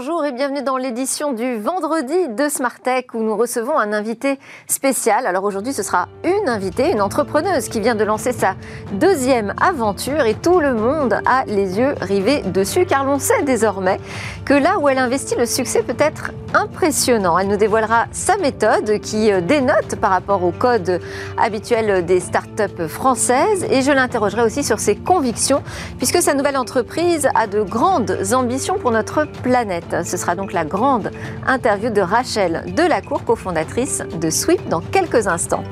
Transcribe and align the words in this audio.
Bonjour 0.00 0.24
et 0.24 0.32
bienvenue 0.32 0.62
dans 0.62 0.78
l'édition 0.78 1.34
du 1.34 1.58
vendredi 1.58 2.28
de 2.30 2.48
Smart 2.48 2.80
Tech 2.80 3.04
où 3.12 3.22
nous 3.22 3.36
recevons 3.36 3.78
un 3.78 3.92
invité 3.92 4.38
spécial. 4.66 5.26
Alors 5.26 5.44
aujourd'hui, 5.44 5.74
ce 5.74 5.82
sera 5.82 6.08
une 6.24 6.48
invitée, 6.48 6.90
une 6.90 7.02
entrepreneuse 7.02 7.68
qui 7.68 7.80
vient 7.80 7.94
de 7.94 8.04
lancer 8.04 8.32
sa 8.32 8.54
deuxième 8.92 9.52
aventure 9.60 10.24
et 10.24 10.32
tout 10.32 10.58
le 10.58 10.72
monde 10.72 11.20
a 11.26 11.44
les 11.44 11.78
yeux 11.78 11.94
rivés 12.00 12.40
dessus 12.40 12.86
car 12.86 13.04
l'on 13.04 13.18
sait 13.18 13.42
désormais 13.42 14.00
que 14.46 14.54
là 14.54 14.78
où 14.78 14.88
elle 14.88 14.96
investit, 14.96 15.34
le 15.34 15.44
succès 15.44 15.82
peut 15.82 15.94
être 15.98 16.30
impressionnant. 16.54 17.38
Elle 17.38 17.48
nous 17.48 17.58
dévoilera 17.58 18.06
sa 18.10 18.38
méthode 18.38 19.00
qui 19.00 19.30
euh, 19.30 19.42
dénote 19.42 19.96
par 20.00 20.12
rapport 20.12 20.42
au 20.42 20.50
code 20.50 21.00
habituel 21.36 22.06
des 22.06 22.20
startups 22.20 22.88
françaises 22.88 23.66
et 23.70 23.82
je 23.82 23.92
l'interrogerai 23.92 24.42
aussi 24.42 24.64
sur 24.64 24.80
ses 24.80 24.96
convictions 24.96 25.62
puisque 25.98 26.22
sa 26.22 26.32
nouvelle 26.32 26.56
entreprise 26.56 27.28
a 27.34 27.46
de 27.46 27.62
grandes 27.62 28.16
ambitions 28.32 28.78
pour 28.78 28.92
notre 28.92 29.26
planète. 29.42 29.89
Ce 30.04 30.16
sera 30.16 30.34
donc 30.34 30.52
la 30.52 30.64
grande 30.64 31.10
interview 31.46 31.90
de 31.90 32.00
Rachel 32.00 32.64
Delacour, 32.76 33.24
cofondatrice 33.24 34.02
de 34.20 34.30
Sweep, 34.30 34.68
dans 34.68 34.80
quelques 34.80 35.26
instants. 35.26 35.64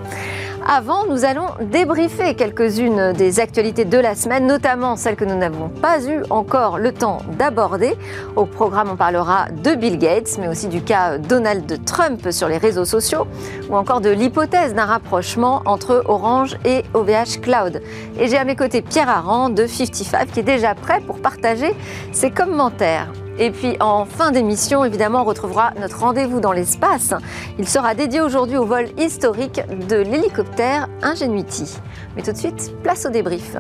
Avant, 0.71 1.07
nous 1.07 1.25
allons 1.25 1.47
débriefer 1.63 2.35
quelques-unes 2.35 3.15
des 3.15 3.41
actualités 3.41 3.87
de 3.87 3.97
la 3.97 4.15
semaine, 4.15 4.47
notamment 4.47 4.97
celles 4.97 5.17
que 5.17 5.25
nous 5.25 5.35
n'avons 5.35 5.71
pas 5.71 6.05
eu 6.05 6.23
encore 6.29 6.79
le 6.79 6.93
temps 6.93 7.23
d'aborder. 7.39 7.97
Au 8.37 8.45
programme, 8.45 8.91
on 8.93 8.97
parlera 8.97 9.47
de 9.51 9.75
Bill 9.75 9.97
Gates, 9.97 10.37
mais 10.39 10.47
aussi 10.47 10.69
du 10.69 10.83
cas 10.83 11.17
Donald 11.17 11.85
Trump 11.87 12.31
sur 12.31 12.49
les 12.49 12.59
réseaux 12.59 12.85
sociaux, 12.85 13.27
ou 13.71 13.77
encore 13.77 14.03
de 14.03 14.11
l'hypothèse 14.11 14.75
d'un 14.75 14.85
rapprochement 14.85 15.63
entre 15.65 16.03
Orange 16.05 16.59
et 16.67 16.85
OVH 16.93 17.41
Cloud. 17.41 17.81
Et 18.21 18.29
j'ai 18.29 18.37
à 18.37 18.45
mes 18.45 18.57
côtés 18.57 18.83
Pierre 18.83 19.09
Aran 19.09 19.49
de 19.49 19.67
55 19.67 20.31
qui 20.33 20.41
est 20.41 20.43
déjà 20.43 20.75
prêt 20.75 21.01
pour 21.01 21.23
partager 21.23 21.75
ses 22.13 22.31
commentaires. 22.31 23.09
Et 23.39 23.51
puis 23.51 23.77
en 23.81 24.05
fin 24.05 24.33
d'émission, 24.33 24.85
évidemment, 24.85 25.23
on 25.23 25.25
retrouvera 25.25 25.73
notre 25.79 26.01
rendez-vous 26.01 26.41
dans 26.41 26.53
l'espace. 26.53 27.15
Il 27.59 27.69
sera 27.69 27.95
dédié 27.95 28.21
aujourd'hui 28.21 28.57
au 28.57 28.65
vol 28.65 28.89
historique 28.99 29.61
de 29.89 29.97
l'hélicoptère 29.97 30.89
Ingenuity. 31.03 31.79
Mais 32.17 32.23
tout 32.23 32.33
de 32.33 32.37
suite, 32.37 32.73
place 32.83 33.07
au 33.07 33.11
débrief. 33.11 33.57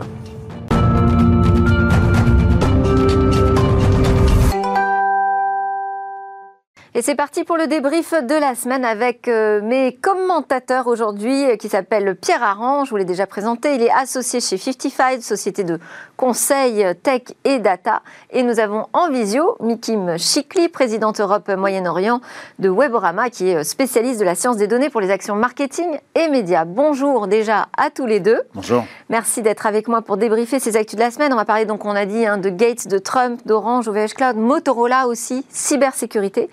Et 6.99 7.03
c'est 7.03 7.15
parti 7.15 7.45
pour 7.45 7.57
le 7.57 7.69
débrief 7.69 8.13
de 8.13 8.35
la 8.35 8.57
semaine 8.57 8.85
avec 8.85 9.29
euh, 9.29 9.61
mes 9.63 9.95
commentateurs 9.95 10.89
aujourd'hui 10.89 11.45
euh, 11.45 11.55
qui 11.55 11.69
s'appelle 11.69 12.17
Pierre 12.17 12.43
Aran, 12.43 12.85
je 12.85 12.91
vous 12.91 12.97
l'ai 12.97 13.05
déjà 13.05 13.25
présenté, 13.25 13.77
il 13.77 13.85
est 13.85 13.91
associé 13.93 14.41
chez 14.41 14.57
55, 14.57 15.23
société 15.23 15.63
de 15.63 15.79
conseil 16.17 16.83
euh, 16.83 16.95
tech 16.95 17.23
et 17.45 17.61
data. 17.61 18.03
Et 18.33 18.43
nous 18.43 18.59
avons 18.59 18.87
en 18.93 19.11
visio 19.11 19.57
Mikim 19.61 20.19
Chikli, 20.19 20.69
présidente 20.69 21.21
Europe 21.21 21.49
Moyen-Orient 21.49 22.21
de 22.59 22.69
Weborama, 22.69 23.31
qui 23.31 23.51
est 23.51 23.63
spécialiste 23.63 24.19
de 24.19 24.25
la 24.25 24.35
science 24.35 24.57
des 24.57 24.67
données 24.67 24.91
pour 24.91 25.01
les 25.01 25.13
actions 25.13 25.37
marketing 25.37 26.01
et 26.17 26.29
médias. 26.29 26.65
Bonjour 26.65 27.29
déjà 27.29 27.69
à 27.77 27.91
tous 27.91 28.07
les 28.07 28.19
deux. 28.19 28.41
Bonjour. 28.55 28.83
Merci 29.09 29.43
d'être 29.43 29.67
avec 29.67 29.87
moi 29.87 30.03
pour 30.03 30.17
débriefer 30.17 30.59
ces 30.59 30.77
actus 30.77 30.97
de 30.97 31.05
la 31.05 31.13
semaine. 31.13 31.33
On 31.33 31.37
va 31.37 31.45
parler 31.45 31.65
donc, 31.65 31.85
on 31.85 31.95
a 31.95 32.07
dit, 32.07 32.27
hein, 32.27 32.39
de 32.39 32.51
Gates, 32.51 32.89
de 32.89 32.99
Trump, 32.99 33.41
d'Orange, 33.47 33.87
OVH 33.87 34.15
Cloud, 34.17 34.37
Motorola 34.37 35.07
aussi, 35.07 35.47
cybersécurité. 35.49 36.51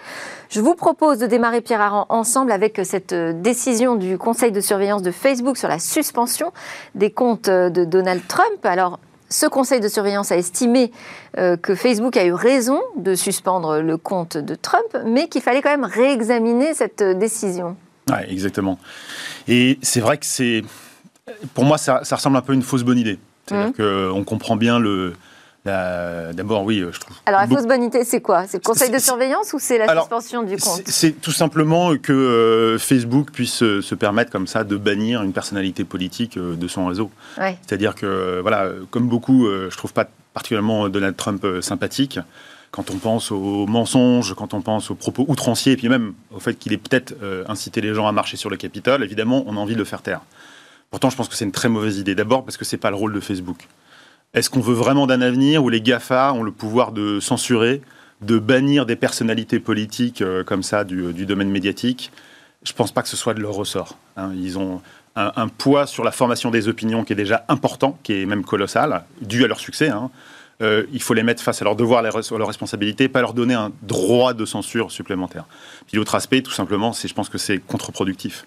Je 0.49 0.61
vous 0.61 0.75
propose 0.75 1.19
de 1.19 1.25
démarrer, 1.25 1.61
Pierre 1.61 1.81
Aran, 1.81 2.05
ensemble 2.09 2.51
avec 2.51 2.79
cette 2.83 3.13
euh, 3.13 3.33
décision 3.33 3.95
du 3.95 4.17
Conseil 4.17 4.51
de 4.51 4.61
surveillance 4.61 5.01
de 5.01 5.11
Facebook 5.11 5.57
sur 5.57 5.67
la 5.67 5.79
suspension 5.79 6.51
des 6.93 7.11
comptes 7.11 7.49
euh, 7.49 7.69
de 7.69 7.85
Donald 7.85 8.21
Trump. 8.27 8.63
Alors, 8.63 8.99
ce 9.29 9.47
conseil 9.47 9.79
de 9.79 9.87
surveillance 9.87 10.31
a 10.31 10.37
estimé 10.37 10.91
euh, 11.37 11.57
que 11.57 11.73
Facebook 11.73 12.15
a 12.15 12.25
eu 12.25 12.33
raison 12.33 12.79
de 12.95 13.15
suspendre 13.15 13.79
le 13.79 13.97
compte 13.97 14.37
de 14.37 14.53
Trump, 14.55 14.85
mais 15.05 15.27
qu'il 15.27 15.41
fallait 15.41 15.61
quand 15.61 15.71
même 15.71 15.83
réexaminer 15.83 16.73
cette 16.73 17.01
décision. 17.01 17.75
Oui, 18.09 18.17
exactement. 18.29 18.77
Et 19.47 19.79
c'est 19.81 19.99
vrai 19.99 20.17
que 20.17 20.25
c'est. 20.25 20.61
Pour 21.55 21.65
moi, 21.65 21.79
ça, 21.79 22.01
ressemble 22.11 22.37
un 22.37 22.41
peu 22.41 22.51
à 22.51 22.55
une 22.55 22.61
fausse 22.61 22.83
bonne 22.83 22.99
idée. 22.99 23.17
C'est-à-dire 23.47 23.69
mmh. 23.69 24.13
qu'on 24.13 24.23
comprend 24.23 24.55
bien 24.55 24.77
le, 24.77 25.15
D'abord, 25.65 26.63
oui, 26.63 26.83
je 26.91 26.99
trouve. 26.99 27.17
Alors, 27.25 27.41
la 27.41 27.47
fausse 27.47 27.65
bonne 27.65 27.83
idée, 27.83 28.03
c'est 28.03 28.21
quoi? 28.21 28.45
C'est 28.47 28.57
le 28.57 28.63
conseil 28.63 28.91
de 28.91 28.99
surveillance 28.99 29.51
ou 29.53 29.59
c'est 29.59 29.79
la 29.79 29.99
suspension 29.99 30.43
du 30.43 30.57
compte? 30.57 30.83
C'est 30.85 31.19
tout 31.19 31.31
simplement 31.31 31.97
que 31.97 32.13
euh, 32.13 32.77
Facebook 32.77 33.31
puisse 33.31 33.63
euh, 33.63 33.81
se 33.81 33.95
permettre 33.95 34.31
comme 34.31 34.45
ça 34.45 34.63
de 34.63 34.77
bannir 34.77 35.23
une 35.23 35.33
personnalité 35.33 35.83
politique 35.83 36.37
euh, 36.37 36.55
de 36.55 36.67
son 36.67 36.85
réseau. 36.85 37.09
C'est-à-dire 37.37 37.95
que, 37.95 38.41
voilà, 38.41 38.69
comme 38.91 39.07
beaucoup, 39.07 39.47
je 39.47 39.75
trouve 39.75 39.93
pas 39.93 40.07
particulièrement 40.33 40.87
Donald 40.89 41.15
Trump 41.15 41.45
sympathique. 41.61 42.19
Quand 42.71 42.91
on 42.91 42.97
pense 42.97 43.31
aux 43.31 43.65
mensonges, 43.65 44.35
quand 44.35 44.53
on 44.53 44.61
pense 44.61 44.91
aux 44.91 44.95
propos 44.95 45.25
outranciers, 45.27 45.73
et 45.73 45.77
puis 45.77 45.89
même 45.89 46.13
au 46.31 46.39
fait 46.39 46.55
qu'il 46.55 46.73
ait 46.73 46.77
peut-être 46.77 47.13
incité 47.47 47.81
les 47.81 47.93
gens 47.93 48.07
à 48.07 48.11
marcher 48.11 48.37
sur 48.37 48.49
le 48.49 48.57
Capitole, 48.57 49.03
évidemment, 49.03 49.43
on 49.47 49.55
a 49.57 49.59
envie 49.59 49.73
de 49.73 49.79
le 49.79 49.85
faire 49.85 50.01
taire. 50.01 50.21
Pourtant, 50.91 51.09
je 51.09 51.15
pense 51.15 51.27
que 51.27 51.35
c'est 51.35 51.45
une 51.45 51.51
très 51.51 51.69
mauvaise 51.69 51.97
idée. 51.97 52.15
D'abord 52.15 52.43
parce 52.43 52.57
que 52.57 52.65
c'est 52.65 52.77
pas 52.77 52.89
le 52.89 52.95
rôle 52.95 53.13
de 53.13 53.19
Facebook. 53.19 53.67
Est-ce 54.33 54.49
qu'on 54.49 54.59
veut 54.59 54.73
vraiment 54.73 55.07
d'un 55.07 55.21
avenir 55.21 55.63
où 55.63 55.69
les 55.69 55.81
GAFA 55.81 56.33
ont 56.33 56.43
le 56.43 56.51
pouvoir 56.51 56.91
de 56.91 57.19
censurer, 57.19 57.81
de 58.21 58.39
bannir 58.39 58.85
des 58.85 58.95
personnalités 58.95 59.59
politiques 59.59 60.21
euh, 60.21 60.43
comme 60.43 60.63
ça 60.63 60.83
du, 60.83 61.25
domaine 61.25 61.49
médiatique? 61.49 62.11
Je 62.63 62.71
ne 62.71 62.75
pense 62.75 62.91
pas 62.91 63.01
que 63.01 63.09
ce 63.09 63.17
soit 63.17 63.33
de 63.33 63.39
leur 63.39 63.53
ressort. 63.53 63.97
Hein. 64.17 64.31
Ils 64.35 64.57
ont 64.57 64.81
un, 65.15 65.47
poids 65.47 65.87
sur 65.87 66.03
la 66.03 66.11
formation 66.11 66.51
des 66.51 66.67
opinions 66.67 67.05
qui 67.05 67.13
est 67.13 67.15
déjà 67.15 67.45
important, 67.47 67.97
qui 68.03 68.21
est 68.21 68.25
même 68.25 68.43
colossal, 68.43 69.03
dû 69.21 69.43
à 69.45 69.47
leur 69.47 69.59
succès. 69.59 69.89
Hein. 69.89 70.09
Euh, 70.61 70.85
il 70.91 71.01
faut 71.01 71.13
les 71.13 71.23
mettre 71.23 71.41
face 71.41 71.61
à 71.61 71.65
leurs 71.65 71.75
devoirs, 71.75 71.99
à 71.99 72.03
leurs 72.03 72.47
responsabilités, 72.47 73.07
pas 73.07 73.21
leur 73.21 73.33
donner 73.33 73.53
un 73.53 73.71
droit 73.81 74.33
de 74.33 74.45
censure 74.45 74.91
supplémentaire. 74.91 75.45
Puis 75.87 75.97
l'autre 75.97 76.15
aspect, 76.15 76.41
tout 76.41 76.51
simplement, 76.51 76.93
c'est 76.93 77.07
je 77.07 77.13
pense 77.13 77.29
que 77.29 77.37
c'est 77.37 77.59
contre-productif. 77.59 78.45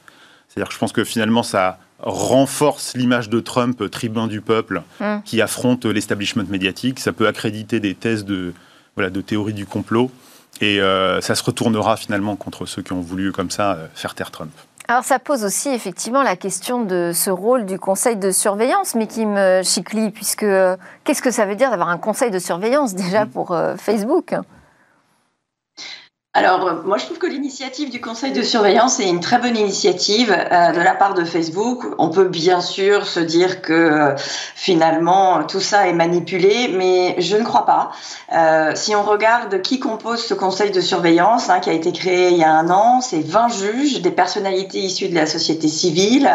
C'est-à-dire 0.49 0.69
que 0.69 0.75
je 0.75 0.79
pense 0.79 0.93
que 0.93 1.05
finalement, 1.05 1.43
ça 1.43 1.79
renforce 2.01 2.95
l'image 2.97 3.29
de 3.29 3.41
Trump, 3.41 3.91
tribun 3.91 4.27
du 4.27 4.41
peuple, 4.41 4.83
hum. 5.01 5.23
qui 5.25 5.41
affronte 5.43 5.85
l'establishment 5.85 6.45
médiatique. 6.49 7.01
Ça 7.01 7.13
peut 7.13 7.27
accréditer 7.27 7.81
des 7.81 7.95
thèses 7.95 8.25
de, 8.25 8.53
voilà, 8.95 9.11
de 9.11 9.21
théorie 9.21 9.55
du 9.55 9.67
complot. 9.67 10.11
Et 10.61 10.81
euh, 10.81 11.21
ça 11.21 11.35
se 11.35 11.45
retournera 11.45 11.97
finalement 11.97 12.37
contre 12.37 12.67
ceux 12.67 12.83
qui 12.83 12.93
ont 12.93 13.01
voulu, 13.01 13.33
comme 13.33 13.51
ça, 13.51 13.73
euh, 13.73 13.87
faire 13.95 14.15
taire 14.15 14.31
Trump. 14.31 14.51
Alors 14.89 15.05
ça 15.05 15.19
pose 15.19 15.45
aussi 15.45 15.69
effectivement 15.69 16.23
la 16.23 16.35
question 16.35 16.83
de 16.83 17.13
ce 17.15 17.29
rôle 17.29 17.67
du 17.67 17.79
conseil 17.79 18.17
de 18.17 18.31
surveillance, 18.31 18.95
mais 18.95 19.07
qui 19.07 19.27
me 19.27 19.63
chiclie, 19.63 20.11
puisque 20.11 20.45
euh, 20.45 20.77
qu'est-ce 21.05 21.21
que 21.21 21.31
ça 21.31 21.45
veut 21.45 21.57
dire 21.57 21.71
d'avoir 21.71 21.91
un 21.91 21.99
conseil 21.99 22.31
de 22.31 22.39
surveillance 22.39 22.95
déjà 22.95 23.23
hum. 23.23 23.29
pour 23.29 23.57
Facebook? 23.77 24.35
Alors, 26.35 26.67
euh, 26.67 26.75
moi, 26.85 26.99
je 26.99 27.07
trouve 27.07 27.19
que 27.19 27.27
l'initiative 27.27 27.91
du 27.91 28.03
conseil 28.03 28.33
de 28.33 28.43
surveillance 28.43 29.01
est 29.01 29.09
une 29.09 29.21
très 29.21 29.39
bonne 29.39 29.57
initiative 29.57 30.31
euh, 30.31 30.73
de 30.73 30.81
la 30.81 30.95
part 30.95 31.15
de 31.15 31.25
Facebook. 31.25 31.87
On 31.97 32.11
peut 32.11 32.29
bien 32.29 32.61
sûr 32.61 33.07
se 33.07 33.19
dire 33.19 33.63
que 33.63 33.73
euh, 33.73 34.15
finalement, 34.55 35.43
tout 35.45 35.61
ça 35.61 35.89
est 35.89 35.95
manipulé, 35.95 36.69
mais 36.77 37.17
je 37.19 37.37
ne 37.37 37.45
crois 37.45 37.65
pas. 37.65 37.93
si 38.75 38.95
on 38.95 39.03
regarde 39.03 39.63
qui 39.63 39.81
compose 39.81 40.23
ce 40.23 40.35
conseil 40.35 40.71
de 40.71 40.83
surveillance, 40.83 41.49
hein, 41.49 41.61
qui 41.61 41.71
a 41.71 41.73
été 41.73 41.93
créé 41.93 42.29
il 42.29 42.37
y 42.37 42.45
a 42.45 42.53
un 42.53 42.69
an, 42.69 43.01
c'est 43.01 43.27
20 43.27 43.49
juges, 43.49 44.03
des 44.03 44.11
personnalités 44.11 44.81
issues 44.81 45.09
de 45.09 45.15
la 45.15 45.27
société 45.27 45.67
civile, 45.67 46.31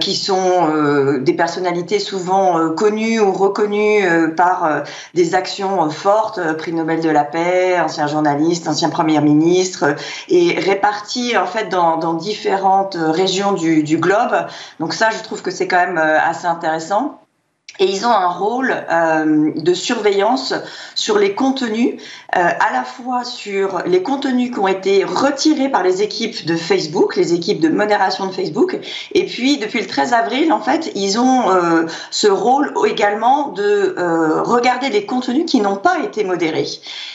qui 0.00 0.16
sont 0.16 1.18
des 1.18 1.34
personnalités 1.34 1.98
souvent 1.98 2.70
connues 2.70 3.20
ou 3.20 3.32
reconnues 3.32 4.34
par 4.36 4.84
des 5.14 5.34
actions 5.34 5.88
fortes, 5.90 6.40
prix 6.56 6.72
Nobel 6.72 7.00
de 7.00 7.10
la 7.10 7.24
paix, 7.24 7.78
anciens 7.80 8.06
journalistes, 8.06 8.68
anciens 8.68 8.90
premiers 9.02 9.20
ministre 9.20 9.96
et 10.28 10.58
répartis 10.60 11.36
en 11.36 11.46
fait 11.46 11.68
dans, 11.68 12.14
différentes 12.14 12.96
régions 12.98 13.52
du, 13.52 13.82
du, 13.82 13.96
globe. 13.96 14.46
Donc 14.78 14.94
ça, 14.94 15.10
je 15.10 15.22
trouve 15.22 15.42
que 15.42 15.50
c'est 15.50 15.66
quand 15.66 15.78
même 15.78 15.98
euh, 15.98 16.18
assez 16.20 16.46
intéressant 16.46 17.21
et 17.78 17.86
ils 17.86 18.06
ont 18.06 18.10
un 18.10 18.28
rôle 18.28 18.74
euh, 18.90 19.50
de 19.56 19.74
surveillance 19.74 20.52
sur 20.94 21.18
les 21.18 21.34
contenus, 21.34 21.94
euh, 22.36 22.38
à 22.38 22.72
la 22.72 22.84
fois 22.84 23.24
sur 23.24 23.82
les 23.86 24.02
contenus 24.02 24.52
qui 24.52 24.58
ont 24.58 24.68
été 24.68 25.04
retirés 25.04 25.70
par 25.70 25.82
les 25.82 26.02
équipes 26.02 26.44
de 26.44 26.54
Facebook, 26.54 27.16
les 27.16 27.32
équipes 27.32 27.60
de 27.60 27.70
modération 27.70 28.26
de 28.26 28.32
Facebook, 28.32 28.78
et 29.12 29.24
puis 29.24 29.56
depuis 29.56 29.80
le 29.80 29.86
13 29.86 30.12
avril, 30.12 30.52
en 30.52 30.60
fait, 30.60 30.92
ils 30.94 31.18
ont 31.18 31.50
euh, 31.50 31.86
ce 32.10 32.28
rôle 32.28 32.74
également 32.86 33.48
de 33.48 33.94
regarder 34.44 34.90
les 34.90 35.06
contenus 35.06 35.44
qui 35.46 35.60
n'ont 35.60 35.76
pas 35.76 36.00
été 36.00 36.24
modérés. 36.24 36.66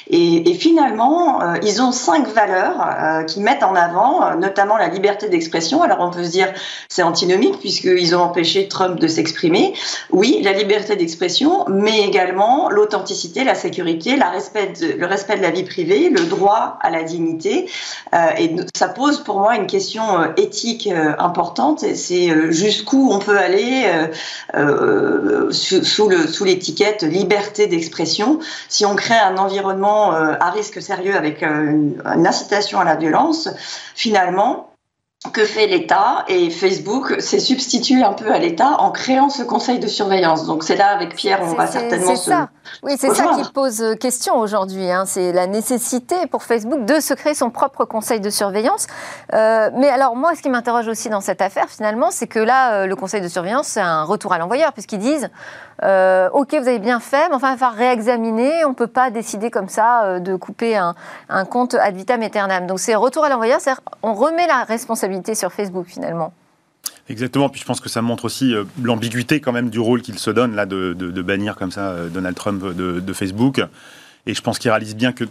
Et, 0.09 0.53
finalement, 0.53 1.41
ils 1.61 1.81
ont 1.81 1.91
cinq 1.91 2.27
valeurs 2.27 3.25
qui 3.27 3.41
mettent 3.41 3.63
en 3.63 3.75
avant, 3.75 4.35
notamment 4.35 4.77
la 4.77 4.87
liberté 4.87 5.29
d'expression. 5.29 5.81
Alors 5.81 5.99
on 5.99 6.09
peut 6.09 6.23
se 6.23 6.31
dire 6.31 6.47
c'est 6.87 7.03
antinomique 7.03 7.59
puisqu'ils 7.59 8.15
ont 8.15 8.21
empêché 8.21 8.67
Trump 8.67 8.99
de 8.99 9.07
s'exprimer. 9.07 9.73
Oui, 10.11 10.41
la 10.47 10.53
liberté 10.53 10.95
d'expression, 10.95 11.65
mais 11.67 11.99
également 12.07 12.69
l'authenticité, 12.69 13.43
la 13.43 13.53
sécurité, 13.53 14.15
le 14.15 15.05
respect 15.05 15.37
de 15.37 15.41
la 15.41 15.51
vie 15.51 15.63
privée, 15.63 16.09
le 16.09 16.23
droit 16.23 16.79
à 16.81 16.89
la 16.89 17.03
dignité. 17.03 17.69
Euh, 18.13 18.17
et 18.39 18.55
ça 18.73 18.87
pose 18.87 19.23
pour 19.23 19.39
moi 19.39 19.57
une 19.57 19.67
question 19.67 20.21
euh, 20.21 20.27
éthique 20.37 20.87
euh, 20.87 21.13
importante. 21.19 21.83
C'est 21.95 22.51
jusqu'où 22.51 23.09
on 23.11 23.19
peut 23.19 23.37
aller 23.37 23.83
sous, 25.51 26.09
le, 26.09 26.27
sous 26.27 26.45
l'étiquette 26.45 27.03
liberté 27.03 27.67
d'expression 27.67 28.39
si 28.69 28.85
on 28.85 28.95
crée 28.95 29.17
un 29.17 29.37
environnement 29.37 30.11
à 30.11 30.49
risque 30.51 30.81
sérieux 30.81 31.15
avec 31.15 31.43
une 31.43 32.01
incitation 32.05 32.79
à 32.79 32.85
la 32.85 32.95
violence. 32.95 33.49
Finalement, 33.95 34.66
que 35.31 35.45
fait 35.45 35.67
l'État 35.67 36.25
et 36.27 36.49
Facebook 36.49 37.15
s'est 37.19 37.39
substitué 37.39 38.03
un 38.03 38.13
peu 38.13 38.31
à 38.31 38.39
l'État 38.39 38.77
en 38.79 38.91
créant 38.91 39.29
ce 39.29 39.43
conseil 39.43 39.79
de 39.79 39.87
surveillance. 39.87 40.45
Donc 40.45 40.63
c'est 40.63 40.75
là 40.75 40.87
avec 40.87 41.15
Pierre, 41.15 41.39
on 41.43 41.53
va 41.53 41.67
certainement 41.67 42.15
se 42.15 42.29
ça. 42.29 42.49
Oui, 42.83 42.95
c'est 42.97 43.13
ça 43.13 43.25
qui 43.35 43.51
pose 43.51 43.95
question 43.99 44.37
aujourd'hui. 44.37 44.91
Hein. 44.91 45.05
C'est 45.05 45.31
la 45.31 45.47
nécessité 45.47 46.15
pour 46.29 46.43
Facebook 46.43 46.85
de 46.85 46.99
se 46.99 47.13
créer 47.13 47.33
son 47.33 47.49
propre 47.49 47.85
conseil 47.85 48.19
de 48.19 48.29
surveillance. 48.29 48.87
Euh, 49.33 49.69
mais 49.75 49.89
alors 49.89 50.15
moi, 50.15 50.35
ce 50.35 50.41
qui 50.41 50.49
m'interroge 50.49 50.87
aussi 50.87 51.09
dans 51.09 51.21
cette 51.21 51.41
affaire, 51.41 51.69
finalement, 51.69 52.11
c'est 52.11 52.27
que 52.27 52.39
là, 52.39 52.73
euh, 52.73 52.85
le 52.85 52.95
conseil 52.95 53.21
de 53.21 53.27
surveillance, 53.27 53.67
c'est 53.67 53.81
un 53.81 54.03
retour 54.03 54.33
à 54.33 54.37
l'envoyeur, 54.37 54.73
puisqu'ils 54.73 54.99
disent 54.99 55.29
euh, 55.83 56.29
ok, 56.31 56.49
vous 56.51 56.67
avez 56.67 56.79
bien 56.79 56.99
fait, 56.99 57.29
mais 57.29 57.35
enfin, 57.35 57.49
il 57.49 57.51
va 57.51 57.57
falloir 57.57 57.77
réexaminer. 57.77 58.65
On 58.65 58.69
ne 58.69 58.75
peut 58.75 58.87
pas 58.87 59.11
décider 59.11 59.51
comme 59.51 59.69
ça 59.69 60.05
euh, 60.05 60.19
de 60.19 60.35
couper 60.35 60.75
un, 60.75 60.95
compte 61.45 61.75
ad 61.75 61.95
vitam 61.95 62.21
aeternam. 62.21 62.67
Donc, 62.67 62.79
c'est 62.79 62.95
retour 62.95 63.23
à 63.23 63.29
l'envoyeur, 63.29 63.59
c'est-à-dire 63.61 63.81
on 64.01 64.13
remet 64.13 64.47
la 64.47 64.63
responsabilité 64.63 65.35
sur 65.35 65.51
Facebook 65.51 65.85
finalement. 65.87 66.31
Exactement, 67.09 67.49
puis 67.49 67.61
je 67.61 67.65
pense 67.65 67.79
que 67.79 67.89
ça 67.89 68.01
montre 68.01 68.25
aussi 68.25 68.53
euh, 68.53 68.65
l'ambiguïté 68.81 69.39
quand 69.39 69.53
même 69.53 69.69
du 69.69 69.79
rôle 69.79 70.01
qu'il 70.01 70.19
se 70.19 70.29
donne 70.29 70.55
là 70.55 70.65
de, 70.65 70.93
bannir 71.21 71.55
comme 71.55 71.71
ça 71.71 71.95
Donald 72.13 72.35
Trump 72.35 72.63
de, 72.63 73.13
Facebook. 73.13 73.61
Et 74.25 74.33
je 74.33 74.41
pense 74.41 74.59
qu'il 74.59 74.69
réalise 74.69 74.95
bien 74.95 75.13
que, 75.13 75.23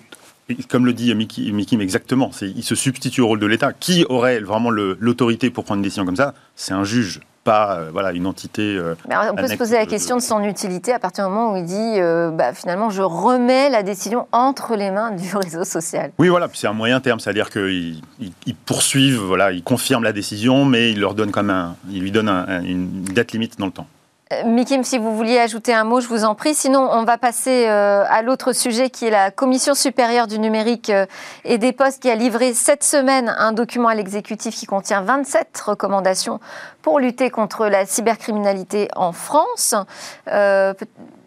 comme 0.68 0.86
le 0.86 0.94
dit 0.94 1.14
Mickey, 1.14 1.52
Mickey 1.52 1.76
exactement, 1.76 2.30
il 2.40 2.62
se 2.64 2.74
substitue 2.74 3.20
au 3.20 3.26
rôle 3.26 3.40
de 3.40 3.46
l'État. 3.46 3.72
Qui 3.74 4.06
aurait 4.08 4.40
vraiment 4.40 4.70
l'autorité 4.70 5.50
pour 5.50 5.64
prendre 5.64 5.78
une 5.78 5.82
décision 5.82 6.06
comme 6.06 6.16
ça? 6.16 6.34
C'est 6.54 6.72
un 6.72 6.84
juge 6.84 7.20
pas 7.46 7.78
euh, 7.78 7.90
voilà, 7.92 8.12
une 8.12 8.26
entité. 8.26 8.76
Euh, 8.76 8.94
on 9.08 9.36
peut 9.36 9.46
se 9.46 9.54
poser 9.54 9.76
la 9.76 9.86
question 9.86 10.16
de 10.16 10.20
son 10.20 10.42
utilité 10.42 10.92
à 10.92 10.98
partir 10.98 11.24
du 11.24 11.32
moment 11.32 11.52
où 11.52 11.56
il 11.56 11.64
dit 11.64 12.00
euh, 12.00 12.30
bah, 12.30 12.52
finalement 12.52 12.90
je 12.90 13.02
remets 13.02 13.70
la 13.70 13.84
décision 13.84 14.26
entre 14.32 14.74
les 14.74 14.90
mains 14.90 15.12
du 15.12 15.34
réseau 15.36 15.64
social. 15.64 16.10
Oui, 16.18 16.28
voilà, 16.28 16.48
c'est 16.52 16.66
un 16.66 16.72
moyen 16.72 17.00
terme, 17.00 17.20
c'est-à-dire 17.20 17.48
qu'ils 17.48 18.02
il, 18.18 18.54
poursuivent, 18.54 19.20
voilà, 19.20 19.52
ils 19.52 19.62
confirment 19.62 20.04
la 20.04 20.12
décision, 20.12 20.64
mais 20.64 20.90
il 20.90 21.00
leur 21.00 21.14
donne 21.14 21.30
quand 21.30 21.44
même 21.44 21.74
il 21.90 22.02
lui 22.02 22.10
donne 22.10 22.28
une 22.28 23.04
date 23.04 23.32
limite 23.32 23.58
dans 23.58 23.66
le 23.66 23.72
temps. 23.72 23.86
Euh, 24.32 24.42
Mikim, 24.44 24.82
si 24.82 24.98
vous 24.98 25.16
vouliez 25.16 25.38
ajouter 25.38 25.72
un 25.72 25.84
mot, 25.84 26.00
je 26.00 26.08
vous 26.08 26.24
en 26.24 26.34
prie. 26.34 26.54
Sinon, 26.54 26.88
on 26.90 27.04
va 27.04 27.16
passer 27.16 27.68
euh, 27.68 28.04
à 28.08 28.22
l'autre 28.22 28.52
sujet 28.52 28.90
qui 28.90 29.06
est 29.06 29.10
la 29.10 29.30
Commission 29.30 29.74
supérieure 29.74 30.26
du 30.26 30.40
numérique 30.40 30.90
euh, 30.90 31.06
et 31.44 31.58
des 31.58 31.72
postes 31.72 32.02
qui 32.02 32.10
a 32.10 32.16
livré 32.16 32.52
cette 32.52 32.82
semaine 32.82 33.32
un 33.38 33.52
document 33.52 33.88
à 33.88 33.94
l'exécutif 33.94 34.56
qui 34.56 34.66
contient 34.66 35.00
27 35.02 35.60
recommandations 35.60 36.40
pour 36.82 36.98
lutter 36.98 37.30
contre 37.30 37.66
la 37.68 37.86
cybercriminalité 37.86 38.88
en 38.96 39.12
France. 39.12 39.74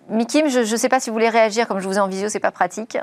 Mikim, 0.09 0.49
je 0.49 0.59
ne 0.59 0.77
sais 0.77 0.89
pas 0.89 0.99
si 0.99 1.09
vous 1.09 1.13
voulez 1.13 1.29
réagir, 1.29 1.67
comme 1.67 1.79
je 1.79 1.87
vous 1.87 1.97
ai 1.97 1.99
en 1.99 2.07
visio, 2.07 2.29
c'est 2.29 2.39
pas 2.39 2.51
pratique. 2.51 2.97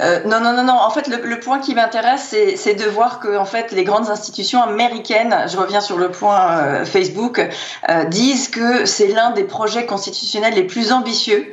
Euh, 0.00 0.20
non, 0.24 0.40
non, 0.40 0.52
non, 0.52 0.64
non. 0.64 0.74
En 0.74 0.90
fait, 0.90 1.08
le, 1.08 1.40
point 1.40 1.58
qui 1.60 1.74
m'intéresse, 1.74 2.34
c'est 2.56 2.74
de 2.74 2.84
voir 2.84 3.20
que 3.20 3.36
en 3.36 3.44
fait, 3.44 3.72
les 3.72 3.84
grandes 3.84 4.10
institutions 4.10 4.62
américaines, 4.62 5.46
je 5.46 5.56
reviens 5.56 5.80
sur 5.80 5.98
le 5.98 6.10
point 6.10 6.50
euh, 6.50 6.84
Facebook, 6.84 7.46
euh, 7.88 8.04
disent 8.04 8.48
que 8.48 8.84
c'est 8.84 9.08
l'un 9.08 9.30
des 9.30 9.44
projets 9.44 9.86
constitutionnels 9.86 10.54
les 10.54 10.64
plus 10.64 10.92
ambitieux 10.92 11.52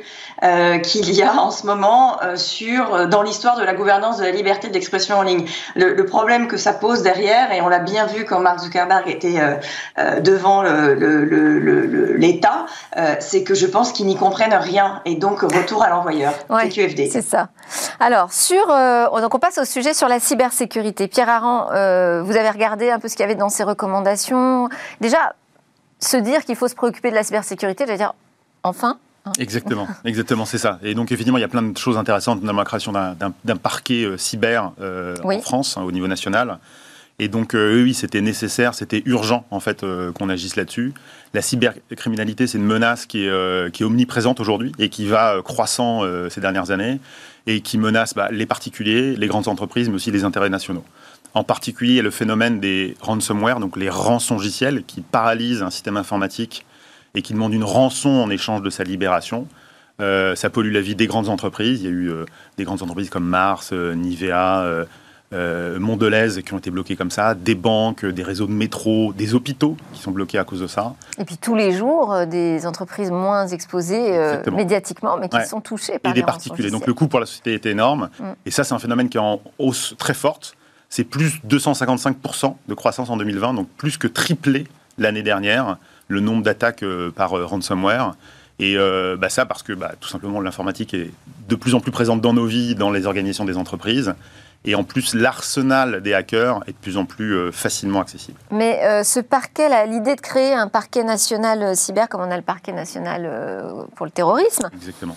qu'il 0.82 1.14
y 1.14 1.22
a 1.22 1.32
en 1.40 1.50
ce 1.50 1.64
moment 1.64 2.18
sur 2.34 3.08
dans 3.08 3.22
l'histoire 3.22 3.56
de 3.56 3.64
la 3.64 3.72
gouvernance 3.72 4.18
de 4.18 4.24
la 4.24 4.32
liberté 4.32 4.68
d'expression 4.68 5.16
en 5.16 5.22
ligne. 5.22 5.46
Le, 5.76 5.94
le, 5.94 6.04
problème 6.04 6.46
que 6.46 6.58
ça 6.58 6.74
pose 6.74 7.00
derrière, 7.00 7.52
et 7.52 7.62
on 7.62 7.68
l'a 7.68 7.78
bien 7.78 8.04
vu 8.04 8.26
quand 8.26 8.40
Mark 8.40 8.58
Zuckerberg 8.58 9.08
était 9.08 9.40
devant 10.20 10.62
l'État, 12.18 12.66
c'est 13.18 13.44
que 13.44 13.54
je 13.54 13.64
pense 13.64 13.92
qu'ils 13.92 14.04
n'y 14.04 14.16
comprennent 14.16 14.52
rien 14.52 15.00
et 15.06 15.14
donc 15.14 15.40
retour 15.40 15.82
à 15.82 15.88
l'envoyeur. 15.88 16.34
Ouais, 16.50 16.68
C'est 16.70 17.22
ça. 17.22 17.48
Alors 17.98 18.30
sur 18.36 18.66
donc 18.66 19.34
on 19.34 19.38
passe 19.38 19.58
au 19.58 19.64
sujet 19.64 19.94
sur 19.94 20.08
la 20.08 20.20
cybersécurité. 20.20 21.08
Pierre 21.08 21.28
Aran, 21.28 21.66
vous 22.22 22.36
avez 22.36 22.50
regardé 22.50 22.90
un 22.90 22.98
peu 22.98 23.08
ce 23.08 23.14
qu'il 23.14 23.22
y 23.22 23.24
avait 23.24 23.34
dans 23.34 23.48
ces 23.48 23.64
recommandations. 23.64 24.68
Déjà 25.00 25.34
se 26.00 26.16
dire 26.16 26.44
qu'il 26.44 26.56
faut 26.56 26.68
se 26.68 26.74
préoccuper 26.74 27.10
de 27.10 27.14
la 27.14 27.22
cybersécurité, 27.22 27.84
j'allais 27.86 27.98
dire 27.98 28.14
enfin 28.62 28.98
Hein. 29.26 29.32
Exactement, 29.38 29.88
exactement, 30.04 30.44
c'est 30.44 30.58
ça. 30.58 30.78
Et 30.82 30.94
donc 30.94 31.12
évidemment, 31.12 31.38
il 31.38 31.42
y 31.42 31.44
a 31.44 31.48
plein 31.48 31.62
de 31.62 31.76
choses 31.76 31.98
intéressantes, 31.98 32.40
notamment 32.40 32.60
la 32.60 32.64
création 32.64 32.92
d'un 32.92 33.56
parquet 33.56 34.04
euh, 34.04 34.16
cyber 34.16 34.72
euh, 34.80 35.16
en 35.24 35.40
France, 35.40 35.76
hein, 35.76 35.82
au 35.82 35.92
niveau 35.92 36.06
national. 36.06 36.58
Et 37.18 37.28
donc, 37.28 37.54
euh, 37.54 37.82
oui, 37.82 37.94
c'était 37.94 38.20
nécessaire, 38.20 38.74
c'était 38.74 39.02
urgent, 39.06 39.46
en 39.50 39.60
fait, 39.60 39.84
qu'on 40.14 40.28
agisse 40.28 40.56
là-dessus. 40.56 40.92
La 41.32 41.42
cybercriminalité, 41.42 42.46
c'est 42.46 42.58
une 42.58 42.64
menace 42.64 43.06
qui 43.06 43.24
est, 43.24 43.28
est 43.28 43.84
omniprésente 43.84 44.40
aujourd'hui 44.40 44.72
et 44.78 44.88
qui 44.88 45.06
va 45.06 45.40
croissant 45.42 46.02
ces 46.28 46.40
dernières 46.40 46.70
années 46.70 47.00
et 47.46 47.60
qui 47.60 47.78
menace 47.78 48.14
bah, 48.14 48.28
les 48.30 48.46
particuliers, 48.46 49.16
les 49.16 49.26
grandes 49.28 49.48
entreprises, 49.48 49.88
mais 49.88 49.94
aussi 49.94 50.10
les 50.10 50.24
intérêts 50.24 50.50
nationaux. 50.50 50.84
En 51.34 51.44
particulier, 51.44 52.02
le 52.02 52.10
phénomène 52.10 52.60
des 52.60 52.96
ransomware, 53.00 53.60
donc 53.60 53.76
les 53.76 53.90
rançongiciels, 53.90 54.84
qui 54.84 55.00
paralysent 55.00 55.62
un 55.62 55.70
système 55.70 55.96
informatique 55.96 56.64
et 57.14 57.22
qui 57.22 57.32
demande 57.34 57.52
une 57.52 57.64
rançon 57.64 58.10
en 58.10 58.30
échange 58.30 58.62
de 58.62 58.70
sa 58.70 58.84
libération. 58.84 59.46
Euh, 60.00 60.34
ça 60.34 60.50
pollue 60.50 60.72
la 60.72 60.80
vie 60.80 60.94
des 60.94 61.06
grandes 61.06 61.28
entreprises. 61.28 61.82
Il 61.82 61.84
y 61.84 61.88
a 61.88 61.90
eu 61.90 62.10
euh, 62.10 62.24
des 62.58 62.64
grandes 62.64 62.82
entreprises 62.82 63.10
comme 63.10 63.26
Mars, 63.26 63.72
euh, 65.32 65.78
Mondelez 65.78 66.42
qui 66.42 66.54
ont 66.54 66.58
été 66.58 66.70
bloquées 66.70 66.96
comme 66.96 67.10
ça, 67.10 67.34
des 67.34 67.54
banques, 67.54 68.04
des 68.04 68.22
réseaux 68.22 68.46
de 68.46 68.52
métro, 68.52 69.12
des 69.12 69.34
hôpitaux 69.34 69.76
qui 69.92 70.00
sont 70.00 70.10
bloqués 70.10 70.38
à 70.38 70.44
cause 70.44 70.60
de 70.60 70.66
ça. 70.66 70.94
Et 71.18 71.24
puis 71.24 71.36
tous 71.36 71.54
les 71.54 71.72
jours, 71.72 72.26
des 72.26 72.66
entreprises 72.66 73.10
moins 73.10 73.46
exposées 73.46 74.40
médiatiquement, 74.52 75.16
mais 75.18 75.28
qui 75.28 75.44
sont 75.44 75.60
touchées 75.60 75.98
par 75.98 76.12
Et 76.12 76.14
des 76.14 76.22
particuliers. 76.22 76.70
Donc 76.70 76.86
le 76.86 76.94
coût 76.94 77.08
pour 77.08 77.20
la 77.20 77.26
société 77.26 77.54
est 77.54 77.66
énorme. 77.66 78.10
Mm. 78.18 78.24
Et 78.46 78.50
ça, 78.50 78.64
c'est 78.64 78.74
un 78.74 78.78
phénomène 78.78 79.08
qui 79.08 79.16
est 79.16 79.20
en 79.20 79.40
hausse 79.58 79.94
très 79.98 80.14
forte. 80.14 80.56
C'est 80.88 81.04
plus 81.04 81.40
255% 81.46 82.54
de 82.68 82.74
croissance 82.74 83.10
en 83.10 83.16
2020, 83.16 83.54
donc 83.54 83.68
plus 83.76 83.98
que 83.98 84.06
triplé 84.06 84.66
l'année 84.98 85.22
dernière 85.22 85.78
le 86.08 86.20
nombre 86.20 86.42
d'attaques 86.42 86.82
euh, 86.82 87.10
par 87.10 87.36
euh, 87.36 87.44
ransomware. 87.44 88.14
Et 88.58 88.76
euh, 88.78 89.16
bah 89.18 89.28
ça 89.28 89.44
parce 89.44 89.62
que 89.62 89.74
bah, 89.74 89.92
tout 90.00 90.08
simplement 90.08 90.40
l'informatique 90.40 90.94
est 90.94 91.10
de 91.48 91.56
plus 91.56 91.74
en 91.74 91.80
plus 91.80 91.92
présente 91.92 92.22
dans 92.22 92.32
nos 92.32 92.46
vies, 92.46 92.74
dans 92.74 92.90
les 92.90 93.06
organisations 93.06 93.44
des 93.44 93.58
entreprises. 93.58 94.14
Et 94.66 94.74
en 94.74 94.84
plus, 94.84 95.14
l'arsenal 95.14 96.02
des 96.02 96.12
hackers 96.12 96.60
est 96.66 96.72
de 96.72 96.76
plus 96.76 96.96
en 96.96 97.04
plus 97.04 97.52
facilement 97.52 98.00
accessible. 98.00 98.38
Mais 98.50 99.04
ce 99.04 99.20
parquet, 99.20 99.86
l'idée 99.86 100.16
de 100.16 100.20
créer 100.20 100.52
un 100.52 100.68
parquet 100.68 101.04
national 101.04 101.76
cyber, 101.76 102.08
comme 102.08 102.20
on 102.20 102.30
a 102.30 102.36
le 102.36 102.42
parquet 102.42 102.72
national 102.72 103.30
pour 103.94 104.06
le 104.06 104.12
terrorisme, 104.12 104.68
Exactement. 104.74 105.16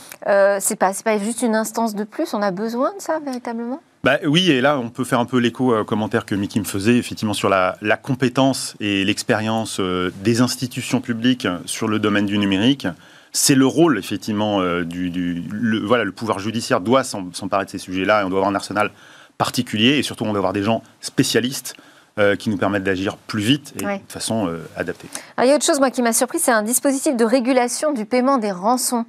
c'est 0.60 0.75
pas, 0.75 0.91
pas 1.03 1.18
juste 1.18 1.41
une 1.41 1.56
instance 1.56 1.96
de 1.96 2.03
plus, 2.03 2.34
on 2.34 2.41
a 2.41 2.51
besoin 2.51 2.94
de 2.96 3.01
ça 3.01 3.20
véritablement? 3.20 3.82
Bah, 4.03 4.18
oui, 4.25 4.50
et 4.50 4.62
là, 4.62 4.79
on 4.79 4.89
peut 4.89 5.03
faire 5.03 5.20
un 5.20 5.25
peu 5.25 5.39
l'écho 5.39 5.77
au 5.77 5.84
commentaire 5.84 6.25
que 6.25 6.34
Mickey 6.34 6.60
me 6.60 6.65
faisait, 6.65 6.96
effectivement, 6.98 7.34
sur 7.34 7.50
la, 7.50 7.75
compétence 8.01 8.75
et 8.79 9.03
l'expérience 9.03 9.79
euh, 9.82 10.10
des 10.24 10.39
institutions 10.39 11.01
publiques 11.01 11.48
sur 11.65 11.89
le 11.89 12.00
domaine 12.00 12.25
du 12.25 12.38
numérique. 12.38 12.88
C'est 13.34 13.56
le 13.56 13.65
rôle, 13.65 14.00
effectivement, 14.00 14.62
euh, 14.62 14.86
du, 14.86 15.44
le, 15.51 15.79
voilà, 15.79 16.06
le 16.06 16.13
pouvoir 16.13 16.39
judiciaire 16.39 16.79
doit 16.79 17.03
s'emparer 17.03 17.65
de 17.65 17.70
ces 17.70 17.77
sujets-là, 17.77 18.22
et 18.22 18.24
on 18.24 18.29
doit 18.29 18.39
avoir 18.39 18.51
un 18.51 18.56
arsenal 18.56 18.91
particulier, 19.39 19.98
et 19.98 20.03
surtout, 20.03 20.25
on 20.25 20.29
doit 20.29 20.38
avoir 20.38 20.53
des 20.53 20.62
gens 20.62 20.84
spécialistes 21.01 21.74
euh, 22.19 22.36
qui 22.36 22.51
nous 22.51 22.58
permettent 22.58 22.84
d'agir 22.84 23.17
plus 23.17 23.41
vite 23.41 23.74
et 23.79 23.84
de 23.84 24.00
façon 24.08 24.55
adaptée. 24.75 25.08
il 25.39 25.46
y 25.46 25.51
a 25.51 25.55
autre 25.55 25.65
chose 25.65 25.79
moi, 25.79 25.89
qui 25.89 26.03
m'a 26.03 26.13
surpris, 26.13 26.38
c'est 26.38 26.51
un 26.51 26.62
dispositif 26.62 27.17
de 27.17 27.25
régulation 27.25 27.91
du 27.91 28.05
paiement 28.05 28.38
des 28.38 28.51
rançons. 28.51 29.05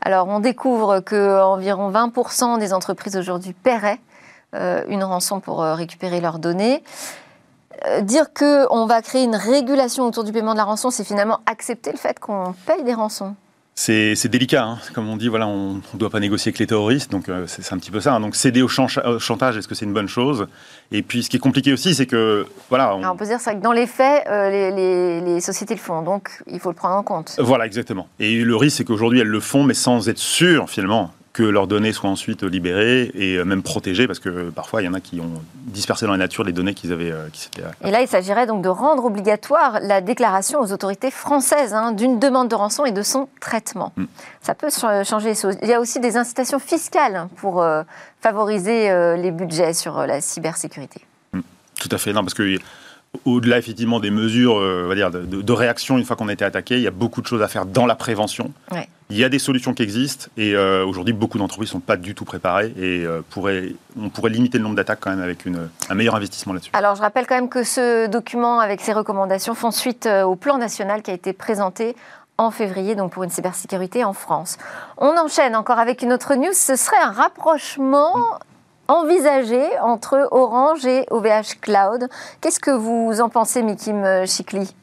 Alors 0.00 0.28
on 0.28 0.38
découvre 0.38 1.00
qu'environ 1.00 1.90
20% 1.90 2.60
des 2.60 2.72
entreprises 2.72 3.16
aujourd'hui 3.16 3.54
paieraient 3.54 3.98
euh, 4.56 4.82
une 4.88 5.04
rançon 5.04 5.38
pour 5.38 5.62
euh, 5.62 5.74
récupérer 5.74 6.20
leurs 6.20 6.40
données. 6.40 6.82
Euh, 7.86 8.00
dire 8.00 8.32
qu'on 8.34 8.84
va 8.86 9.00
créer 9.00 9.22
une 9.22 9.36
régulation 9.36 10.08
autour 10.08 10.24
du 10.24 10.32
paiement 10.32 10.54
de 10.54 10.58
la 10.58 10.64
rançon, 10.64 10.90
c'est 10.90 11.04
finalement 11.04 11.38
accepter 11.46 11.92
le 11.92 11.98
fait 11.98 12.18
qu'on 12.18 12.52
paye 12.66 12.82
des 12.82 12.94
rançons. 12.94 13.36
C'est 13.82 14.28
délicat, 14.28 14.64
hein. 14.64 14.78
comme 14.92 15.08
on 15.08 15.16
dit, 15.16 15.28
voilà, 15.28 15.46
on 15.46 15.80
ne 15.94 15.98
doit 15.98 16.10
pas 16.10 16.20
négocier 16.20 16.50
avec 16.50 16.58
les 16.58 16.66
terroristes, 16.66 17.10
donc 17.10 17.30
c'est 17.46 17.72
un 17.72 17.78
petit 17.78 17.90
peu 17.90 18.00
ça. 18.00 18.14
Hein. 18.14 18.20
Donc 18.20 18.36
céder 18.36 18.60
au, 18.60 18.68
chantage, 18.68 19.56
est-ce 19.56 19.66
que 19.66 19.74
c'est 19.74 19.86
une 19.86 19.94
bonne 19.94 20.06
chose? 20.06 20.48
Et 20.92 21.00
puis 21.00 21.22
ce 21.22 21.30
qui 21.30 21.38
est 21.38 21.40
compliqué 21.40 21.72
aussi, 21.72 21.94
c'est 21.94 22.04
que 22.04 22.46
voilà. 22.68 22.94
On... 22.94 23.16
peut 23.16 23.24
dire 23.24 23.38
que 23.38 23.54
dans 23.54 23.72
les 23.72 23.86
faits, 23.86 24.26
les, 24.28 25.22
les, 25.22 25.40
sociétés 25.40 25.72
le 25.72 25.80
font, 25.80 26.02
donc 26.02 26.42
il 26.46 26.60
faut 26.60 26.68
le 26.68 26.74
prendre 26.74 26.96
en 26.96 27.02
compte. 27.02 27.36
Voilà, 27.38 27.64
exactement. 27.64 28.06
Et 28.18 28.44
le 28.44 28.54
risque, 28.54 28.76
c'est 28.76 28.84
qu'aujourd'hui 28.84 29.20
elles 29.20 29.28
le 29.28 29.40
font, 29.40 29.64
mais 29.64 29.72
sans 29.72 30.10
être 30.10 30.18
sûres 30.18 30.68
finalement 30.68 31.12
que 31.40 31.44
leurs 31.46 31.66
données 31.66 31.92
soient 31.92 32.10
ensuite 32.10 32.42
libérées 32.42 33.10
et 33.14 33.42
même 33.44 33.62
protégées, 33.62 34.06
parce 34.06 34.18
que 34.18 34.50
parfois 34.50 34.82
il 34.82 34.84
y 34.84 34.88
en 34.88 34.94
a 34.94 35.00
qui 35.00 35.20
ont 35.20 35.42
dispersé 35.54 36.04
dans 36.04 36.12
la 36.12 36.18
nature 36.18 36.44
les 36.44 36.52
données 36.52 36.74
qu'ils 36.74 36.92
avaient. 36.92 37.14
qui 37.32 37.48
et 37.84 37.90
là, 37.90 38.02
il 38.02 38.08
s'agirait 38.08 38.46
donc 38.46 38.62
de 38.62 38.68
rendre 38.68 39.04
obligatoire 39.04 39.80
la 39.80 40.00
déclaration 40.00 40.60
aux 40.60 40.72
autorités 40.72 41.10
françaises 41.10 41.72
hein, 41.72 41.92
d'une 41.92 42.18
demande 42.18 42.48
de 42.48 42.54
rançon 42.54 42.84
et 42.84 42.92
de 42.92 43.02
son 43.02 43.28
traitement. 43.40 43.92
Mm. 43.96 44.04
Ça 44.42 44.54
peut 44.54 44.68
changer 44.70 45.32
Il 45.62 45.68
y 45.68 45.72
a 45.72 45.80
aussi 45.80 45.98
des 46.00 46.16
incitations 46.16 46.58
fiscales 46.58 47.28
pour 47.36 47.64
favoriser 48.20 49.16
les 49.16 49.30
budgets 49.30 49.72
sur 49.72 50.06
la 50.06 50.20
cybersécurité. 50.20 51.00
Mm. 51.32 51.40
Tout 51.80 51.88
à 51.90 51.98
fait, 51.98 52.12
non, 52.12 52.20
parce 52.20 52.34
que 52.34 52.58
au-delà 53.24 53.58
effectivement 53.58 54.00
des 54.00 54.10
mesures 54.10 54.58
euh, 54.58 54.86
va 54.88 54.94
dire, 54.94 55.10
de, 55.10 55.52
réaction 55.52 55.98
une 55.98 56.04
fois 56.04 56.16
qu'on 56.16 56.28
a 56.28 56.32
été 56.32 56.44
attaqué, 56.44 56.76
il 56.76 56.82
y 56.82 56.86
a 56.86 56.92
beaucoup 56.92 57.20
de 57.20 57.26
choses 57.26 57.42
à 57.42 57.48
faire 57.48 57.66
dans 57.66 57.86
la 57.86 57.94
prévention. 57.94 58.52
Il 59.10 59.16
y 59.16 59.24
a 59.24 59.28
des 59.28 59.40
solutions 59.40 59.74
qui 59.74 59.82
existent 59.82 60.28
et 60.36 60.54
euh, 60.54 60.84
aujourd'hui 60.86 61.12
beaucoup 61.12 61.36
d'entreprises 61.36 61.70
ne 61.70 61.72
sont 61.72 61.80
pas 61.80 61.96
du 61.96 62.14
tout 62.14 62.24
préparées 62.24 62.72
et 62.78 63.04
euh, 63.04 63.22
on 64.00 64.08
pourrait 64.08 64.30
limiter 64.30 64.58
le 64.58 64.64
nombre 64.64 64.76
d'attaques 64.76 65.00
quand 65.00 65.10
même 65.10 65.22
avec 65.22 65.44
un 65.88 65.94
meilleur 65.94 66.14
investissement 66.14 66.52
là-dessus. 66.52 66.70
Alors 66.74 66.94
je 66.94 67.00
rappelle 67.00 67.26
quand 67.26 67.34
même 67.34 67.48
que 67.48 67.64
ce 67.64 68.06
document 68.06 68.60
avec 68.60 68.80
ses 68.80 68.92
recommandations 68.92 69.54
font 69.54 69.72
suite 69.72 70.08
au 70.24 70.36
plan 70.36 70.58
national 70.58 71.02
qui 71.02 71.10
a 71.10 71.14
été 71.14 71.32
présenté 71.32 71.96
en 72.38 72.50
février, 72.50 72.94
donc 72.94 73.12
pour 73.12 73.24
une 73.24 73.30
cybersécurité 73.30 74.04
en 74.04 74.12
France. 74.12 74.56
On 74.96 75.18
enchaîne 75.18 75.56
encore 75.56 75.78
avec 75.78 76.02
une 76.02 76.12
autre 76.12 76.36
news, 76.36 76.52
ce 76.54 76.76
serait 76.76 77.02
un 77.02 77.10
rapprochement 77.10 78.14
envisagé 78.90 79.62
entre 79.80 80.28
Orange 80.32 80.84
et 80.84 81.06
OVH 81.10 81.60
Cloud. 81.60 82.08
Qu'est-ce 82.40 82.60
que 82.60 82.70
vous 82.70 83.20
en 83.20 83.28
pensez, 83.28 83.62
Mikim 83.62 84.26
Chikli? 84.26 84.74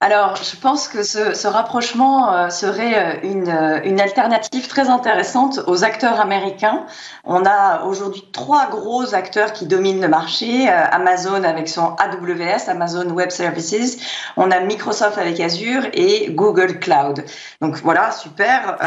Alors, 0.00 0.36
je 0.36 0.54
pense 0.54 0.86
que 0.86 1.02
ce, 1.02 1.48
rapprochement 1.48 2.32
euh, 2.32 2.50
serait 2.50 2.94
euh, 2.94 3.20
une, 3.24 3.48
euh, 3.48 3.80
une, 3.82 4.00
alternative 4.00 4.68
très 4.68 4.90
intéressante 4.90 5.58
aux 5.66 5.82
acteurs 5.82 6.20
américains. 6.20 6.86
On 7.24 7.44
a 7.44 7.82
aujourd'hui 7.82 8.22
trois 8.32 8.68
gros 8.68 9.12
acteurs 9.16 9.52
qui 9.52 9.66
dominent 9.66 10.00
le 10.00 10.06
marché. 10.06 10.68
Amazon 10.68 11.42
avec 11.42 11.68
son 11.68 11.96
AWS, 11.96 12.68
Amazon 12.68 13.10
Web 13.10 13.30
Services. 13.30 13.98
On 14.36 14.52
a 14.52 14.60
Microsoft 14.60 15.18
avec 15.18 15.40
Azure 15.40 15.82
et 15.92 16.30
Google 16.30 16.78
Cloud. 16.78 17.24
Donc 17.60 17.78
voilà, 17.82 18.12
super. 18.12 18.78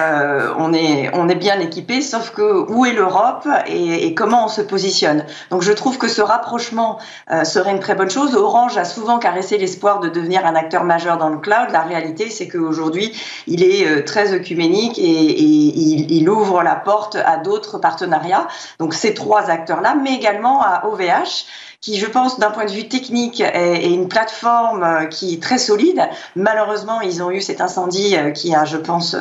on, 0.58 0.74
est, 0.74 1.36
bien 1.36 1.60
équipé, 1.60 2.02
sauf 2.02 2.32
que 2.32 2.72
où 2.72 2.86
est 2.86 2.94
l'Europe 2.94 3.48
et, 3.68 4.16
comment 4.16 4.46
on 4.46 4.48
se 4.48 4.62
positionne? 4.62 5.26
Donc 5.50 5.62
je 5.62 5.72
trouve 5.74 5.98
que 5.98 6.08
ce 6.08 6.22
rapprochement 6.22 7.00
serait 7.44 7.72
une 7.72 7.80
très 7.80 7.96
bonne 7.96 8.10
chose. 8.10 8.34
Orange 8.36 8.78
a 8.78 8.86
souvent 8.86 9.20
caressé 9.20 9.58
l'espoir 9.58 10.00
de 10.00 10.10
devenir 10.10 10.46
un 10.46 10.56
acteur 10.56 10.84
majeur 10.84 11.01
dans 11.06 11.30
le 11.30 11.38
cloud. 11.38 11.70
La 11.72 11.82
réalité, 11.82 12.30
c'est 12.30 12.48
qu'aujourd'hui, 12.48 13.12
il 13.48 13.64
est 13.64 13.86
euh, 13.88 14.04
très 14.04 14.34
œcuménique 14.34 14.98
et, 15.00 15.04
il, 15.04 16.30
ouvre 16.30 16.64
la 16.64 16.76
porte 16.76 17.16
à 17.16 17.38
d'autres 17.38 17.80
partenariats. 17.80 18.48
Donc 18.80 18.94
ces 18.94 19.14
trois 19.14 19.50
acteurs-là, 19.50 19.96
mais 19.96 20.14
également 20.14 20.62
à 20.62 20.86
OVH 20.86 21.46
qui, 21.82 21.98
je 21.98 22.06
pense, 22.06 22.40
d'un 22.40 22.52
point 22.52 22.66
de 22.66 22.72
vue 22.72 22.88
technique, 22.88 23.42
est, 23.42 23.90
une 23.90 24.08
plateforme 24.08 24.84
euh, 24.84 25.06
qui 25.06 25.34
est 25.34 25.42
très 25.42 25.58
solide. 25.58 26.08
Malheureusement, 26.36 27.02
ils 27.02 27.24
ont 27.24 27.32
eu 27.32 27.42
cet 27.42 27.60
incendie 27.60 28.16
euh, 28.16 28.30
qui 28.30 28.54
a, 28.54 28.66
je 28.66 28.78
pense, 28.78 29.16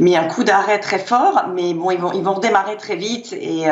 mis 0.00 0.16
un 0.16 0.24
coup 0.24 0.42
d'arrêt 0.42 0.80
très 0.80 0.98
fort, 0.98 1.48
mais 1.54 1.74
bon, 1.74 1.90
ils 1.90 2.00
vont, 2.00 2.12
ils 2.12 2.22
vont 2.22 2.34
redémarrer 2.34 2.78
très 2.78 2.96
vite 2.96 3.34
et 3.34 3.66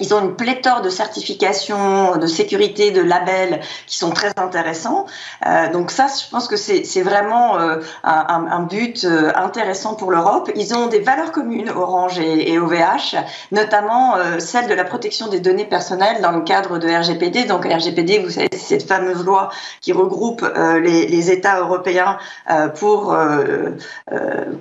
ils 0.00 0.14
ont 0.14 0.20
une 0.20 0.36
pléthore 0.36 0.82
de 0.82 0.90
certifications, 0.90 2.16
de 2.16 2.26
sécurité, 2.26 2.90
de 2.90 3.00
labels 3.00 3.60
qui 3.86 3.96
sont 3.96 4.10
très 4.10 4.32
intéressants. 4.36 5.06
Euh, 5.46 5.72
donc 5.72 5.90
ça, 5.90 6.06
je 6.06 6.30
pense 6.30 6.48
que 6.48 6.56
c'est 6.56 7.02
vraiment 7.02 7.58
euh, 7.58 7.76
un, 8.04 8.46
un, 8.50 8.60
but 8.60 9.04
euh, 9.04 9.32
intéressant 9.34 9.94
pour 9.94 10.10
l'Europe. 10.10 10.50
Ils 10.54 10.74
ont 10.74 10.88
des 10.88 11.00
valeurs 11.00 11.32
communes, 11.32 11.70
Orange 11.70 12.18
et, 12.18 12.52
et 12.52 12.58
OVH, 12.58 13.16
notamment 13.52 14.16
celle 14.38 14.66
de 14.66 14.74
la 14.74 14.84
protection 14.84 15.28
des 15.28 15.40
données 15.40 15.64
personnelles 15.64 16.20
dans 16.20 16.32
le 16.32 16.42
cadre 16.42 16.78
de 16.78 16.88
RGPD. 16.88 17.44
Donc 17.44 17.64
RGPD, 17.64 18.18
vous 18.18 18.30
savez, 18.30 18.48
c'est 18.52 18.58
cette 18.58 18.88
fameuse 18.88 19.24
loi 19.24 19.50
qui 19.80 19.92
regroupe 19.92 20.46
les, 20.56 21.06
les, 21.06 21.30
États 21.30 21.58
européens 21.60 22.18
pour, 22.78 23.16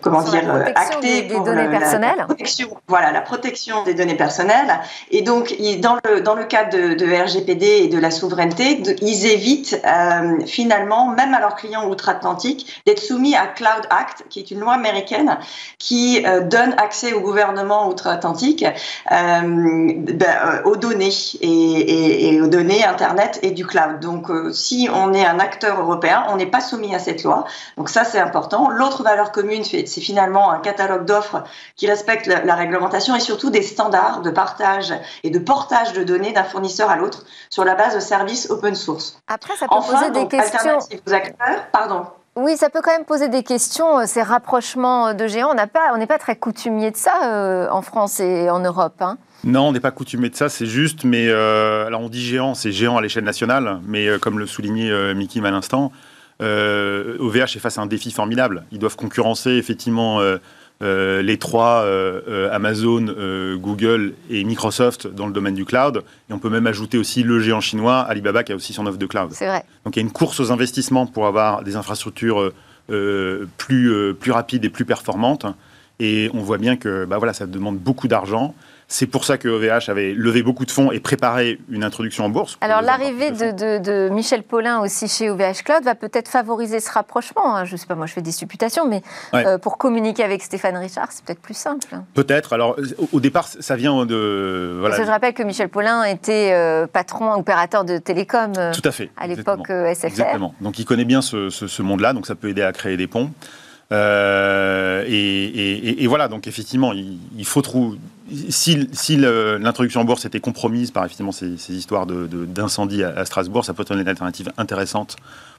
comment 0.02 0.22
dire, 0.24 0.50
acter 0.76 1.22
des, 1.24 1.28
des 1.28 1.40
données 1.40 1.70
personnelles. 1.70 2.16
La 2.18 2.26
protection, 2.26 2.70
voilà, 2.88 3.12
la 3.12 3.22
protection 3.22 3.84
des 3.84 3.94
données 3.94 4.16
personnelles. 4.16 4.80
Et 5.12 5.25
donc, 5.26 5.56
dans 5.82 6.36
le, 6.36 6.44
cadre 6.46 6.96
de, 6.96 7.24
RGPD 7.24 7.66
et 7.66 7.88
de 7.88 7.98
la 7.98 8.12
souveraineté, 8.12 8.82
ils 9.02 9.26
évitent 9.26 9.82
euh, 9.86 10.46
finalement, 10.46 11.08
même 11.08 11.34
à 11.34 11.40
leurs 11.40 11.56
clients 11.56 11.90
outre-Atlantique, 11.90 12.82
d'être 12.86 13.00
soumis 13.00 13.36
à 13.36 13.48
Cloud 13.48 13.86
Act, 13.90 14.26
qui 14.30 14.40
est 14.40 14.52
une 14.52 14.60
loi 14.60 14.74
américaine 14.74 15.38
qui 15.80 16.24
euh, 16.26 16.42
donne 16.42 16.74
accès 16.78 17.14
au 17.14 17.22
gouvernement 17.22 17.90
outre-Atlantique 17.90 18.64
euh, 18.64 19.42
ben, 19.42 20.62
aux 20.64 20.78
données 20.78 21.10
et, 21.42 22.40
aux 22.42 22.48
données 22.48 22.86
Internet 22.86 23.40
et 23.42 23.52
du 23.52 23.66
cloud. 23.66 24.00
Donc, 24.00 24.28
si 24.54 24.88
on 24.94 25.14
est 25.14 25.26
un 25.26 25.40
acteur 25.40 25.82
européen, 25.82 26.26
on 26.30 26.38
n'est 26.38 26.46
pas 26.46 26.62
soumis 26.62 26.94
à 26.96 27.00
cette 27.00 27.24
loi. 27.24 27.46
Donc 27.78 27.90
ça, 27.90 28.04
c'est 28.06 28.20
important. 28.20 28.70
L'autre 28.70 29.04
valeur 29.04 29.32
commune, 29.32 29.64
c'est 29.64 29.86
finalement 30.02 30.52
un 30.52 30.60
catalogue 30.60 31.06
d'offres 31.06 31.44
qui 31.76 31.88
respecte 31.88 32.28
la 32.28 32.56
réglementation 32.56 33.16
et 33.16 33.20
surtout 33.20 33.50
des 33.50 33.64
standards 33.64 34.22
de 34.22 34.30
partage 34.30 34.94
et 35.24 35.30
de 35.30 35.40
portage 35.40 35.94
de 35.94 36.04
données 36.04 36.34
d'un 36.34 36.44
fournisseur 36.44 36.90
à 36.90 36.96
l'autre 36.96 37.26
sur 37.50 37.66
la 37.66 37.76
base 37.76 37.96
de 37.96 38.00
services 38.00 38.50
open 38.50 38.76
source. 38.76 39.20
Après, 39.28 39.56
ça 39.56 39.68
peut 39.68 39.76
poser 39.76 40.12
des 40.12 40.28
questions. 40.28 40.80
pardon. 41.72 42.06
Oui, 42.38 42.58
ça 42.58 42.70
peut 42.70 42.82
quand 42.84 42.92
même 42.92 43.06
poser 43.06 43.30
des 43.30 43.44
questions, 43.44 44.00
euh, 44.00 44.04
ces 44.06 44.22
rapprochements 44.22 45.14
de 45.14 45.26
géants. 45.26 45.52
On 45.52 45.56
n'est 45.56 45.68
pas, 45.68 46.06
pas 46.06 46.18
très 46.18 46.36
coutumier 46.36 46.92
de 46.92 46.98
ça 46.98 47.14
euh, 47.24 47.70
en 47.72 47.82
France 47.82 48.20
et 48.20 48.50
en 48.50 48.60
Europe. 48.60 49.02
Hein. 49.02 49.18
Non, 49.46 49.70
on 49.70 49.72
n'est 49.72 49.80
pas 49.80 49.92
coutumier 49.92 50.30
de 50.30 50.36
ça, 50.36 50.50
c'est 50.50 50.66
juste, 50.66 51.06
mais 51.06 51.30
euh, 51.30 51.86
alors 51.86 52.02
on 52.02 52.10
dit 52.10 52.22
géant, 52.22 52.54
c'est 52.54 52.74
géant 52.74 52.98
à 52.98 53.02
l'échelle 53.02 53.24
nationale, 53.24 53.80
mais 53.88 54.20
comme 54.20 54.38
le 54.38 54.48
soulignait 54.48 55.14
Mickey 55.14 55.40
à 55.46 55.52
l'instant, 55.52 55.92
OVH 56.42 57.56
est 57.56 57.60
face 57.60 57.78
à 57.78 57.82
un 57.82 57.86
défi 57.86 58.12
formidable. 58.12 58.66
Ils 58.72 58.80
doivent 58.80 58.98
concurrencer 58.98 59.52
effectivement 59.52 60.20
euh, 60.82 61.22
les 61.22 61.38
trois, 61.38 61.84
euh, 61.84 62.22
euh, 62.28 62.50
Amazon, 62.52 63.06
Google 63.58 64.14
et 64.30 64.44
Microsoft 64.44 65.08
dans 65.08 65.28
le 65.28 65.34
domaine 65.34 65.56
du 65.56 65.66
cloud. 65.66 66.04
Et 66.30 66.34
on 66.34 66.40
peut 66.40 66.50
même 66.50 66.68
ajouter 66.68 66.98
aussi 66.98 67.24
le 67.24 67.40
géant 67.40 67.62
chinois, 67.62 68.00
Alibaba, 68.00 68.44
qui 68.44 68.52
a 68.52 68.56
aussi 68.56 68.74
son 68.74 68.86
offre 68.86 68.98
de 68.98 69.06
cloud. 69.06 69.30
C'est 69.32 69.48
vrai. 69.48 69.64
Donc 69.86 69.96
il 69.96 70.00
y 70.00 70.04
a 70.04 70.06
une 70.06 70.12
course 70.12 70.40
aux 70.40 70.52
investissements 70.52 71.06
pour 71.06 71.28
avoir 71.28 71.64
des 71.64 71.76
infrastructures 71.76 72.52
plus, 72.88 74.14
plus 74.20 74.32
rapides 74.32 74.66
et 74.66 74.70
plus 74.70 74.86
performantes. 74.86 75.46
Et 76.00 76.30
on 76.34 76.42
voit 76.42 76.58
bien 76.58 76.76
que 76.76 77.06
bah 77.06 77.18
voilà, 77.18 77.34
ça 77.34 77.46
demande 77.46 77.78
beaucoup 77.78 78.08
d'argent. 78.08 78.54
C'est 78.88 79.08
pour 79.08 79.26
ça 79.26 79.38
que 79.38 79.48
OVH 79.48 79.90
avait 79.90 80.14
levé 80.14 80.44
beaucoup 80.44 80.66
de 80.66 80.72
fonds 80.72 80.92
et 80.92 81.00
préparé 81.00 81.60
une 81.70 81.84
introduction 81.84 82.26
en 82.26 82.30
bourse. 82.30 82.58
Alors 82.62 82.82
l'arrivée 82.82 83.32
de, 83.32 84.10
Michel 84.10 84.44
Paulin 84.44 84.80
aussi 84.80 85.08
chez 85.08 85.30
OVH 85.30 85.64
Cloud 85.64 85.84
va 85.84 85.96
peut-être 85.96 86.30
favoriser 86.30 86.80
ce 86.80 86.92
rapprochement. 86.92 87.56
Hein. 87.56 87.66
Je 87.66 87.74
ne 87.74 87.78
sais 87.78 87.88
pas, 87.88 87.96
moi 87.96 88.06
je 88.06 88.14
fais 88.14 88.22
des 88.22 88.32
supputations, 88.32 88.88
mais 88.88 89.02
euh, 89.34 89.58
pour 89.58 89.78
communiquer 89.78 90.24
avec 90.24 90.44
Stéphane 90.44 90.78
Richard, 90.78 91.12
c'est 91.12 91.26
peut-être 91.26 91.42
plus 91.42 91.58
simple. 91.58 91.88
Peut-être. 92.14 92.54
Alors 92.54 92.78
au 93.12 93.20
départ, 93.20 93.48
ça 93.48 93.76
vient 93.76 94.06
de... 94.06 94.78
Voilà. 94.80 95.04
je 95.04 95.10
rappelle 95.10 95.34
que 95.34 95.44
Michel 95.44 95.70
Paulin 95.70 96.04
était 96.04 96.52
euh, 96.54 96.88
patron, 96.88 97.34
opérateur 97.34 97.86
de 97.86 97.98
télécom 97.98 98.54
euh, 98.58 98.72
Tout 98.72 98.88
à, 98.88 98.92
fait, 98.92 99.10
à 99.18 99.28
l'époque 99.28 99.68
SFR. 99.68 100.06
Exactement. 100.06 100.54
Donc 100.62 100.80
il 100.80 100.86
connaît 100.86 101.06
bien 101.06 101.22
ce, 101.22 101.50
ce 101.50 101.82
monde-là, 101.82 102.14
donc 102.14 102.28
ça 102.28 102.36
peut 102.36 102.50
aider 102.50 102.62
à 102.62 102.72
créer 102.72 102.98
des 102.98 103.08
ponts. 103.08 103.32
Euh, 103.92 105.04
et, 105.08 106.08
voilà, 106.08 106.28
donc 106.28 106.48
effectivement, 106.48 106.94
il, 106.94 107.46
faut 107.46 107.62
trouver. 107.62 107.98
Si, 108.50 108.90
si 108.92 109.18
l'introduction 109.18 110.02
en 110.02 110.06
bourse 110.06 110.26
était 110.26 110.40
compromise 110.40 110.92
par 110.92 111.06
effectivement 111.06 111.32
ces, 111.32 111.54
histoires 111.70 112.08
d'incendie 112.08 112.98
de, 112.98 113.04
à, 113.04 113.26
Strasbourg, 113.26 113.64
ça 113.64 113.74
peut 113.74 113.84
être 113.84 113.92
une 113.92 114.08
alternative 114.08 114.52
intéressante 114.58 115.16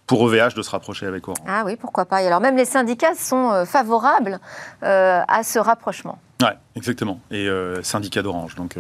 pour 0.07 0.21
OVH 0.23 0.55
de 0.55 0.63
se 0.63 0.71
rapprocher 0.71 1.07
avec 1.07 1.29
Orange. 1.29 1.45
Ah 1.47 1.63
oui, 1.65 1.77
pourquoi 1.77 2.07
pas. 2.07 2.23
Et 2.23 2.27
alors 2.27 2.41
même 2.41 2.57
les 2.57 2.65
syndicats 2.65 3.15
sont 3.15 3.53
euh, 3.53 3.65
favorables 3.65 4.41
euh, 4.83 5.21
à 5.27 5.43
ce 5.43 5.59
rapprochement. 5.59 6.19
Oui, 6.43 6.51
exactement. 6.75 7.21
Et 7.31 7.49
syndicats 7.83 8.23
d'Orange, 8.23 8.57
donc 8.57 8.77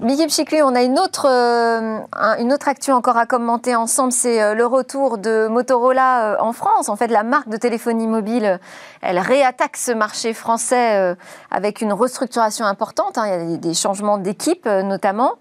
Miguel 0.00 0.30
Chicli, 0.30 0.62
on 0.62 0.76
a 0.76 0.82
une 0.82 0.96
autre, 0.96 1.26
euh, 1.28 1.98
une 2.38 2.52
autre 2.52 2.68
actu 2.68 2.92
encore 2.92 3.16
à 3.16 3.26
commenter 3.26 3.74
ensemble, 3.74 4.12
c'est 4.12 4.40
euh, 4.40 4.54
le 4.54 4.64
retour 4.64 5.18
de 5.18 5.48
Motorola 5.48 6.34
euh, 6.34 6.36
en 6.38 6.52
France. 6.52 6.88
En 6.88 6.94
fait, 6.94 7.08
la 7.08 7.24
marque 7.24 7.48
de 7.48 7.56
téléphonie 7.56 8.06
mobile, 8.06 8.60
elle 9.02 9.18
réattaque 9.18 9.76
ce 9.76 9.90
marché 9.90 10.34
français 10.34 11.16
avec 11.50 11.80
une 11.80 11.92
restructuration 11.92 12.64
importante. 12.64 13.18
Hein. 13.18 13.26
Il 13.26 13.50
y 13.50 13.54
a 13.54 13.56
des 13.56 13.74
changements 13.74 14.18
d'équipe 14.18 14.66
notamment. 14.66 15.34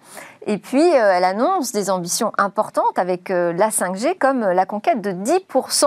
Et 0.48 0.58
puis, 0.58 0.82
elle 0.82 1.24
annonce 1.24 1.72
des 1.72 1.90
ambitions 1.90 2.32
importantes 2.38 2.98
avec 2.98 3.30
la 3.30 3.70
5G, 3.70 4.18
comme 4.18 4.42
la 4.42 4.66
conquête 4.66 5.02
de 5.02 5.12
10% 5.12 5.86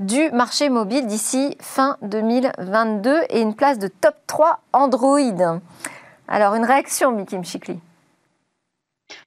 du 0.00 0.30
marché 0.32 0.68
mobile 0.68 1.06
d'ici 1.06 1.56
fin 1.60 1.96
2022 2.02 3.22
et 3.30 3.40
une 3.40 3.54
place 3.54 3.78
de 3.78 3.88
top 3.88 4.16
3 4.26 4.60
Android. 4.72 5.60
Alors, 6.28 6.54
une 6.54 6.64
réaction, 6.64 7.12
Mickey 7.12 7.40
Chikli 7.42 7.80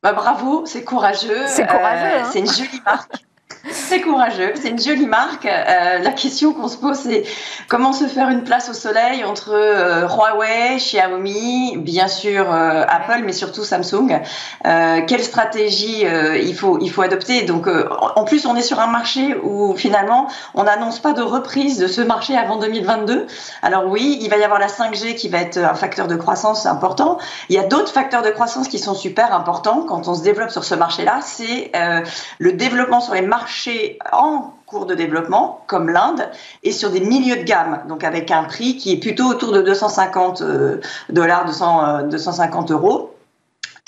bah, 0.04 0.14
bravo, 0.14 0.66
c'est 0.66 0.84
courageux. 0.84 1.48
C'est 1.48 1.68
courageux. 1.68 2.06
Euh, 2.06 2.22
hein. 2.22 2.30
c'est 2.32 2.40
une 2.40 2.52
jolie 2.52 2.82
marque. 2.86 3.26
très 3.72 4.02
courageux. 4.02 4.54
C'est 4.56 4.70
une 4.70 4.80
jolie 4.80 5.06
marque. 5.06 5.46
Euh, 5.46 6.00
la 6.00 6.12
question 6.12 6.54
qu'on 6.54 6.68
se 6.68 6.78
pose, 6.78 6.98
c'est 6.98 7.24
comment 7.68 7.94
se 7.94 8.06
faire 8.06 8.30
une 8.30 8.44
place 8.44 8.70
au 8.70 8.74
soleil 8.74 9.24
entre 9.24 9.52
euh, 9.54 10.08
Huawei, 10.08 10.78
Xiaomi, 10.78 11.78
bien 11.78 12.08
sûr 12.08 12.52
euh, 12.52 12.84
Apple, 12.88 13.24
mais 13.26 13.34
surtout 13.34 13.64
Samsung. 13.64 14.22
quelle 14.64 15.24
stratégie 15.24 16.06
il 16.06 16.56
faut 16.56 16.78
il 16.80 16.92
faut 16.92 17.02
adopter? 17.02 17.44
Donc, 17.44 17.68
en 17.68 18.24
plus, 18.24 18.46
on 18.46 18.56
est 18.56 18.62
sur 18.62 18.80
un 18.80 18.88
marché 18.88 19.36
où 19.44 19.76
finalement, 19.76 20.28
on 20.54 20.64
n'annonce 20.64 21.00
pas 21.00 21.14
de 21.14 21.22
reprise 21.22 21.78
de 21.80 21.88
ce 21.88 22.02
marché 22.02 22.38
avant 22.38 22.58
2022. 22.58 23.28
Alors 23.62 23.88
oui, 23.88 24.20
il 24.22 24.30
va 24.30 24.38
y 24.38 24.44
avoir 24.44 24.60
la 24.60 24.68
5G 24.68 25.16
qui 25.16 25.30
va 25.30 25.40
être 25.40 25.58
un 25.58 25.74
facteur 25.74 26.08
de 26.08 26.16
croissance 26.16 26.66
important. 26.66 27.18
Il 27.50 27.56
y 27.56 27.60
a 27.60 27.64
d'autres 27.64 27.92
facteurs 27.92 28.22
de 28.22 28.30
croissance 28.30 28.68
qui 28.68 28.80
sont 28.80 28.96
super 28.96 29.34
importants 29.34 29.86
quand 29.88 30.08
on 30.08 30.14
se 30.14 30.24
développe 30.24 30.52
sur 30.52 30.64
ce 30.64 30.76
marché-là. 30.76 31.20
C'est 31.22 31.72
le 32.40 32.54
développement 32.54 33.02
sur 33.02 33.14
les 33.14 33.22
marchés 33.22 33.55
en 34.12 34.54
cours 34.66 34.86
de 34.86 34.96
développement, 34.96 35.64
comme 35.68 35.90
l'Inde, 35.90 36.30
et 36.64 36.72
sur 36.72 36.90
des 36.90 37.00
milieux 37.00 37.38
de 37.38 37.44
gamme, 37.44 37.84
donc 37.88 38.04
avec 38.04 38.32
un 38.32 38.44
prix 38.44 38.78
qui 38.78 38.92
est 38.92 38.98
plutôt 38.98 39.26
autour 39.26 39.52
de 39.52 39.62
250 39.62 40.42
euh, 40.42 40.82
dollars, 41.10 41.46
250 41.46 42.72
euh, 42.72 42.74
euros. 42.74 43.16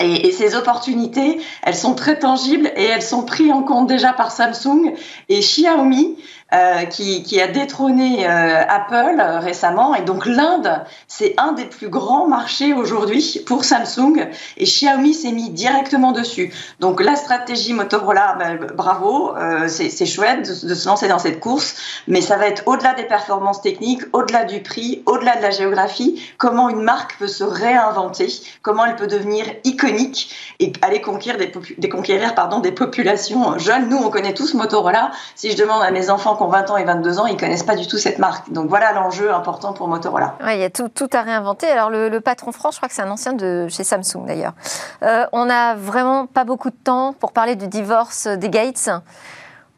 Et, 0.00 0.30
ces 0.30 0.54
opportunités, 0.54 1.40
elles 1.64 1.74
sont 1.74 1.94
très 1.94 2.20
tangibles 2.20 2.70
et 2.76 2.84
elles 2.84 3.02
sont 3.02 3.24
prises 3.24 3.50
en 3.50 3.64
compte 3.64 3.88
déjà 3.88 4.12
par 4.12 4.30
Samsung 4.30 4.94
et 5.28 5.40
Xiaomi, 5.40 6.16
euh, 6.54 6.86
qui, 6.86 7.38
a 7.42 7.46
détrôné 7.46 8.26
euh, 8.26 8.62
Apple 8.66 9.20
euh, 9.20 9.38
récemment. 9.38 9.94
Et 9.94 10.00
donc 10.00 10.24
l'Inde, 10.24 10.80
c'est 11.06 11.34
un 11.36 11.52
des 11.52 11.66
plus 11.66 11.90
grands 11.90 12.26
marchés 12.26 12.72
aujourd'hui 12.72 13.42
pour 13.46 13.64
Samsung. 13.64 14.26
Et 14.56 14.64
Xiaomi 14.64 15.12
s'est 15.12 15.32
mis 15.32 15.50
directement 15.50 16.12
dessus. 16.12 16.50
Donc 16.80 17.02
la 17.02 17.16
stratégie 17.16 17.74
Motorola, 17.74 18.36
ben, 18.38 18.66
bravo, 18.74 19.34
c'est 19.66 20.06
chouette 20.06 20.48
de, 20.48 20.74
se 20.74 20.88
lancer 20.88 21.06
dans 21.06 21.18
cette 21.18 21.38
course. 21.38 21.76
Mais 22.06 22.22
ça 22.22 22.38
va 22.38 22.46
être 22.46 22.62
au-delà 22.64 22.94
des 22.94 23.04
performances 23.04 23.60
techniques, 23.60 24.04
au-delà 24.14 24.44
du 24.44 24.62
prix, 24.62 25.02
au-delà 25.04 25.36
de 25.36 25.42
la 25.42 25.50
géographie, 25.50 26.22
comment 26.38 26.70
une 26.70 26.80
marque 26.80 27.18
peut 27.18 27.28
se 27.28 27.44
réinventer, 27.44 28.28
comment 28.62 28.86
elle 28.86 28.96
peut 28.96 29.06
devenir 29.06 29.44
iconique 29.64 30.34
et 30.60 30.72
aller 30.80 31.02
conquérir 31.02 31.36
des 31.36 32.72
populations 32.72 33.58
jeunes? 33.58 33.90
Nous, 33.90 33.98
on 33.98 34.08
connaît 34.08 34.32
tous 34.32 34.54
Motorola. 34.54 35.10
Si 35.34 35.50
je 35.50 35.56
demande 35.58 35.82
à 35.82 35.90
mes 35.90 36.08
enfants 36.08 36.37
qui 36.38 36.42
ont 36.44 36.48
20 36.48 36.70
ans 36.70 36.76
et 36.78 36.84
22 36.84 37.18
ans, 37.18 37.26
ils 37.26 37.36
connaissent 37.36 37.64
pas 37.64 37.76
du 37.76 37.86
tout 37.86 37.98
cette 37.98 38.18
marque. 38.18 38.50
Donc 38.50 38.68
voilà 38.68 38.92
l'enjeu 38.92 39.32
important 39.34 39.72
pour 39.72 39.88
Motorola. 39.88 40.36
Oui, 40.42 40.54
il 40.54 40.60
y 40.60 40.64
a 40.64 40.70
tout, 40.70 40.88
tout 40.88 41.08
à 41.12 41.22
réinventer. 41.22 41.66
Alors 41.66 41.90
le, 41.90 42.18
patron 42.20 42.52
France, 42.52 42.74
je 42.74 42.78
crois 42.78 42.88
que 42.88 42.94
c'est 42.94 43.02
un 43.02 43.10
ancien 43.10 43.32
de 43.34 43.66
chez 43.68 43.84
Samsung 43.84 44.24
d'ailleurs. 44.26 44.54
Euh, 45.02 45.26
on 45.32 45.44
n'a 45.46 45.74
vraiment 45.74 46.26
pas 46.26 46.44
beaucoup 46.44 46.70
de 46.70 46.76
temps 46.76 47.12
pour 47.12 47.32
parler 47.32 47.56
du 47.56 47.68
divorce 47.68 48.26
des 48.26 48.48
Gates. 48.48 48.90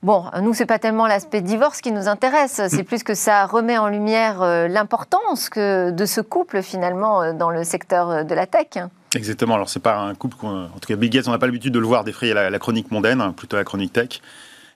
Bon, 0.03 0.25
nous, 0.41 0.55
c'est 0.55 0.67
pas 0.67 0.79
tellement 0.79 1.07
l'aspect 1.07 1.43
divorce 1.43 1.83
qui 1.83 1.93
nous 1.93 2.09
intéresse, 2.09 2.63
c'est 2.69 2.85
plus 2.85 3.03
que 3.03 3.13
ça 3.13 3.45
remet 3.45 3.77
en 3.77 3.89
lumière 3.89 4.41
euh, 4.41 4.67
l'importance 4.67 5.51
que 5.51 5.91
de 5.91 6.07
ce 6.07 6.23
couple 6.23 6.63
finalement 6.63 7.23
euh, 7.23 7.33
dans 7.35 7.51
le 7.51 7.65
secteur 7.65 8.25
de 8.25 8.35
la 8.35 8.47
tech. 8.47 8.83
Exactement. 9.15 9.55
Alors 9.55 9.69
c'est 9.69 9.81
pas 9.81 9.99
un 9.99 10.15
couple, 10.15 10.37
en 10.47 10.69
tout 10.81 10.89
cas 10.89 10.97
Bill 10.97 11.11
Gates, 11.11 11.29
on 11.29 11.33
n'a 11.33 11.39
pas 11.39 11.47
l'habitude 11.47 11.75
de 11.75 11.79
le 11.79 11.87
voir 11.87 12.05
défrayer 12.05 12.33
la, 12.33 12.49
la 12.49 12.59
chronique 12.59 12.91
mondaine, 12.91 13.21
hein, 13.21 13.35
plutôt 13.37 13.57
la 13.57 13.65
chronique 13.65 13.93
tech. 13.93 14.23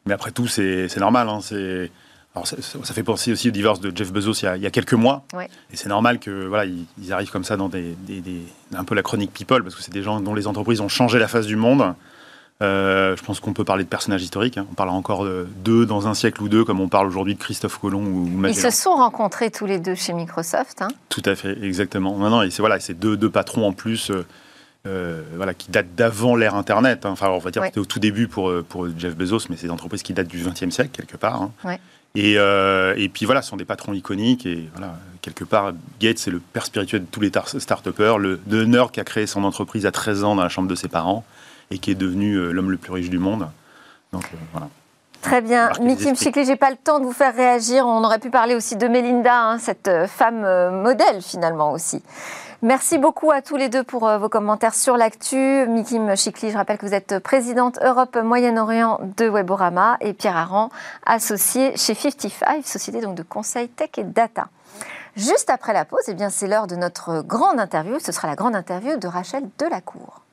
Mais 0.06 0.14
après 0.14 0.30
tout, 0.30 0.46
c'est 0.46 0.96
normal. 0.98 1.28
Hein, 1.28 1.40
alors 2.34 2.48
ça, 2.48 2.56
ça, 2.60 2.94
fait 2.94 3.04
penser 3.04 3.30
aussi 3.30 3.48
au 3.48 3.52
divorce 3.52 3.78
de 3.80 3.96
Jeff 3.96 4.12
Bezos 4.12 4.32
il 4.32 4.62
y 4.62 4.66
a, 4.66 4.70
quelques 4.70 4.94
mois. 4.94 5.24
Et 5.72 5.76
c'est 5.76 5.88
normal 5.88 6.18
que 6.18 6.46
voilà, 6.46 6.64
ils, 6.64 7.12
arrivent 7.12 7.30
comme 7.30 7.44
ça 7.44 7.56
dans 7.56 7.68
des, 7.68 7.94
un 8.74 8.84
peu 8.84 8.96
la 8.96 9.02
chronique 9.02 9.32
people, 9.32 9.62
parce 9.62 9.76
que 9.76 9.82
c'est 9.82 9.92
des 9.92 10.02
gens 10.02 10.20
dont 10.20 10.34
les 10.34 10.48
entreprises 10.48 10.80
ont 10.80 10.88
changé 10.88 11.18
la 11.18 11.28
face 11.28 11.46
du 11.46 11.56
monde. 11.56 11.94
Euh, 12.62 13.16
je 13.16 13.22
pense 13.22 13.40
qu'on 13.40 13.52
peut 13.52 13.64
parler 13.64 13.84
de 13.84 13.88
personnages 13.88 14.22
historiques. 14.22 14.58
Hein. 14.58 14.66
On 14.70 14.74
parlera 14.74 14.96
encore 14.96 15.26
d'eux 15.64 15.86
dans 15.86 16.08
un 16.08 16.14
siècle 16.14 16.42
ou 16.42 16.48
deux, 16.48 16.64
comme 16.64 16.80
on 16.80 16.88
parle 16.88 17.06
aujourd'hui 17.06 17.34
de 17.34 17.40
Christophe 17.40 17.78
Colomb 17.78 18.04
ou 18.04 18.26
Magellan. 18.26 18.68
Ils 18.68 18.72
se 18.72 18.82
sont 18.82 18.94
rencontrés 18.94 19.50
tous 19.50 19.66
les 19.66 19.78
deux 19.78 19.94
chez 19.94 20.12
Microsoft. 20.12 20.82
Hein. 20.82 20.88
Tout 21.08 21.22
à 21.26 21.36
fait, 21.36 21.56
exactement. 21.62 22.16
Non, 22.16 22.30
non, 22.30 22.42
et 22.42 22.50
c'est 22.50 22.62
voilà, 22.62 22.78
deux, 22.96 23.16
deux 23.16 23.30
patrons 23.30 23.66
en 23.66 23.72
plus. 23.72 24.10
Euh, 24.10 24.26
euh, 24.86 25.22
voilà, 25.36 25.54
qui 25.54 25.70
date 25.70 25.94
d'avant 25.94 26.36
l'ère 26.36 26.54
Internet. 26.54 27.06
Hein. 27.06 27.10
Enfin, 27.12 27.30
on 27.30 27.38
va 27.38 27.50
dire 27.50 27.62
que 27.62 27.68
c'était 27.68 27.80
au 27.80 27.86
tout 27.86 28.00
début 28.00 28.28
pour, 28.28 28.50
euh, 28.50 28.62
pour 28.68 28.86
Jeff 28.98 29.16
Bezos, 29.16 29.46
mais 29.48 29.56
c'est 29.56 29.66
des 29.66 29.72
entreprises 29.72 30.02
qui 30.02 30.12
datent 30.12 30.28
du 30.28 30.44
XXe 30.44 30.68
siècle, 30.68 30.90
quelque 30.92 31.16
part. 31.16 31.40
Hein. 31.40 31.78
Et, 32.14 32.34
euh, 32.36 32.92
et, 32.98 33.08
puis 33.08 33.24
voilà, 33.24 33.40
ce 33.40 33.48
sont 33.48 33.56
des 33.56 33.64
patrons 33.64 33.94
iconiques. 33.94 34.44
Et 34.44 34.68
voilà, 34.74 34.98
quelque 35.22 35.44
part, 35.44 35.72
Gates, 36.00 36.18
c'est 36.18 36.30
le 36.30 36.38
père 36.38 36.66
spirituel 36.66 37.00
de 37.00 37.06
tous 37.06 37.20
les 37.20 37.32
start-upers, 37.58 38.18
le, 38.18 38.38
nerd 38.66 38.90
qui 38.90 39.00
a 39.00 39.04
créé 39.04 39.26
son 39.26 39.44
entreprise 39.44 39.86
à 39.86 39.90
13 39.90 40.22
ans 40.22 40.34
dans 40.34 40.42
la 40.42 40.50
chambre 40.50 40.68
de 40.68 40.74
ses 40.74 40.88
parents 40.88 41.24
et 41.70 41.78
qui 41.78 41.90
est 41.90 41.94
devenu 41.96 42.52
l'homme 42.52 42.70
le 42.70 42.76
plus 42.76 42.92
riche 42.92 43.08
du 43.08 43.18
monde. 43.18 43.48
Donc 44.12 44.30
voilà. 44.52 44.68
Très 45.22 45.40
bien. 45.40 45.70
Mikim 45.80 46.14
Chikli, 46.14 46.44
j'ai 46.44 46.56
pas 46.56 46.70
le 46.70 46.76
temps 46.76 47.00
de 47.00 47.06
vous 47.06 47.14
faire 47.14 47.34
réagir. 47.34 47.86
On 47.86 48.04
aurait 48.04 48.18
pu 48.18 48.28
parler 48.28 48.54
aussi 48.54 48.76
de 48.76 48.86
Melinda, 48.86 49.34
hein, 49.34 49.58
cette 49.58 49.90
femme 50.08 50.42
modèle 50.82 51.22
finalement 51.22 51.72
aussi. 51.72 52.02
Merci 52.64 52.96
beaucoup 52.96 53.30
à 53.30 53.42
tous 53.42 53.56
les 53.56 53.68
deux 53.68 53.84
pour 53.84 54.08
euh, 54.08 54.16
vos 54.16 54.30
commentaires 54.30 54.74
sur 54.74 54.96
l'actu. 54.96 55.66
Mikim 55.68 56.16
Chikli, 56.16 56.50
je 56.50 56.56
rappelle 56.56 56.78
que 56.78 56.86
vous 56.86 56.94
êtes 56.94 57.18
présidente 57.18 57.78
Europe 57.82 58.16
Moyen-Orient 58.16 59.00
de 59.18 59.28
Weborama 59.28 59.98
et 60.00 60.14
Pierre 60.14 60.38
Aran, 60.38 60.70
associé 61.04 61.76
chez 61.76 61.94
55, 61.94 62.66
société 62.66 63.02
donc 63.02 63.16
de 63.16 63.22
conseil 63.22 63.68
tech 63.68 63.90
et 63.98 64.04
data. 64.04 64.48
Juste 65.14 65.50
après 65.50 65.74
la 65.74 65.84
pause, 65.84 66.04
eh 66.08 66.14
bien 66.14 66.30
c'est 66.30 66.46
l'heure 66.48 66.66
de 66.66 66.74
notre 66.74 67.20
grande 67.20 67.60
interview. 67.60 67.98
Ce 67.98 68.12
sera 68.12 68.28
la 68.28 68.34
grande 68.34 68.56
interview 68.56 68.96
de 68.96 69.08
Rachel 69.08 69.44
Delacour. 69.58 70.23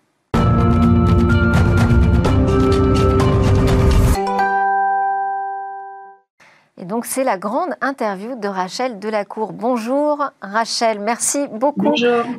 Et 6.78 6.86
donc, 6.86 7.06
c'est 7.06 7.24
la 7.24 7.38
grande 7.38 7.76
interview 7.82 8.36
de 8.36 8.48
Rachel 8.48 8.98
Delacour. 8.98 9.52
Bonjour 9.52 10.24
Rachel, 10.42 11.00
merci 11.00 11.48
beaucoup 11.52 11.94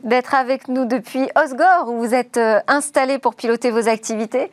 d'être 0.05 0.35
avec 0.35 0.69
nous 0.69 0.87
depuis 0.87 1.29
Osgore, 1.37 1.89
où 1.89 1.99
vous 1.99 2.15
êtes 2.15 2.39
euh, 2.39 2.61
installée 2.67 3.19
pour 3.19 3.35
piloter 3.35 3.71
vos 3.71 3.89
activités. 3.89 4.51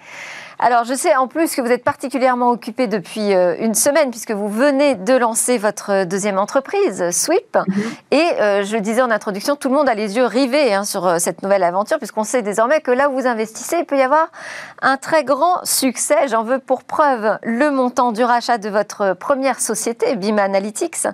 Alors, 0.62 0.84
je 0.84 0.93
sais 0.93 1.15
en 1.15 1.28
plus 1.28 1.56
que 1.56 1.62
vous 1.62 1.72
êtes 1.72 1.86
particulièrement 1.86 2.50
occupé 2.50 2.88
depuis 2.88 3.34
euh, 3.34 3.56
une 3.60 3.74
semaine, 3.74 4.12
puisque 4.12 4.32
vous 4.32 4.50
venez 4.50 4.95
de 4.95 5.13
lancer 5.13 5.58
votre 5.58 6.04
deuxième 6.04 6.38
entreprise, 6.38 7.12
Sweep. 7.12 7.58
Mhm. 7.65 7.84
Et 8.12 8.28
euh, 8.41 8.63
je 8.65 8.76
le 8.76 8.82
disais 8.82 9.02
en 9.02 9.10
introduction, 9.10 9.56
tout 9.56 9.69
le 9.69 9.76
monde 9.76 9.88
a 9.88 9.93
les 9.93 10.17
yeux 10.17 10.26
rivés 10.26 10.74
hein, 10.74 10.84
sur 10.84 11.08
euh, 11.08 11.17
cette 11.17 11.43
nouvelle 11.43 11.63
aventure, 11.63 11.98
puisqu'on 11.98 12.26
sait 12.26 12.41
désormais 12.41 12.82
que 12.82 12.91
là 12.91 13.10
où 13.10 13.13
vous 13.13 13.26
investissez, 13.26 13.78
il 13.80 13.86
peut 13.86 13.98
y 13.98 14.02
avoir 14.02 14.28
un 14.82 14.98
très 14.98 15.24
grand 15.24 15.63
succès. 15.63 16.28
J'en 16.28 16.43
veux 16.43 16.60
pour 16.60 16.84
preuve 16.84 17.39
le 17.41 17.72
montant 17.72 18.12
du 18.12 18.26
rachat 18.26 18.58
de 18.58 18.67
votre 18.67 19.13
première 19.13 19.62
société, 19.62 20.17
BIM 20.17 20.39
Analytics, 20.39 21.08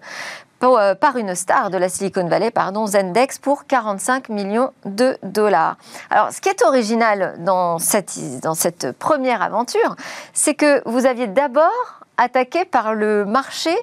euh, 0.73 0.95
par 0.95 1.17
une 1.17 1.36
star 1.36 1.69
de 1.69 1.78
la 1.78 1.89
Silicon 1.89 2.28
Valley, 2.28 2.51
pardon, 2.51 2.88
Zendex, 2.88 3.38
pour 3.39 3.65
45 3.65 4.30
millions 4.30 4.71
de 4.86 5.17
dollars. 5.23 5.78
Alors, 6.10 6.32
ce 6.32 6.41
qui 6.41 6.49
est 6.49 6.63
original 6.63 7.36
dans 7.39 7.78
cette, 7.78 8.17
dans 8.41 8.56
cette 8.56 8.91
première 8.93 9.41
aventure, 9.41 9.95
c'est 10.34 10.56
que 10.56 10.82
vous 10.89 11.06
aviez 11.06 11.28
d'abord 11.28 12.01
attaqué 12.17 12.65
par 12.65 12.95
le 12.95 13.25
marché 13.25 13.75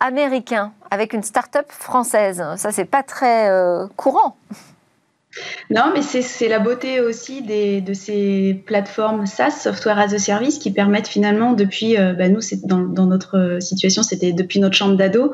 américain 0.00 0.72
avec 0.90 1.12
une 1.12 1.22
start-up 1.22 1.66
française. 1.70 2.44
Ça, 2.56 2.70
c'est 2.70 2.84
pas 2.84 3.02
très 3.02 3.48
euh, 3.48 3.86
courant. 3.96 4.36
Non, 5.70 5.92
mais 5.94 6.02
c'est 6.02 6.48
la 6.48 6.58
beauté 6.58 7.00
aussi 7.00 7.42
des, 7.42 7.80
de 7.80 7.92
ces 7.92 8.62
plateformes 8.66 9.26
SaaS, 9.26 9.50
Software 9.50 9.98
as 9.98 10.12
a 10.12 10.18
Service, 10.18 10.58
qui 10.58 10.70
permettent 10.70 11.08
finalement, 11.08 11.52
depuis, 11.52 11.98
euh, 11.98 12.12
bah 12.12 12.28
nous, 12.28 12.40
dans, 12.64 12.80
dans, 12.80 13.06
notre 13.06 13.58
situation, 13.60 14.02
c'était 14.02 14.32
depuis 14.32 14.60
notre 14.60 14.76
chambre 14.76 14.96
d'ado, 14.96 15.32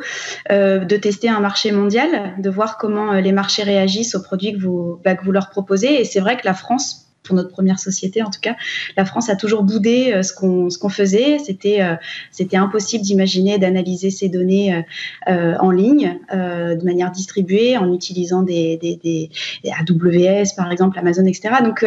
euh, 0.51 0.79
de 0.85 0.97
tester 0.97 1.29
un 1.29 1.41
marché 1.41 1.73
mondial, 1.73 2.35
de 2.38 2.51
voir 2.51 2.79
comment 2.79 3.12
euh, 3.12 3.21
les 3.21 3.33
marchés 3.33 3.62
réagissent 3.62 4.15
aux 4.15 4.23
produits 4.23 4.55
que 4.55 4.61
vous, 4.61 5.01
bah, 5.05 5.15
que 5.15 5.25
vous 5.25 5.33
leur 5.33 5.51
proposez. 5.51 6.01
Et 6.01 6.05
c'est 6.05 6.21
vrai 6.21 6.37
que 6.37 6.45
la 6.45 6.55
France 6.55 7.02
pour 7.23 7.37
notre 7.37 7.51
première 7.51 7.79
société 7.79 8.23
en 8.23 8.31
tout 8.31 8.41
cas, 8.41 8.57
la 8.97 9.05
France 9.05 9.29
a 9.29 9.37
toujours 9.37 9.63
boudé 9.63 10.13
euh, 10.13 10.23
ce 10.23 10.33
qu'on 10.33 10.71
ce 10.71 10.79
qu'on 10.79 10.89
faisait. 10.89 11.39
C'était 11.39 11.83
euh, 11.83 11.95
c'était 12.31 12.57
impossible 12.57 13.05
d'imaginer 13.05 13.59
d'analyser 13.59 14.11
ces 14.11 14.29
données 14.29 14.85
euh, 15.29 15.55
en 15.59 15.71
ligne 15.71 16.19
de 16.33 16.85
manière 16.85 17.11
distribuée 17.11 17.77
en 17.77 17.93
utilisant 17.93 18.43
des, 18.43 18.77
des, 18.77 18.97
des, 18.97 19.31
AWS 19.71 20.55
par 20.57 20.71
exemple, 20.71 20.99
Amazon, 20.99 21.25
etc. 21.27 21.57
Donc 21.63 21.85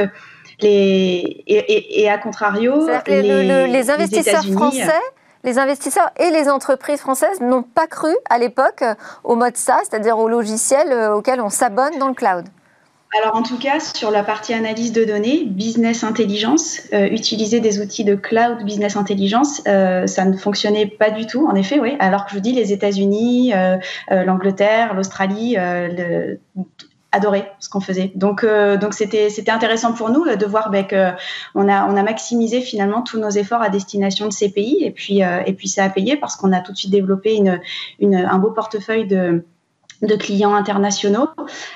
les 0.62 1.43
et, 1.48 2.02
et, 2.02 2.10
à 2.10 2.17
contrario, 2.17 2.88
les, 3.08 3.21
les, 3.67 3.89
investisseurs 3.89 4.45
français 4.45 4.91
les 5.43 5.60
investisseurs 5.60 6.10
et 6.19 6.32
les 6.32 6.50
entreprises 6.50 7.00
françaises 7.00 7.39
n'ont 7.39 7.63
pas 7.63 7.88
cru 7.88 8.15
à 8.30 8.39
l'époque 8.39 8.84
au 9.24 9.36
mode 9.36 9.58
SaaS, 9.58 9.82
c'est-à-dire 9.89 10.17
au 10.17 10.28
logiciel 10.28 11.12
auquel 11.12 11.39
on 11.39 11.50
s'abonne 11.50 11.98
dans 12.00 12.08
le 12.08 12.15
cloud. 12.15 12.45
Alors 13.17 13.36
en 13.36 13.43
tout 13.43 13.58
cas, 13.58 13.80
sur 13.80 14.12
la 14.12 14.23
partie 14.23 14.54
analyse 14.54 14.91
de 14.91 15.06
données, 15.06 15.45
business 15.45 16.04
intelligence, 16.04 16.82
euh, 16.93 17.08
utiliser 17.08 17.62
des 17.62 17.80
outils 17.80 18.04
de 18.04 18.15
cloud 18.15 18.63
business 18.65 18.97
intelligence, 18.97 19.62
euh, 19.67 20.06
ça 20.06 20.25
ne 20.25 20.36
fonctionnait 20.36 20.88
pas 20.88 21.12
du 21.12 21.25
tout, 21.25 21.47
en 21.47 21.56
effet, 21.56 21.80
oui. 21.80 21.95
Alors 21.99 22.25
que 22.25 22.32
je 22.32 22.36
vous 22.36 22.41
dis, 22.41 22.51
les 22.51 22.73
États-Unis, 22.73 23.54
euh, 23.54 23.78
l'Angleterre, 24.10 24.93
l'Australie, 24.95 25.56
adoraient 27.13 27.49
ce 27.60 27.69
qu'on 27.69 27.80
faisait. 27.80 28.12
Donc, 28.15 28.45
donc 28.45 28.93
c'était, 28.93 29.30
c'était 29.30 29.51
intéressant 29.51 29.93
pour 29.93 30.10
nous 30.10 30.25
de 30.25 30.45
voir 30.45 30.69
ben, 30.69 30.86
qu'on 30.86 31.69
a, 31.69 31.88
on 31.88 31.95
a 31.95 32.04
maximisé 32.04 32.60
finalement 32.60 33.01
tous 33.01 33.17
nos 33.17 33.30
efforts 33.30 33.62
à 33.62 33.69
destination 33.69 34.28
de 34.28 34.34
ces 34.34 34.49
pays. 34.51 34.84
Et 34.84 34.91
puis, 34.91 35.21
et 35.21 35.54
puis 35.54 35.69
ça 35.69 35.86
a 35.86 35.89
payé 35.89 36.17
parce 36.17 36.36
qu'on 36.36 36.51
a 36.51 36.60
tout 36.60 36.73
de 36.73 36.78
suite 36.78 36.91
développé 36.91 37.36
une, 37.36 38.15
un 38.15 38.38
beau 38.38 38.51
portefeuille 38.51 39.08
de 39.08 39.45
de 40.05 40.15
clients 40.15 40.53
internationaux. 40.53 41.27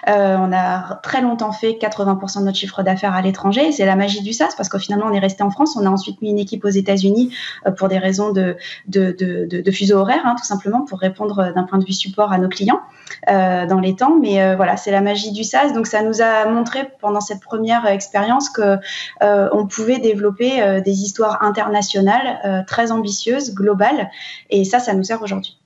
Euh, 0.07 0.37
on 0.37 0.51
a 0.53 0.95
très 1.03 1.21
longtemps 1.21 1.51
fait 1.51 1.73
80% 1.73 2.39
de 2.39 2.45
notre 2.45 2.57
chiffre 2.57 2.83
d'affaires 2.83 3.13
à 3.13 3.21
l'étranger. 3.21 3.71
C'est 3.71 3.85
la 3.85 3.95
magie 3.95 4.21
du 4.21 4.33
SaaS 4.33 4.49
parce 4.57 4.69
qu'au 4.69 4.79
finalement, 4.79 5.07
on 5.07 5.13
est 5.13 5.19
resté 5.19 5.43
en 5.43 5.51
France. 5.51 5.77
On 5.79 5.85
a 5.85 5.89
ensuite 5.89 6.21
mis 6.21 6.29
une 6.29 6.39
équipe 6.39 6.65
aux 6.65 6.69
États-Unis 6.69 7.35
euh, 7.65 7.71
pour 7.71 7.87
des 7.87 7.97
raisons 7.97 8.31
de, 8.31 8.57
de, 8.87 9.15
de, 9.17 9.61
de 9.61 9.71
fuseau 9.71 9.97
horaire, 9.97 10.21
hein, 10.25 10.35
tout 10.37 10.45
simplement 10.45 10.81
pour 10.81 10.99
répondre 10.99 11.53
d'un 11.53 11.63
point 11.63 11.79
de 11.79 11.85
vue 11.85 11.93
support 11.93 12.31
à 12.31 12.37
nos 12.37 12.49
clients 12.49 12.81
euh, 13.29 13.65
dans 13.65 13.79
les 13.79 13.95
temps. 13.95 14.17
Mais 14.19 14.41
euh, 14.41 14.55
voilà, 14.55 14.77
c'est 14.77 14.91
la 14.91 15.01
magie 15.01 15.31
du 15.31 15.43
SaaS. 15.43 15.71
Donc, 15.71 15.87
ça 15.87 16.01
nous 16.01 16.21
a 16.21 16.45
montré 16.45 16.87
pendant 16.99 17.21
cette 17.21 17.41
première 17.41 17.85
expérience 17.87 18.49
que 18.49 18.77
euh, 19.21 19.49
on 19.51 19.67
pouvait 19.67 19.99
développer 19.99 20.81
des 20.81 21.01
histoires 21.01 21.43
internationales 21.43 22.63
très 22.67 22.91
ambitieuses, 22.91 23.53
globales. 23.53 24.09
Et 24.49 24.63
ça, 24.63 24.79
ça 24.79 24.93
nous 24.93 25.03
sert 25.03 25.21
aujourd'hui. 25.21 25.57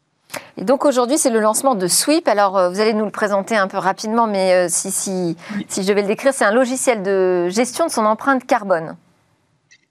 Et 0.58 0.64
donc 0.64 0.86
aujourd'hui, 0.86 1.18
c'est 1.18 1.30
le 1.30 1.40
lancement 1.40 1.76
de 1.76 1.88
Sweep. 1.88 2.28
Alors, 2.28 2.58
euh, 2.58 2.70
vous 2.70 2.80
allez 2.80 2.94
nous 2.94 3.06
le 3.06 3.12
présenter 3.12 3.56
un 3.58 3.68
peu 3.68 3.78
rapidement, 3.78 4.28
mais 4.28 4.54
euh, 4.54 4.68
si, 4.70 5.36
je 5.76 5.88
devais 5.88 6.02
le 6.02 6.08
décrire, 6.08 6.34
c'est 6.34 6.46
un 6.46 6.54
logiciel 6.54 7.02
de 7.02 7.50
gestion 7.50 7.86
de 7.86 7.92
son 7.92 8.06
empreinte 8.06 8.46
carbone. 8.46 8.96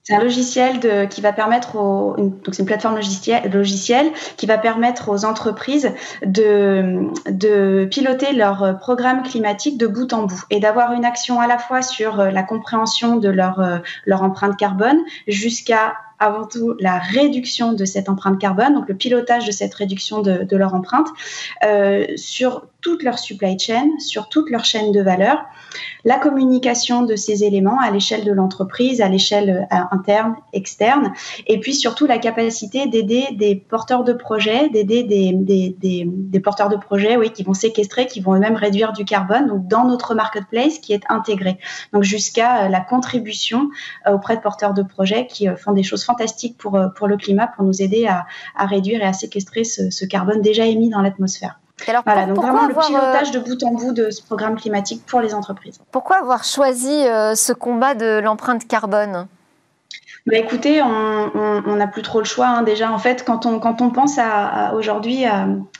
C'est 0.04 0.14
un 0.16 0.20
logiciel 0.20 0.80
de, 0.80 1.04
qui 1.04 1.20
va 1.20 1.32
permettre 1.32 1.76
aux, 1.76 2.16
donc 2.16 2.48
c'est 2.50 2.62
une 2.62 2.66
plateforme 2.66 2.96
logicielle, 2.96 4.10
qui 4.36 4.46
va 4.46 4.58
permettre 4.58 5.08
aux 5.10 5.24
entreprises 5.24 5.92
de, 6.26 7.08
de 7.30 7.84
piloter 7.84 8.32
leur 8.32 8.80
programme 8.80 9.22
climatique 9.22 9.78
de 9.78 9.86
bout 9.86 10.12
en 10.12 10.24
bout 10.24 10.42
et 10.50 10.58
d'avoir 10.58 10.92
une 10.92 11.04
action 11.04 11.40
à 11.40 11.46
la 11.46 11.58
fois 11.58 11.82
sur 11.82 12.16
la 12.16 12.42
compréhension 12.42 13.14
de 13.14 13.28
leur, 13.28 13.62
leur 14.04 14.24
empreinte 14.24 14.56
carbone 14.56 14.98
jusqu'à 15.28 15.92
avant 16.22 16.46
tout 16.46 16.76
la 16.78 16.98
réduction 17.00 17.72
de 17.72 17.84
cette 17.84 18.08
empreinte 18.08 18.38
carbone, 18.38 18.74
donc 18.74 18.88
le 18.88 18.94
pilotage 18.94 19.44
de 19.44 19.50
cette 19.50 19.74
réduction 19.74 20.22
de, 20.22 20.56
leur 20.56 20.72
empreinte 20.72 21.08
euh, 21.64 22.06
sur 22.14 22.68
toute 22.80 23.02
leur 23.02 23.18
supply 23.18 23.58
chain, 23.58 23.88
sur 23.98 24.28
toute 24.28 24.50
leur 24.50 24.64
chaîne 24.64 24.92
de 24.92 25.00
valeur, 25.00 25.44
la 26.04 26.18
communication 26.18 27.02
de 27.02 27.16
ces 27.16 27.44
éléments 27.44 27.78
à 27.80 27.90
l'échelle 27.90 28.24
de 28.24 28.32
l'entreprise, 28.32 29.00
à 29.00 29.08
l'échelle 29.08 29.66
euh, 29.72 29.76
interne, 29.90 30.36
externe, 30.52 31.12
et 31.46 31.58
puis 31.58 31.74
surtout 31.74 32.06
la 32.06 32.18
capacité 32.18 32.86
d'aider 32.86 33.28
des 33.32 33.56
porteurs 33.56 34.04
de 34.04 34.12
projets, 34.12 34.68
d'aider 34.68 35.02
des, 35.04 36.40
porteurs 36.40 36.68
de 36.68 36.76
projets 36.76 37.16
oui, 37.16 37.30
qui 37.30 37.42
vont 37.42 37.54
séquestrer, 37.54 38.06
qui 38.06 38.20
vont 38.20 38.34
eux-mêmes 38.34 38.56
réduire 38.56 38.92
du 38.92 39.04
carbone 39.04 39.48
donc 39.48 39.66
dans 39.66 39.84
notre 39.84 40.14
marketplace 40.14 40.78
qui 40.78 40.92
est 40.92 41.02
intégré. 41.08 41.58
Donc 41.92 42.04
jusqu'à 42.04 42.64
euh, 42.64 42.68
la 42.68 42.80
contribution 42.80 43.70
auprès 44.08 44.36
de 44.36 44.40
porteurs 44.40 44.74
de 44.74 44.82
projets 44.82 45.26
qui 45.26 45.48
font 45.56 45.72
des 45.72 45.82
choses 45.82 46.04
pour, 46.58 46.80
pour 46.96 47.08
le 47.08 47.16
climat, 47.16 47.46
pour 47.46 47.64
nous 47.64 47.82
aider 47.82 48.06
à, 48.06 48.26
à 48.56 48.66
réduire 48.66 49.02
et 49.02 49.06
à 49.06 49.12
séquestrer 49.12 49.64
ce, 49.64 49.90
ce 49.90 50.04
carbone 50.04 50.42
déjà 50.42 50.66
émis 50.66 50.90
dans 50.90 51.00
l'atmosphère. 51.00 51.58
Alors, 51.88 52.02
voilà, 52.04 52.26
donc 52.26 52.36
vraiment 52.36 52.68
le 52.68 52.74
pilotage 52.74 53.30
de 53.32 53.40
bout 53.40 53.60
en 53.64 53.72
bout 53.72 53.92
de 53.92 54.10
ce 54.10 54.22
programme 54.22 54.56
climatique 54.56 55.04
pour 55.04 55.20
les 55.20 55.34
entreprises. 55.34 55.80
Pourquoi 55.90 56.18
avoir 56.18 56.44
choisi 56.44 57.06
euh, 57.06 57.34
ce 57.34 57.52
combat 57.52 57.94
de 57.94 58.20
l'empreinte 58.20 58.68
carbone? 58.68 59.26
Bah 60.24 60.36
écoutez, 60.36 60.80
on 60.82 61.76
n'a 61.76 61.86
plus 61.88 62.02
trop 62.02 62.20
le 62.20 62.24
choix. 62.24 62.46
Hein. 62.46 62.62
Déjà, 62.62 62.92
en 62.92 62.98
fait, 62.98 63.24
quand 63.24 63.44
on, 63.44 63.58
quand 63.58 63.82
on 63.82 63.90
pense 63.90 64.18
à, 64.18 64.72
aujourd'hui, 64.76 65.24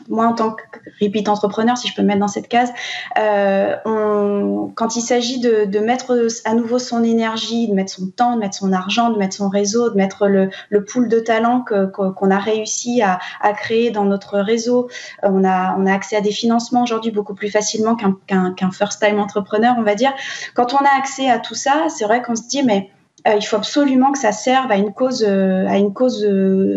moi 0.08 0.26
en 0.26 0.32
tant 0.32 0.50
que 0.50 0.62
repeat 1.00 1.28
entrepreneur, 1.28 1.76
si 1.76 1.86
je 1.86 1.94
peux 1.94 2.02
me 2.02 2.08
mettre 2.08 2.18
dans 2.18 2.28
cette 2.28 2.48
case, 2.48 2.72
euh, 3.18 3.76
on, 3.84 4.72
quand 4.74 4.96
il 4.96 5.00
s'agit 5.02 5.38
de, 5.38 5.64
de, 5.66 5.78
mettre 5.78 6.28
à 6.44 6.54
nouveau 6.54 6.80
son 6.80 7.04
énergie, 7.04 7.68
de 7.68 7.74
mettre 7.74 7.92
son 7.92 8.08
temps, 8.10 8.34
de 8.34 8.40
mettre 8.40 8.56
son 8.56 8.72
argent, 8.72 9.10
de 9.10 9.18
mettre 9.18 9.36
son 9.36 9.48
réseau, 9.48 9.90
de 9.90 9.96
mettre 9.96 10.26
le, 10.26 10.50
le 10.70 10.84
pool 10.84 11.08
de 11.08 11.20
talents 11.20 11.64
qu'on 11.64 12.30
a 12.30 12.38
réussi 12.38 13.00
à, 13.00 13.20
à, 13.40 13.52
créer 13.52 13.92
dans 13.92 14.04
notre 14.04 14.40
réseau, 14.40 14.88
on 15.22 15.44
a, 15.44 15.76
on 15.78 15.86
a 15.86 15.92
accès 15.92 16.16
à 16.16 16.20
des 16.20 16.32
financements 16.32 16.82
aujourd'hui 16.82 17.12
beaucoup 17.12 17.34
plus 17.34 17.50
facilement 17.50 17.94
qu'un 17.94 18.16
qu'un 18.26 18.70
first-time 18.72 19.20
entrepreneur, 19.20 19.76
on 19.78 19.82
va 19.82 19.94
dire. 19.94 20.12
Quand 20.54 20.74
on 20.74 20.78
a 20.78 20.98
accès 20.98 21.30
à 21.30 21.38
tout 21.38 21.54
ça, 21.54 21.86
c'est 21.88 22.04
vrai 22.04 22.22
qu'on 22.22 22.34
se 22.34 22.48
dit, 22.48 22.62
mais 22.64 22.90
euh, 23.28 23.36
il 23.36 23.42
faut 23.42 23.56
absolument 23.56 24.12
que 24.12 24.18
ça 24.18 24.32
serve 24.32 24.70
à 24.70 24.76
une 24.76 24.92
cause, 24.92 25.24
euh, 25.26 25.66
à 25.68 25.76
une 25.76 25.92
cause 25.92 26.24
euh, 26.24 26.76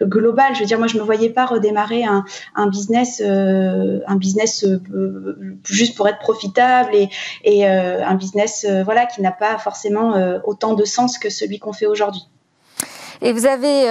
globale. 0.00 0.54
Je 0.54 0.60
veux 0.60 0.66
dire, 0.66 0.78
moi, 0.78 0.86
je 0.86 0.96
me 0.96 1.02
voyais 1.02 1.28
pas 1.28 1.44
redémarrer 1.44 2.04
un, 2.04 2.24
business, 2.68 3.20
un 3.22 4.16
business 4.16 4.64
juste 5.66 5.96
pour 5.96 6.08
être 6.08 6.18
profitable 6.18 6.92
et, 7.44 7.66
un 7.66 8.14
business, 8.14 8.66
voilà, 8.84 9.06
qui 9.06 9.20
n'a 9.20 9.32
pas 9.32 9.58
forcément 9.58 10.40
autant 10.44 10.74
de 10.74 10.84
sens 10.84 11.18
que 11.18 11.30
celui 11.30 11.58
qu'on 11.58 11.72
fait 11.72 11.86
aujourd'hui. 11.86 12.22
Et 13.20 13.32
vous 13.32 13.46
avez 13.46 13.86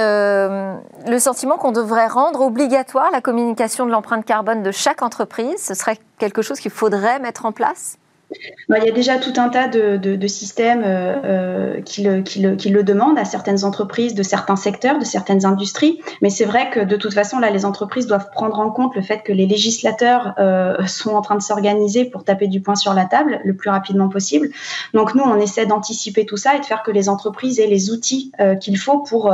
le 1.08 1.20
sentiment 1.20 1.58
qu'on 1.58 1.72
devrait 1.72 2.08
rendre 2.08 2.42
obligatoire 2.42 3.12
la 3.12 3.22
communication 3.22 3.86
de 3.86 3.92
l'empreinte 3.92 4.26
carbone 4.26 4.64
de 4.64 4.72
chaque 4.72 5.02
entreprise? 5.02 5.58
Ce 5.60 5.74
serait 5.74 5.98
quelque 6.18 6.42
chose 6.42 6.60
qu'il 6.60 6.72
faudrait 6.72 7.20
mettre 7.20 7.46
en 7.46 7.52
place? 7.52 7.98
Il 8.34 8.86
y 8.86 8.90
a 8.90 8.92
déjà 8.92 9.18
tout 9.18 9.34
un 9.38 9.50
tas 9.50 9.68
de, 9.68 10.28
systèmes 10.28 10.84
euh, 10.86 11.80
euh, 11.80 11.82
qui, 11.82 12.04
le, 12.04 12.84
demandent 12.84 13.18
à 13.18 13.26
certaines 13.26 13.66
entreprises 13.66 14.16
de 14.16 14.24
certains 14.24 14.56
secteurs, 14.56 15.00
de 15.00 15.06
certaines 15.06 15.46
industries. 15.46 16.00
Mais 16.22 16.30
c'est 16.30 16.46
vrai 16.46 16.70
que 16.70 16.80
de 16.80 16.96
toute 16.96 17.14
façon, 17.14 17.40
là, 17.40 17.50
les 17.50 17.66
entreprises 17.66 18.08
doivent 18.08 18.30
prendre 18.32 18.60
en 18.60 18.72
compte 18.72 18.96
le 18.96 19.02
fait 19.02 19.22
que 19.24 19.34
les 19.34 19.46
législateurs 19.46 20.34
euh, 20.40 20.86
sont 20.88 21.12
en 21.12 21.22
train 21.22 21.36
de 21.36 21.42
s'organiser 21.42 22.06
pour 22.06 22.24
taper 22.24 22.48
du 22.48 22.62
poing 22.62 22.76
sur 22.76 22.94
la 22.94 23.06
table 23.06 23.42
le 23.44 23.56
plus 23.56 23.70
rapidement 23.70 24.10
possible. 24.10 24.50
Donc 24.94 25.16
nous, 25.16 25.24
on 25.24 25.38
essaie 25.38 25.66
d'anticiper 25.66 26.26
tout 26.26 26.38
ça 26.38 26.56
et 26.56 26.60
de 26.60 26.66
faire 26.66 26.84
que 26.84 26.92
les 26.92 27.10
entreprises 27.10 27.60
aient 27.60 27.68
les 27.68 27.92
outils 27.92 28.32
qu'il 28.60 28.78
faut 28.78 29.00
pour, 29.00 29.34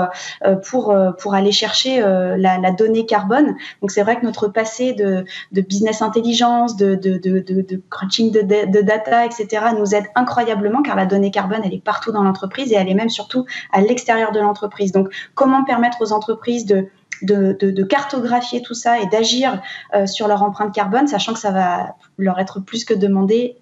pour, 0.69 0.95
pour 1.19 1.35
aller 1.35 1.51
chercher 1.51 1.99
la, 2.01 2.71
donnée 2.71 3.05
carbone. 3.05 3.55
Donc 3.81 3.91
c'est 3.91 4.03
vrai 4.03 4.17
que 4.19 4.25
notre 4.25 4.47
passé 4.47 4.93
de, 4.93 5.25
business 5.51 6.01
intelligence, 6.01 6.75
de, 6.75 6.95
de 6.95 7.81
crunching 7.89 8.31
de, 8.31 8.41
de 8.41 8.86
data, 8.87 9.25
etc., 9.25 9.67
nous 9.77 9.93
aide 9.93 10.05
incroyablement 10.15 10.81
car 10.81 10.95
la 10.95 11.05
donnée 11.05 11.29
carbone, 11.29 11.61
elle 11.63 11.73
est 11.73 11.83
partout 11.83 12.11
dans 12.11 12.23
l'entreprise 12.23 12.71
et 12.71 12.75
elle 12.75 12.89
est 12.89 12.95
même 12.95 13.09
surtout 13.09 13.45
à 13.71 13.81
l'extérieur 13.81 14.31
de 14.31 14.39
l'entreprise. 14.39 14.91
Donc, 14.91 15.09
comment 15.35 15.63
permettre 15.63 16.01
aux 16.01 16.11
entreprises 16.11 16.65
de 16.65 16.87
de, 17.21 17.83
cartographier 17.83 18.61
tout 18.61 18.73
ça 18.73 18.99
et 18.99 19.07
d'agir 19.07 19.61
euh, 19.95 20.05
sur 20.05 20.27
leur 20.27 20.43
empreinte 20.43 20.73
carbone, 20.73 21.07
sachant 21.07 21.33
que 21.33 21.39
ça 21.39 21.51
va 21.51 21.95
leur 22.17 22.39
être 22.39 22.59
plus 22.59 22.85
que 22.85 22.93
demandé 22.93 23.57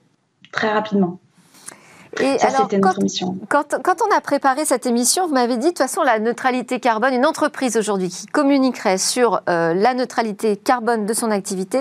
très 0.52 0.72
rapidement? 0.72 1.20
Et 2.22 2.38
ça, 2.40 2.48
alors, 2.48 2.70
notre 2.72 3.02
mission. 3.02 3.38
Quand, 3.50 3.66
on 3.74 4.16
a 4.16 4.22
préparé 4.22 4.64
cette 4.64 4.86
émission, 4.86 5.28
vous 5.28 5.34
m'avez 5.34 5.58
dit 5.58 5.66
de 5.66 5.70
toute 5.70 5.80
façon 5.80 6.02
la 6.02 6.20
neutralité 6.20 6.80
carbone, 6.80 7.14
une 7.14 7.26
entreprise 7.26 7.76
aujourd'hui 7.76 8.10
qui 8.10 8.26
communiquerait 8.28 8.98
sur 8.98 9.42
euh, 9.50 9.74
la 9.74 9.94
neutralité 9.94 10.56
carbone 10.56 11.06
de 11.06 11.14
son 11.14 11.30
activité, 11.30 11.80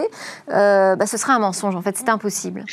euh, 0.50 0.96
bah, 0.96 1.06
ce 1.06 1.16
serait 1.18 1.32
un 1.32 1.38
mensonge 1.38 1.76
en 1.76 1.82
fait, 1.82 1.96
c'est 1.96 2.08
impossible. 2.08 2.64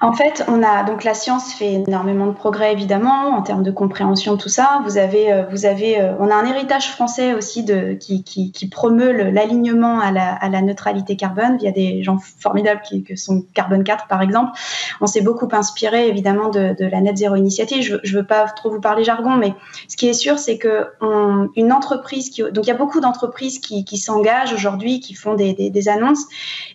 En 0.00 0.12
fait, 0.12 0.44
on 0.46 0.62
a 0.62 0.84
donc 0.84 1.02
la 1.02 1.12
science 1.12 1.52
fait 1.52 1.72
énormément 1.72 2.28
de 2.28 2.32
progrès 2.32 2.72
évidemment 2.72 3.36
en 3.36 3.42
termes 3.42 3.64
de 3.64 3.72
compréhension 3.72 4.36
tout 4.36 4.48
ça. 4.48 4.80
Vous 4.84 4.96
avez, 4.96 5.32
euh, 5.32 5.42
vous 5.50 5.66
avez, 5.66 6.00
euh, 6.00 6.12
on 6.20 6.30
a 6.30 6.36
un 6.36 6.46
héritage 6.46 6.92
français 6.92 7.34
aussi 7.34 7.64
de 7.64 7.94
qui, 7.94 8.22
promeut 8.70 9.12
l'alignement 9.30 9.98
à 9.98 10.12
la, 10.12 10.34
à 10.34 10.48
la, 10.48 10.62
neutralité 10.62 11.16
carbone 11.16 11.56
via 11.56 11.72
des 11.72 12.04
gens 12.04 12.18
formidables 12.18 12.82
qui 12.82 13.04
sont 13.16 13.44
Carbone 13.54 13.82
4 13.82 14.06
par 14.06 14.22
exemple. 14.22 14.52
On 15.00 15.06
s'est 15.06 15.20
beaucoup 15.20 15.48
inspiré 15.50 16.06
évidemment 16.06 16.48
de, 16.48 16.76
la 16.78 17.00
Net 17.00 17.16
Zero 17.16 17.34
Initiative. 17.34 17.82
Je, 17.82 17.96
je 18.04 18.18
veux 18.18 18.26
pas 18.26 18.44
trop 18.44 18.70
vous 18.70 18.80
parler 18.80 19.02
jargon, 19.02 19.36
mais 19.36 19.54
ce 19.88 19.96
qui 19.96 20.06
est 20.06 20.12
sûr, 20.12 20.38
c'est 20.38 20.58
que 20.58 20.86
une 21.56 21.72
entreprise 21.72 22.30
qui, 22.30 22.42
donc 22.42 22.66
il 22.66 22.68
y 22.68 22.72
a 22.72 22.76
beaucoup 22.76 23.00
d'entreprises 23.00 23.58
qui, 23.58 23.96
s'engagent 23.96 24.52
aujourd'hui, 24.52 25.00
qui 25.00 25.14
font 25.14 25.34
des, 25.34 25.88
annonces 25.88 26.24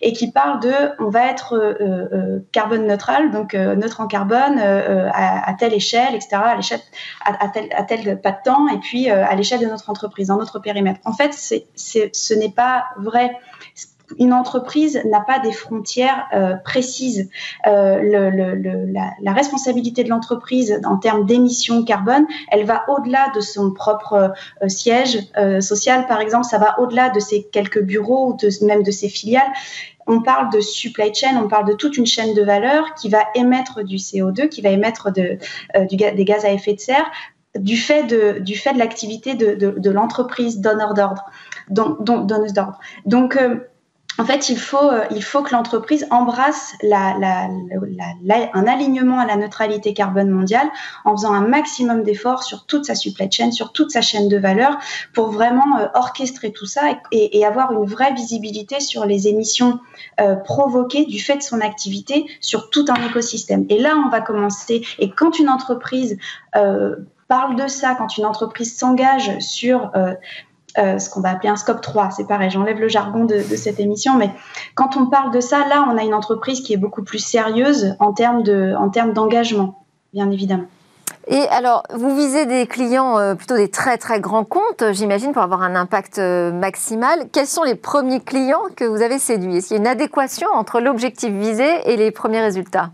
et 0.02 0.12
qui 0.12 0.30
parlent 0.30 0.60
de, 0.60 0.72
on 0.98 1.08
va 1.08 1.26
être 1.26 1.54
euh, 1.54 2.40
carbone 2.52 2.86
donc 3.22 3.54
euh, 3.54 3.74
neutre 3.76 4.00
en 4.00 4.06
carbone 4.06 4.58
euh, 4.58 5.06
euh, 5.06 5.10
à, 5.12 5.54
telle 5.58 5.74
échelle, 5.74 6.14
etc., 6.14 6.36
à, 7.24 7.84
tel, 7.84 8.20
pas 8.20 8.32
de 8.32 8.42
temps, 8.44 8.68
et 8.68 8.78
puis 8.78 9.08
à 9.08 9.34
l'échelle 9.34 9.60
de 9.60 9.66
notre 9.66 9.90
entreprise, 9.90 10.28
dans 10.28 10.36
notre 10.36 10.58
périmètre. 10.58 11.00
En 11.04 11.12
fait, 11.12 11.32
ce 11.32 12.34
n'est 12.34 12.50
pas 12.50 12.84
vrai 12.98 13.32
une 14.18 14.34
entreprise 14.34 15.00
n'a 15.06 15.20
pas 15.20 15.38
des 15.38 15.50
frontières 15.50 16.28
précises. 16.62 17.30
la, 17.64 19.32
responsabilité 19.32 20.04
de 20.04 20.10
l'entreprise 20.10 20.78
en 20.84 20.98
termes 20.98 21.24
d'émissions 21.24 21.84
carbone, 21.84 22.26
elle 22.50 22.66
va 22.66 22.84
au-delà 22.88 23.32
de 23.34 23.40
son 23.40 23.72
propre 23.72 24.32
siège 24.68 25.20
social, 25.60 26.06
par 26.06 26.20
exemple, 26.20 26.44
ça 26.44 26.58
va 26.58 26.78
au-delà 26.80 27.08
de 27.08 27.18
ses 27.18 27.44
quelques 27.44 27.82
bureaux 27.82 28.36
ou 28.42 28.66
même 28.66 28.82
de 28.82 28.90
ses 28.90 29.08
filiales 29.08 29.50
on 30.06 30.22
parle 30.22 30.50
de 30.52 30.60
supply 30.60 31.14
chain, 31.14 31.40
on 31.42 31.48
parle 31.48 31.66
de 31.66 31.74
toute 31.74 31.96
une 31.96 32.06
chaîne 32.06 32.34
de 32.34 32.42
valeur 32.42 32.94
qui 32.94 33.08
va 33.08 33.24
émettre 33.34 33.82
du 33.82 33.96
CO2, 33.96 34.48
qui 34.48 34.62
va 34.62 34.70
émettre 34.70 35.10
euh, 35.16 35.86
des 35.86 36.24
gaz 36.24 36.44
à 36.44 36.50
effet 36.50 36.74
de 36.74 36.80
serre 36.80 37.10
du 37.58 37.76
fait 37.76 38.02
de, 38.04 38.42
l'activité 38.76 39.34
de, 39.34 39.90
l'entreprise 39.90 40.60
donneur 40.60 40.94
d'ordre. 40.94 41.24
Donc, 41.70 42.02
donc, 42.04 42.28
donc 43.06 43.36
euh, 43.36 43.60
en 44.16 44.24
fait, 44.24 44.48
il 44.48 44.58
faut, 44.58 44.90
euh, 44.90 45.04
il 45.10 45.24
faut 45.24 45.42
que 45.42 45.52
l'entreprise 45.52 46.06
embrasse 46.10 46.74
un 46.92 48.66
alignement 48.66 49.18
à 49.18 49.26
la 49.26 49.36
neutralité 49.36 49.92
carbone 49.92 50.30
mondiale 50.30 50.68
en 51.04 51.16
faisant 51.16 51.32
un 51.32 51.46
maximum 51.46 52.04
d'efforts 52.04 52.44
sur 52.44 52.64
toute 52.66 52.84
sa 52.84 52.94
supply 52.94 53.30
chain, 53.30 53.50
sur 53.50 53.72
toute 53.72 53.90
sa 53.90 54.02
chaîne 54.02 54.28
de 54.28 54.36
valeur, 54.36 54.78
pour 55.14 55.30
vraiment 55.30 55.78
euh, 55.78 55.86
orchestrer 55.94 56.52
tout 56.52 56.66
ça 56.66 56.82
et, 57.10 57.44
avoir 57.44 57.72
une 57.72 57.84
vraie 57.84 58.14
visibilité 58.14 58.80
sur 58.80 59.04
les 59.04 59.28
émissions 59.28 59.78
euh, 60.20 60.34
provoquées 60.34 61.04
du 61.04 61.20
fait 61.20 61.36
de 61.36 61.42
son 61.42 61.60
activité 61.60 62.24
sur 62.40 62.70
tout 62.70 62.86
un 62.88 63.06
écosystème. 63.06 63.66
Et 63.68 63.78
là, 63.78 63.96
on 64.06 64.08
va 64.08 64.20
commencer. 64.20 64.82
Et 64.98 65.10
quand 65.10 65.38
une 65.38 65.48
entreprise 65.48 66.16
parle 67.28 67.56
de 67.56 67.66
ça, 67.66 67.94
quand 67.96 68.16
une 68.16 68.24
entreprise 68.24 68.76
s'engage 68.78 69.38
sur 69.40 69.90
euh, 70.78 70.98
ce 70.98 71.08
qu'on 71.10 71.20
va 71.20 71.30
appeler 71.30 71.48
un 71.48 71.56
scope 71.56 71.80
3. 71.80 72.10
C'est 72.10 72.26
pareil, 72.26 72.50
j'enlève 72.50 72.80
le 72.80 72.88
jargon 72.88 73.24
de, 73.24 73.40
cette 73.40 73.80
émission, 73.80 74.16
mais 74.16 74.30
quand 74.74 74.96
on 74.96 75.06
parle 75.06 75.30
de 75.30 75.40
ça, 75.40 75.66
là, 75.68 75.86
on 75.88 75.96
a 75.96 76.02
une 76.02 76.14
entreprise 76.14 76.60
qui 76.60 76.72
est 76.72 76.78
beaucoup 76.78 77.02
plus 77.02 77.18
sérieuse 77.18 77.96
en 78.00 78.12
termes 78.12 78.42
d'engagement, 78.42 79.84
bien 80.12 80.30
évidemment. 80.30 80.66
Et 81.26 81.48
alors, 81.48 81.84
vous 81.94 82.14
visez 82.14 82.44
des 82.44 82.66
clients 82.66 83.18
euh, 83.18 83.34
plutôt 83.34 83.56
des 83.56 83.70
très 83.70 83.96
très 83.96 84.20
grands 84.20 84.44
comptes, 84.44 84.84
j'imagine, 84.92 85.32
pour 85.32 85.42
avoir 85.42 85.62
un 85.62 85.74
impact 85.74 86.18
euh, 86.18 86.52
maximal. 86.52 87.26
Quels 87.32 87.46
sont 87.46 87.62
les 87.62 87.74
premiers 87.74 88.20
clients 88.20 88.64
que 88.76 88.84
vous 88.84 89.00
avez 89.00 89.18
séduits? 89.18 89.56
Est-ce 89.56 89.68
qu'il 89.68 89.76
y 89.76 89.78
a 89.78 89.82
une 89.82 89.88
adéquation 89.88 90.48
entre 90.52 90.80
l'objectif 90.80 91.32
visé 91.32 91.66
et 91.90 91.96
les 91.96 92.10
premiers 92.10 92.42
résultats? 92.42 92.90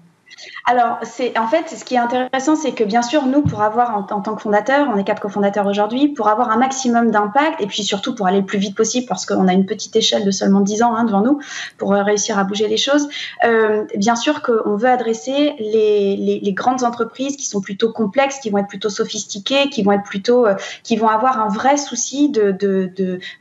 Alors, 0.71 0.99
c'est 1.03 1.37
en 1.37 1.49
fait, 1.49 1.69
ce 1.69 1.85
qui 1.85 1.97
est 1.97 1.99
intéressant, 1.99 2.55
c'est 2.55 2.71
que 2.71 2.85
bien 2.85 3.03
sûr, 3.03 3.27
nous, 3.27 3.43
pour 3.43 3.61
avoir 3.61 3.97
en, 3.97 4.05
tant 4.05 4.37
que 4.37 4.41
fondateur, 4.41 4.89
on 4.95 4.97
est 4.99 5.03
quatre 5.03 5.21
cofondateurs 5.21 5.67
aujourd'hui, 5.67 6.07
pour 6.07 6.29
avoir 6.29 6.49
un 6.49 6.59
maximum 6.59 7.11
d'impact 7.11 7.61
et 7.61 7.67
puis 7.67 7.83
surtout 7.83 8.15
pour 8.15 8.29
aller 8.29 8.39
le 8.39 8.47
plus 8.47 8.59
vite 8.59 8.77
possible, 8.77 9.05
parce 9.09 9.27
qu'on 9.27 9.49
a 9.49 9.53
une 9.53 9.67
petite 9.67 9.97
échelle 9.97 10.25
de 10.25 10.31
seulement 10.31 10.61
10 10.61 10.85
ans 10.85 10.95
hein, 10.95 11.03
devant 11.03 11.23
nous 11.23 11.41
pour 11.77 11.93
euh, 11.93 12.05
réussir 12.05 12.39
à 12.39 12.45
bouger 12.45 12.69
les 12.69 12.77
choses. 12.77 13.09
Euh, 13.43 13.85
bien 13.97 14.15
sûr 14.15 14.43
qu'on 14.43 14.77
veut 14.77 14.89
adresser 14.89 15.57
les, 15.59 16.55
grandes 16.55 16.85
entreprises 16.85 17.37
qui 17.37 17.47
sont 17.47 17.61
plutôt 17.61 17.93
complexes, 17.93 18.39
qui 18.39 18.51
vont 18.51 18.59
être 18.59 18.69
plutôt 18.69 18.91
sophistiquées, 18.91 19.71
qui 19.71 19.83
vont 19.83 19.91
être 19.91 20.05
plutôt, 20.05 20.47
euh, 20.47 20.55
qui 20.85 20.95
vont 20.95 21.09
avoir 21.09 21.41
un 21.41 21.49
vrai 21.49 21.79
souci 21.79 22.29
de, 22.29 22.57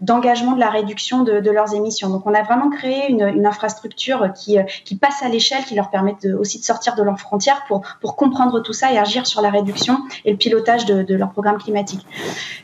d'engagement 0.02 0.54
de, 0.54 0.60
la 0.60 0.72
réduction 0.72 1.22
de, 1.22 1.52
leurs 1.52 1.76
émissions. 1.76 2.10
Donc, 2.10 2.26
on 2.26 2.34
a 2.34 2.42
vraiment 2.42 2.72
créé 2.72 3.12
une, 3.12 3.46
infrastructure 3.46 4.34
qui, 4.34 4.58
passe 4.96 5.22
à 5.22 5.30
l'échelle, 5.30 5.63
qui 5.65 5.76
leur 5.76 5.92
permet 5.92 6.15
aussi 6.39 6.60
de 6.60 6.63
sortir 6.63 6.96
de 6.96 7.04
leurs 7.04 7.18
frontières 7.19 7.63
pour, 7.67 7.82
pour 8.01 8.15
comprendre 8.15 8.62
tout 8.62 8.73
ça 8.73 8.91
et 8.91 8.97
agir 8.97 9.27
sur 9.27 9.41
la 9.41 9.49
réduction 9.49 9.97
et 10.25 10.32
le 10.32 10.38
pilotage 10.38 10.86
de, 10.86 11.13
leur 11.13 11.32
programme 11.32 11.58
climatique. 11.58 12.05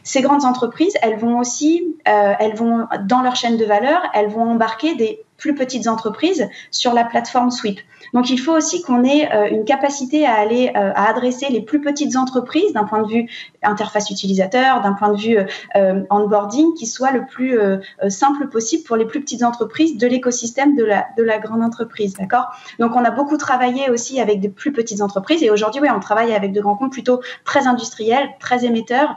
Ces 0.03 0.21
grandes 0.21 0.45
entreprises, 0.45 0.93
elles 1.01 1.17
vont 1.17 1.39
aussi, 1.39 1.95
euh, 2.07 2.33
elles 2.39 2.55
vont 2.55 2.87
dans 3.03 3.21
leur 3.21 3.35
chaîne 3.35 3.57
de 3.57 3.65
valeur, 3.65 4.01
elles 4.13 4.29
vont 4.29 4.51
embarquer 4.51 4.95
des 4.95 5.24
plus 5.37 5.55
petites 5.55 5.87
entreprises 5.87 6.47
sur 6.71 6.93
la 6.93 7.03
plateforme 7.03 7.51
Sweep. 7.51 7.79
Donc 8.13 8.29
il 8.29 8.39
faut 8.39 8.53
aussi 8.53 8.81
qu'on 8.81 9.03
ait 9.03 9.31
euh, 9.33 9.49
une 9.49 9.65
capacité 9.65 10.25
à 10.25 10.35
aller 10.35 10.71
euh, 10.75 10.91
à 10.95 11.09
adresser 11.09 11.47
les 11.49 11.61
plus 11.61 11.81
petites 11.81 12.15
entreprises 12.15 12.73
d'un 12.73 12.85
point 12.85 13.01
de 13.01 13.07
vue 13.07 13.29
interface 13.63 14.09
utilisateur, 14.09 14.81
d'un 14.81 14.93
point 14.93 15.09
de 15.09 15.17
vue 15.17 15.37
euh, 15.75 16.01
onboarding 16.09 16.73
qui 16.75 16.85
soit 16.85 17.11
le 17.11 17.25
plus 17.25 17.57
simple 18.09 18.47
possible 18.47 18.83
pour 18.83 18.95
les 18.95 19.05
plus 19.05 19.21
petites 19.21 19.43
entreprises 19.43 19.97
de 19.97 20.07
l'écosystème 20.07 20.75
de 20.75 20.83
la 20.83 21.05
de 21.17 21.23
la 21.23 21.39
grande 21.39 21.63
entreprise, 21.63 22.13
d'accord? 22.13 22.45
Donc 22.79 22.95
on 22.95 23.03
a 23.03 23.11
beaucoup 23.11 23.37
travaillé 23.37 23.89
aussi 23.89 24.19
avec 24.21 24.39
des 24.39 24.49
plus 24.49 24.71
petites 24.71 25.01
entreprises 25.01 25.43
et 25.43 25.49
aujourd'hui 25.49 25.81
oui, 25.81 25.89
on 25.93 25.99
travaille 25.99 26.33
avec 26.33 26.51
de 26.53 26.61
grands 26.61 26.75
comptes 26.75 26.91
plutôt 26.91 27.21
très 27.43 27.67
industriels, 27.67 28.29
très 28.39 28.65
émetteurs 28.65 29.15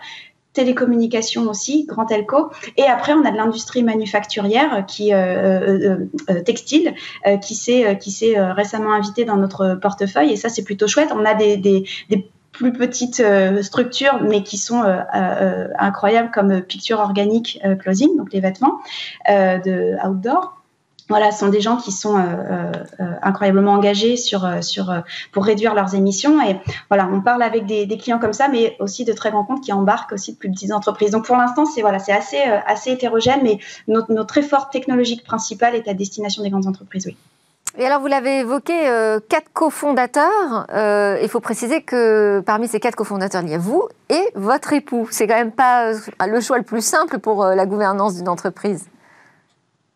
télécommunications 0.58 1.48
aussi, 1.48 1.84
grand 1.86 2.06
telco. 2.06 2.50
Et 2.76 2.82
après, 2.82 3.12
on 3.12 3.24
a 3.24 3.30
de 3.30 3.36
l'industrie 3.36 3.84
manufacturière 3.84 4.84
qui 4.86 5.14
euh, 5.14 5.18
euh, 5.18 5.96
euh, 6.30 6.42
textile 6.42 6.94
qui 7.40 7.54
s'est 7.54 7.96
qui 8.00 8.10
s'est 8.10 8.40
récemment 8.40 8.92
invité 8.92 9.24
dans 9.24 9.36
notre 9.36 9.78
portefeuille. 9.80 10.32
Et 10.32 10.36
ça, 10.36 10.48
c'est 10.48 10.64
plutôt 10.64 10.88
chouette. 10.88 11.10
On 11.14 11.24
a 11.24 11.34
des, 11.34 11.84
plus 12.50 12.72
petites 12.72 13.22
structures, 13.62 14.20
mais 14.20 14.42
qui 14.42 14.58
sont 14.58 14.82
incroyables 15.78 16.30
comme 16.32 16.60
Picture 16.62 16.98
Organic 16.98 17.60
Clothing, 17.78 18.16
donc 18.16 18.32
les 18.32 18.40
vêtements 18.40 18.80
de 19.28 19.94
outdoor 20.04 20.57
voilà, 21.08 21.32
ce 21.32 21.40
sont 21.40 21.48
des 21.48 21.60
gens 21.60 21.76
qui 21.76 21.90
sont 21.90 22.16
euh, 22.16 22.20
euh, 22.20 22.72
euh, 23.00 23.12
incroyablement 23.22 23.72
engagés 23.72 24.16
sur, 24.16 24.46
sur, 24.62 24.94
pour 25.32 25.44
réduire 25.44 25.74
leurs 25.74 25.94
émissions. 25.94 26.40
Et 26.42 26.60
voilà, 26.90 27.08
on 27.12 27.20
parle 27.20 27.42
avec 27.42 27.66
des, 27.66 27.86
clients 27.98 28.18
comme 28.18 28.32
ça, 28.32 28.48
mais 28.48 28.76
aussi 28.78 29.04
de 29.04 29.12
très 29.12 29.30
grands 29.30 29.44
comptes 29.44 29.62
qui 29.62 29.72
embarquent 29.72 30.12
aussi 30.12 30.34
de 30.34 30.38
plus 30.38 30.50
petites 30.50 30.72
entreprises. 30.72 31.10
Donc 31.10 31.26
pour 31.26 31.36
l'instant, 31.36 31.64
c'est 31.64 31.80
voilà, 31.80 31.98
c'est 31.98 32.12
assez, 32.12 32.38
assez 32.66 32.92
hétérogène, 32.92 33.40
mais 33.42 33.58
notre, 33.88 34.12
notre 34.12 34.38
effort 34.38 34.70
technologique 34.70 35.24
principal 35.24 35.74
est 35.74 35.88
à 35.88 35.94
destination 35.94 36.42
des 36.42 36.50
grandes 36.50 36.66
entreprises, 36.66 37.06
oui. 37.06 37.16
Et 37.76 37.84
alors, 37.86 38.00
vous 38.00 38.06
l'avez 38.08 38.40
évoqué, 38.40 38.74
quatre 39.28 39.52
cofondateurs. 39.52 40.66
Il 41.22 41.28
faut 41.28 41.40
préciser 41.40 41.82
que 41.82 42.40
parmi 42.44 42.66
ces 42.66 42.80
quatre 42.80 42.96
cofondateurs, 42.96 43.42
il 43.42 43.50
y 43.50 43.54
a 43.54 43.58
vous 43.58 43.86
et 44.08 44.22
votre 44.34 44.72
époux. 44.72 45.06
C'est 45.10 45.26
quand 45.28 45.36
même 45.36 45.52
pas 45.52 45.92
le 45.92 46.40
choix 46.40 46.58
le 46.58 46.64
plus 46.64 46.84
simple 46.84 47.18
pour 47.18 47.44
la 47.44 47.66
gouvernance 47.66 48.16
d'une 48.16 48.28
entreprise. 48.28 48.86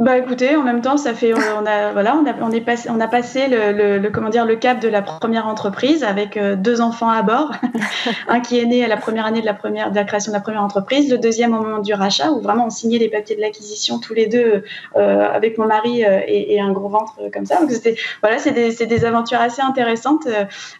Bah 0.03 0.19
écoutez, 0.19 0.57
en 0.57 0.65
même 0.65 0.81
temps, 0.81 0.97
ça 0.97 1.15
fait, 1.15 1.33
on 1.33 1.65
a, 1.65 1.93
voilà, 1.93 2.17
on 2.17 2.27
a, 2.29 2.35
on 2.43 2.51
est 2.51 2.61
passé, 2.61 2.91
on 2.91 2.99
a 2.99 3.07
passé 3.07 3.47
le, 3.47 3.99
le, 3.99 4.11
comment 4.11 4.31
dire, 4.31 4.45
le 4.45 4.57
cap 4.57 4.81
de 4.81 4.88
la 4.88 5.01
première 5.01 5.47
entreprise 5.47 6.03
avec 6.03 6.37
euh, 6.37 6.57
deux 6.57 6.81
enfants 6.81 7.09
à 7.09 7.23
bord, 7.23 7.53
un 8.27 8.41
qui 8.41 8.59
est 8.59 8.65
né 8.65 8.85
à 8.85 8.88
la 8.88 8.97
première 8.97 9.27
année 9.27 9.41
de 9.41 9.47
la 9.47 9.55
première, 9.55 9.93
de 9.93 9.95
la 9.95 10.03
création 10.03 10.33
de 10.33 10.37
la 10.37 10.43
première 10.43 10.65
entreprise, 10.65 11.09
le 11.09 11.19
deuxième 11.19 11.55
au 11.55 11.62
moment 11.62 11.79
du 11.79 11.95
rachat 11.95 12.33
où 12.33 12.41
vraiment 12.41 12.67
on 12.67 12.71
signait 12.71 12.99
les 12.99 13.09
papiers 13.09 13.37
de 13.37 13.41
l'acquisition 13.41 14.01
tous 14.01 14.12
les 14.12 14.27
deux 14.27 14.65
euh, 14.97 15.29
avec 15.33 15.57
mon 15.57 15.67
mari 15.67 16.05
euh, 16.05 16.19
et, 16.27 16.53
et, 16.53 16.61
un 16.61 16.73
gros 16.73 16.88
ventre 16.88 17.21
comme 17.33 17.47
ça. 17.47 17.61
Donc 17.61 17.71
c'était, 17.71 17.95
voilà, 18.23 18.38
c'est 18.38 18.51
des, 18.51 18.73
c'est 18.73 18.87
des 18.87 19.05
aventures 19.05 19.41
assez 19.41 19.62
intéressantes 19.62 20.27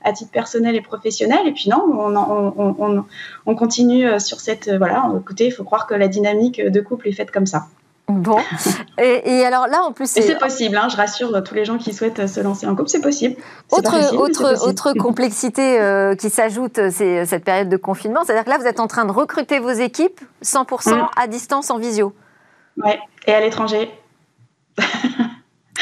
à 0.03 0.13
titre 0.13 0.33
personnel 0.33 0.75
et 0.75 0.81
professionnel. 0.81 1.47
Et 1.47 1.53
puis 1.53 1.71
non, 1.71 1.85
on, 1.97 2.17
on, 2.17 2.75
on, 2.77 3.05
on 3.47 3.55
continue 3.55 4.19
sur 4.19 4.41
cette, 4.41 4.69
voilà, 4.69 5.13
écoutez, 5.21 5.47
il 5.47 5.53
faut 5.53 5.63
croire 5.63 5.87
que 5.87 5.95
la 5.95 6.09
dynamique 6.09 6.61
de 6.61 6.81
couple 6.81 7.07
est 7.07 7.13
faite 7.13 7.31
comme 7.31 7.47
ça. 7.47 7.67
Bon. 8.21 8.39
Et, 8.99 9.45
alors 9.45 9.67
là, 9.67 9.83
en 9.83 9.93
plus, 9.93 10.11
c'est 10.11 10.39
possible. 10.39 10.77
Hein, 10.77 10.89
je 10.91 10.97
rassure 10.97 11.43
tous 11.43 11.55
les 11.55 11.65
gens 11.65 11.79
qui 11.79 11.93
souhaitent 11.93 12.27
se 12.27 12.41
lancer 12.41 12.67
en 12.67 12.77
couple, 12.77 12.89
c'est 12.89 13.01
possible. 13.01 13.37
Autre, 13.71 14.15
autre, 14.15 14.67
autre 14.67 14.93
complexité 14.95 15.81
euh, 15.81 16.15
qui 16.15 16.31
s'ajoute, 16.31 16.91
c'est 16.91 17.25
cette 17.27 17.45
période 17.45 17.69
de 17.69 17.77
confinement. 17.77 18.25
C'est-à-dire 18.25 18.45
que 18.45 18.51
là, 18.51 18.59
vous 18.59 18.67
êtes 18.67 18.81
en 18.81 18.87
train 18.87 19.05
de 19.05 19.13
recruter 19.13 19.59
vos 19.59 19.71
équipes 19.71 20.21
100% 20.45 20.95
mm. 20.95 21.07
à 21.17 21.27
distance 21.27 21.71
en 21.71 21.79
visio. 21.79 22.13
Ouais, 22.77 22.99
et 23.27 23.33
à 23.33 23.41
l'étranger. 23.41 23.91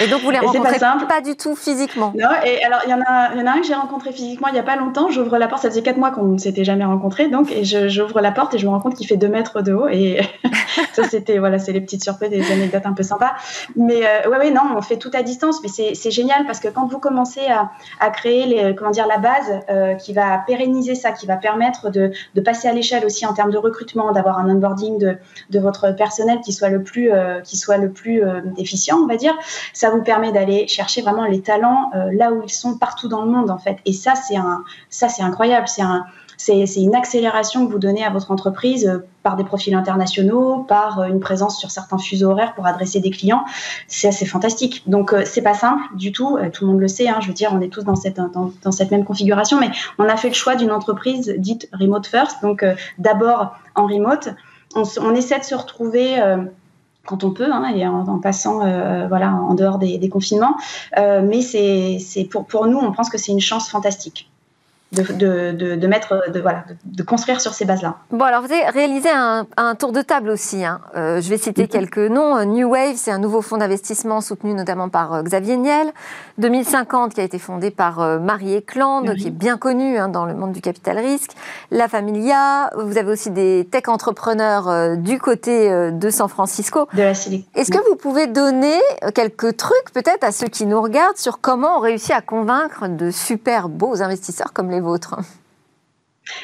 Et 0.01 0.07
donc 0.09 0.23
vous 0.23 0.31
les 0.31 0.39
rencontrez 0.39 0.79
pas, 0.79 0.97
pas, 1.09 1.21
du 1.21 1.37
tout 1.37 1.55
physiquement 1.55 2.13
Non, 2.19 2.29
et 2.45 2.65
alors 2.65 2.81
il 2.87 2.91
y, 2.91 2.95
en 2.95 3.01
a, 3.01 3.35
y 3.35 3.43
en 3.43 3.47
a 3.47 3.51
un 3.53 3.61
que 3.61 3.67
j'ai 3.67 3.75
rencontré 3.75 4.13
physiquement 4.13 4.49
il 4.49 4.55
n'y 4.55 4.59
a 4.59 4.65
pas 4.65 4.77
longtemps. 4.77 5.11
J'ouvre 5.11 5.39
la 5.39 5.49
porte, 5.49 5.63
ça 5.63 5.71
faisait 5.71 5.83
4 5.83 5.97
mois 5.99 6.11
qu'on 6.11 6.25
ne 6.25 6.39
s'était 6.39 6.65
jamais 6.65 6.85
rencontrés, 6.85 7.29
donc, 7.29 7.53
et 7.53 7.65
j'ouvre 7.65 8.21
la 8.21 8.33
porte 8.33 8.55
et 8.55 8.59
je 8.59 8.67
me 8.67 8.71
rends 8.71 8.81
compte 8.81 8.95
qu'il 8.95 9.07
fait 9.07 9.17
2 9.17 9.29
mètres 9.29 9.63
de 9.63 9.73
haut. 9.73 9.89
Et 9.89 10.21
ça, 10.93 11.05
c'était, 11.05 11.39
voilà, 11.39 11.59
c'est 11.59 11.73
les 11.73 11.81
petites 11.81 12.03
surprises, 12.03 12.31
des 12.31 12.51
anecdotes 12.51 12.87
un 12.87 12.93
peu 12.93 13.03
sympas. 13.03 13.33
Mais 13.77 14.01
euh, 14.05 14.31
ouais, 14.31 14.39
ouais, 14.39 14.51
non, 14.51 14.63
on 14.77 14.83
fait 14.83 14.97
tout 14.97 15.11
à 15.13 15.23
distance, 15.23 15.61
mais 15.63 15.69
c'est 15.69 16.11
génial 16.11 16.47
parce 16.47 16.61
que 16.61 16.69
quand 16.69 16.87
vous 16.87 16.99
commencez 16.99 17.47
à, 17.49 17.71
à 18.01 18.11
créer 18.11 18.47
les, 18.47 18.75
comment 18.75 18.91
dire, 18.91 19.07
la 19.07 19.19
base 19.19 19.61
euh, 19.69 19.95
qui 19.95 20.13
va 20.13 20.39
pérenniser 20.47 20.95
ça, 20.95 21.13
qui 21.13 21.27
va 21.27 21.37
permettre 21.37 21.91
de, 21.91 22.11
de 22.35 22.41
passer 22.41 22.69
à 22.69 22.73
l'échelle 22.73 23.05
aussi 23.05 23.27
en 23.27 23.35
termes 23.35 23.51
de 23.51 23.59
recrutement, 23.59 24.13
d'avoir 24.13 24.39
un 24.39 24.49
onboarding 24.49 24.99
de, 24.99 25.17
de 25.51 25.59
votre 25.59 25.93
personnel 25.93 26.41
qui 26.45 26.53
soit 26.53 26.69
le 26.69 26.83
plus, 26.83 27.13
euh, 27.13 27.41
qui 27.41 27.57
soit 27.57 27.77
le 27.77 27.91
plus 27.91 28.23
euh, 28.23 28.41
efficient, 28.57 28.99
on 28.99 29.07
va 29.07 29.17
dire, 29.17 29.35
ça 29.73 29.90
vous 29.91 30.03
permet 30.03 30.33
d'aller 30.33 30.67
chercher 30.69 31.03
vraiment 31.03 31.25
les 31.25 31.41
talents 31.41 31.91
euh, 31.95 32.11
là 32.13 32.33
où 32.33 32.43
ils 32.45 32.51
sont 32.51 32.79
partout 32.79 33.09
dans 33.09 33.25
le 33.25 33.31
monde 33.31 33.51
en 33.51 33.59
fait. 33.59 33.79
Et 33.85 33.93
ça 33.93 34.15
c'est 34.15 34.37
un, 34.37 34.65
ça 34.89 35.09
c'est 35.09 35.23
incroyable, 35.23 35.69
c'est 35.69 35.83
un, 35.83 36.05
c'est, 36.37 36.65
une 36.77 36.95
accélération 36.95 37.67
que 37.67 37.73
vous 37.73 37.79
donnez 37.79 38.05
à 38.05 38.11
votre 38.11 38.31
entreprise 38.31 38.87
euh, 38.87 39.07
par 39.23 39.37
des 39.37 39.45
profils 39.45 39.75
internationaux, 39.75 40.65
par 40.69 41.01
euh, 41.01 41.07
une 41.07 41.21
présence 41.21 41.59
sur 41.59 41.71
certains 41.71 41.99
fuseaux 41.99 42.31
horaires 42.31 42.55
pour 42.55 42.67
adresser 42.67 43.01
des 43.01 43.11
clients. 43.11 43.45
C'est 43.89 44.09
assez 44.09 44.27
fantastique. 44.27 44.83
Donc 44.87 45.15
c'est 45.25 45.43
pas 45.43 45.55
simple 45.55 45.83
du 45.95 46.13
tout. 46.13 46.39
tout 46.53 46.65
le 46.65 46.73
monde 46.73 46.81
le 46.81 46.89
sait. 46.89 47.09
Hein, 47.09 47.19
je 47.21 47.29
veux 47.29 47.35
dire, 47.35 47.51
on 47.53 47.61
est 47.61 47.69
tous 47.69 47.83
dans 47.83 47.97
cette 47.97 48.17
dans, 48.17 48.73
cette 48.73 48.91
même 48.91 49.05
configuration, 49.05 49.61
mais 49.61 49.71
on 49.99 50.05
a 50.05 50.17
fait 50.17 50.29
le 50.29 50.35
choix 50.35 50.55
d'une 50.55 50.73
entreprise 50.73 51.35
dite 51.39 51.69
remote 51.73 52.07
first. 52.07 52.43
Donc 52.43 52.65
d'abord 52.99 53.57
en 53.75 53.87
remote, 53.87 54.31
on, 54.75 55.15
essaie 55.15 55.39
de 55.39 55.45
se 55.45 55.55
retrouver 55.55 56.19
quand 57.07 57.25
on 57.25 57.31
peut, 57.31 57.51
hein, 57.51 57.73
et 57.75 57.87
en, 57.87 58.19
passant 58.19 58.65
euh, 58.65 59.07
voilà, 59.09 59.35
en 59.35 59.55
dehors 59.55 59.79
des, 59.79 60.09
confinements. 60.09 60.57
Euh, 60.99 61.23
mais 61.23 61.41
c'est 61.43 62.25
pour, 62.31 62.47
pour 62.47 62.67
nous, 62.67 62.79
on 62.79 62.93
pense 62.93 63.11
que 63.11 63.19
c'est 63.19 63.33
une 63.33 63.41
chance 63.41 63.69
fantastique. 63.69 64.31
De, 64.93 65.77
de, 65.77 65.87
mettre, 65.87 66.31
de, 66.33 66.41
voilà, 66.41 66.65
de, 66.85 67.03
construire 67.05 67.41
sur 67.41 67.55
ces 67.55 67.65
bases-là. 67.65 67.99
Bon, 68.11 68.25
alors 68.25 68.43
vous 68.43 68.53
avez 68.53 68.69
réalisé 68.71 69.09
un, 69.09 69.47
tour 69.79 69.93
de 69.93 70.03
table 70.03 70.31
aussi. 70.31 70.65
Hein. 70.65 70.81
Euh, 70.97 71.21
je 71.21 71.29
vais 71.31 71.39
citer 71.39 71.63
mhm. 71.63 71.69
quelques 71.69 71.99
noms. 71.99 72.45
New 72.45 72.69
Wave, 72.69 72.97
c'est 72.97 73.13
un 73.13 73.19
nouveau 73.19 73.41
fonds 73.41 73.59
d'investissement 73.59 74.21
soutenu 74.21 74.53
notamment 74.53 74.89
par 74.89 75.15
euh, 75.15 75.23
Xavier 75.23 75.57
Niel. 75.57 75.93
2050, 76.39 77.15
qui 77.15 77.21
a 77.21 77.25
été 77.25 77.39
fondé 77.39 77.71
par 77.71 78.01
euh, 78.01 78.19
Marie 78.19 78.55
Eklund, 78.55 79.15
qui 79.17 79.29
est 79.29 79.31
bien 79.31 79.59
connue 79.59 79.99
hein, 79.99 80.09
dans 80.09 80.27
le 80.27 80.35
monde 80.35 80.53
du 80.53 80.61
capital 80.61 80.99
risque. 80.99 81.33
La 81.71 81.87
Familia, 81.87 82.71
vous 82.77 82.99
avez 82.99 83.13
aussi 83.13 83.31
des 83.31 83.69
tech 83.71 83.89
entrepreneurs 83.89 84.97
du 84.97 85.19
côté 85.19 85.71
de 85.93 86.11
San 86.11 86.29
Francisco. 86.29 86.89
De 86.95 87.03
la 87.03 87.15
Silicon. 87.15 87.49
Est-ce 87.55 87.71
que 87.71 87.89
vous 87.89 87.97
pouvez 87.97 88.27
donner 88.27 88.79
quelques 89.15 89.57
trucs 89.57 89.93
peut-être 89.93 90.25
à 90.25 90.33
ceux 90.33 90.49
qui 90.49 90.67
nous 90.67 90.81
regardent 90.81 91.17
sur 91.17 91.41
comment 91.41 91.77
on 91.77 91.81
réussit 91.81 92.13
à 92.13 92.21
convaincre 92.23 92.89
de 92.89 93.11
super 93.11 93.69
beaux 93.69 94.03
investisseurs 94.03 94.53
comme 94.53 94.71
les 94.71 94.80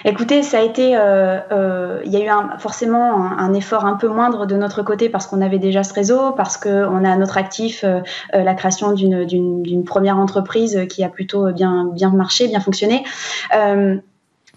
Écoutez, 0.04 0.42
ça 0.42 0.58
a 0.58 0.62
été, 0.62 0.96
euh, 0.96 1.38
euh, 1.52 2.00
il 2.04 2.12
y 2.12 2.16
a 2.16 2.20
eu 2.20 2.58
forcément 2.58 3.30
un, 3.38 3.52
effort 3.54 3.84
un 3.84 3.94
peu 3.94 4.08
moindre 4.08 4.46
de 4.46 4.56
notre 4.56 4.82
côté 4.82 5.08
parce 5.08 5.26
qu'on 5.26 5.40
avait 5.40 5.58
déjà 5.58 5.82
ce 5.84 5.94
réseau, 5.94 6.32
parce 6.32 6.56
qu'on 6.56 7.04
a 7.04 7.10
à 7.10 7.16
notre 7.16 7.38
actif 7.38 7.84
euh, 7.84 8.00
la 8.32 8.54
création 8.54 8.92
d'une 8.92 9.84
première 9.84 10.18
entreprise 10.18 10.86
qui 10.88 11.04
a 11.04 11.08
plutôt 11.08 11.52
bien 11.52 11.92
marché, 12.12 12.48
bien 12.48 12.60
fonctionné. 12.60 13.04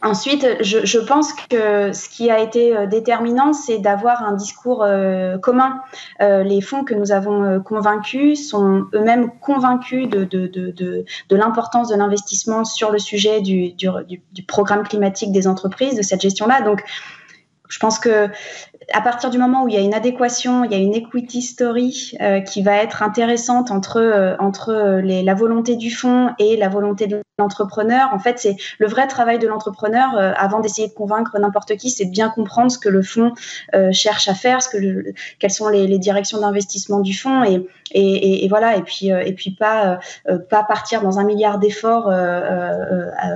Ensuite, 0.02 0.64
je, 0.64 0.98
pense 0.98 1.34
que 1.34 1.92
ce 1.92 2.08
qui 2.08 2.32
a 2.32 2.40
été 2.40 2.76
euh, 2.76 2.86
déterminant, 2.86 3.52
c'est 3.52 3.80
d'avoir 3.80 4.24
un 4.24 4.34
discours 4.34 4.82
euh, 4.82 5.38
commun. 5.38 5.82
Euh, 6.22 6.42
les 6.44 6.62
fonds 6.62 6.86
que 6.86 6.94
nous 6.94 7.12
avons 7.12 7.62
convaincus 7.62 8.50
sont 8.50 8.86
eux-mêmes 8.94 9.30
convaincus 9.42 10.08
de, 10.08 11.06
l'importance 11.30 11.90
de 11.90 11.96
l'investissement 11.96 12.64
sur 12.64 12.92
le 12.92 13.00
sujet 13.00 13.42
du, 13.42 13.76
programme 14.48 14.84
climatique 14.84 15.34
des 15.34 15.48
entreprises, 15.48 15.96
de 15.96 16.02
cette 16.02 16.22
gestion-là. 16.22 16.62
Donc, 16.62 16.82
je 17.68 17.78
pense 17.78 18.00
que 18.00 18.30
à 18.94 19.02
partir 19.02 19.30
du 19.30 19.38
moment 19.38 19.64
où 19.64 19.68
il 19.68 19.76
y 19.76 19.78
a 19.78 19.82
une 19.82 19.94
adéquation, 19.94 20.64
il 20.64 20.72
y 20.72 20.76
a 20.76 20.78
une 20.78 20.96
equity 20.96 21.42
story 21.42 22.14
euh, 22.22 22.40
qui 22.40 22.62
va 22.62 22.78
être 22.78 23.04
intéressante 23.04 23.72
entre 23.72 23.98
euh, 23.98 24.36
entre 24.40 25.00
les, 25.04 25.22
la 25.22 25.34
volonté 25.34 25.76
du 25.76 25.92
fonds 25.92 26.30
et 26.40 26.56
la 26.56 26.70
volonté 26.70 27.08
de 27.08 27.22
l'entrepreneur. 27.38 28.10
En 28.14 28.20
fait, 28.20 28.40
c'est 28.40 28.56
le 28.78 28.88
vrai 28.88 29.08
travail 29.08 29.38
de 29.38 29.48
l'entrepreneur 29.48 30.16
euh, 30.18 30.32
avant 30.38 30.60
d'essayer 30.60 30.88
de 30.88 30.94
convaincre 30.94 31.38
n'importe 31.40 31.76
qui, 31.76 31.90
c'est 31.90 32.06
de 32.06 32.12
bien 32.12 32.30
comprendre 32.30 32.72
ce 32.72 32.80
que 32.80 32.90
le 32.90 33.02
fonds 33.02 33.34
cherche 33.92 34.28
à 34.28 34.34
faire, 34.34 34.62
ce 34.62 34.70
que 34.70 35.14
quelles 35.40 35.52
sont 35.52 35.68
les, 35.68 36.00
directions 36.00 36.40
d'investissement 36.40 37.02
du 37.02 37.14
fonds 37.14 37.44
et, 37.44 37.66
et, 37.92 38.48
voilà. 38.48 38.78
Et 38.78 38.82
puis 38.82 39.08
et 39.08 39.34
puis 39.34 39.52
pas 39.52 40.00
pas 40.50 40.64
partir 40.64 41.02
dans 41.02 41.20
un 41.20 41.24
milliard 41.24 41.60
d'efforts 41.60 42.12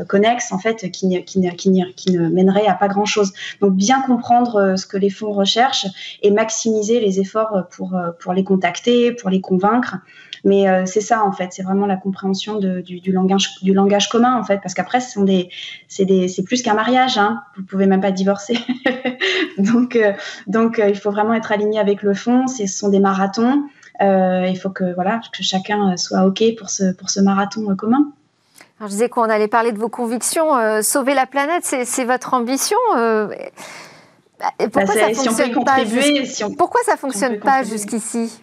connexes 0.08 0.51
en 0.51 0.60
fait 0.60 0.91
qui, 0.91 1.23
qui, 1.25 1.41
qui, 1.56 1.84
qui 1.95 2.12
ne 2.12 2.29
mènerait 2.29 2.67
à 2.67 2.73
pas 2.73 2.88
grand 2.88 3.06
chose. 3.06 3.34
Donc 3.62 3.73
bien 3.73 4.01
comprendre 4.01 4.75
ce 4.77 4.86
que 4.86 4.97
les 4.97 5.10
fonds 5.10 5.33
recherche 5.34 5.86
et 6.22 6.32
maximiser 6.32 7.00
les 7.00 7.19
efforts 7.19 7.67
pour, 7.72 7.96
euh, 7.96 8.12
pour 8.19 8.34
les 8.34 8.43
contacter, 8.43 9.12
pour 9.12 9.30
les 9.30 9.41
convaincre. 9.41 9.98
Mais 10.46 10.67
euh, 10.67 10.86
c'est 10.86 11.02
ça 11.02 11.24
en 11.24 11.32
fait, 11.32 11.50
c'est 11.52 11.63
vraiment 11.63 11.86
la 11.86 11.96
compréhension 11.96 12.58
du, 12.58 13.12
langage, 13.12 13.50
du 13.62 13.74
langage 13.74 14.10
commun 14.10 14.38
en 14.38 14.43
fait, 14.43 14.60
parce 14.62 14.74
qu'après 14.74 15.00
c'est 15.00 16.43
plus 16.43 16.62
qu'un 16.62 16.74
mariage, 16.74 17.17
hein. 17.17 17.41
vous 17.58 17.63
pouvez 17.63 17.86
même 17.86 18.02
pas 18.02 18.12
divorcer. 18.12 18.58
donc, 19.58 19.96
euh, 19.96 20.12
donc 20.48 20.82
il 20.86 20.98
faut 20.98 21.12
vraiment 21.12 21.34
être 21.34 21.54
aligné 21.54 21.80
avec 21.80 22.04
le 22.04 22.13
fond. 22.13 22.48
Ce 22.48 22.67
sont 22.67 22.89
des 22.89 23.00
marathons. 23.00 23.63
il 24.02 24.60
faut 24.62 24.69
que 24.69 24.93
voilà 24.96 25.22
que 25.32 25.43
chacun 25.43 25.96
soit 25.96 26.26
ok 26.26 26.43
pour 26.58 26.69
ce 26.69 26.93
pour 26.93 27.10
ce 27.10 27.22
marathon 27.22 27.74
commun. 27.78 28.12
Je 28.82 28.88
disais 28.88 29.08
qu'on 29.08 29.24
allait 29.24 29.48
parler 29.48 29.72
de 29.72 29.80
vos 29.80 29.88
convictions. 29.88 30.50
sauver 30.82 31.13
la 31.13 31.26
planète, 31.26 31.63
c'est 31.63 32.04
votre 32.04 32.34
ambition. 32.34 32.78
Bah, 34.39 34.52
pourquoi, 34.72 34.93
ça 34.93 35.13
fonctionne 35.13 35.63
pas 35.63 35.78
pourquoi 36.58 36.82
ça 36.86 36.98
fonctionne 36.98 37.39
pas 37.39 37.63
jusqu'ici? 37.63 38.41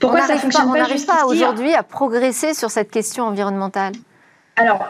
Pourquoi 0.00 0.22
ça 0.22 0.36
fonctionne 0.36 0.66
pas 0.66 0.70
On 0.70 0.74
n'arrive 0.74 1.06
pas 1.06 1.24
aujourd'hui 1.26 1.74
à 1.74 1.82
progresser 1.82 2.54
sur 2.54 2.70
cette 2.70 2.90
question 2.90 3.24
environnementale? 3.24 3.92
Alors, 4.58 4.86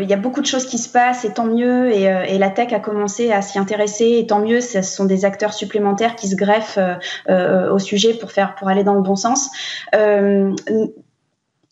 il 0.00 0.08
y 0.08 0.12
a 0.12 0.16
beaucoup 0.16 0.40
de 0.40 0.46
choses 0.46 0.66
qui 0.66 0.76
se 0.76 0.88
passent, 0.88 1.24
et 1.24 1.32
tant 1.32 1.44
mieux, 1.44 1.92
et, 1.92 2.10
euh, 2.10 2.24
et 2.24 2.36
la 2.36 2.50
tech 2.50 2.72
a 2.72 2.80
commencé 2.80 3.30
à 3.30 3.42
s'y 3.42 3.60
intéresser, 3.60 4.18
et 4.18 4.26
tant 4.26 4.40
mieux, 4.40 4.60
ce 4.60 4.82
sont 4.82 5.04
des 5.04 5.24
acteurs 5.24 5.54
supplémentaires 5.54 6.16
qui 6.16 6.26
se 6.26 6.34
greffent 6.34 6.78
euh, 6.78 6.94
euh, 7.30 7.72
au 7.72 7.78
sujet 7.78 8.14
pour 8.14 8.32
faire, 8.32 8.56
pour 8.56 8.68
aller 8.68 8.82
dans 8.82 8.94
le 8.94 9.02
bon 9.02 9.14
sens. 9.14 9.50
Euh, 9.94 10.52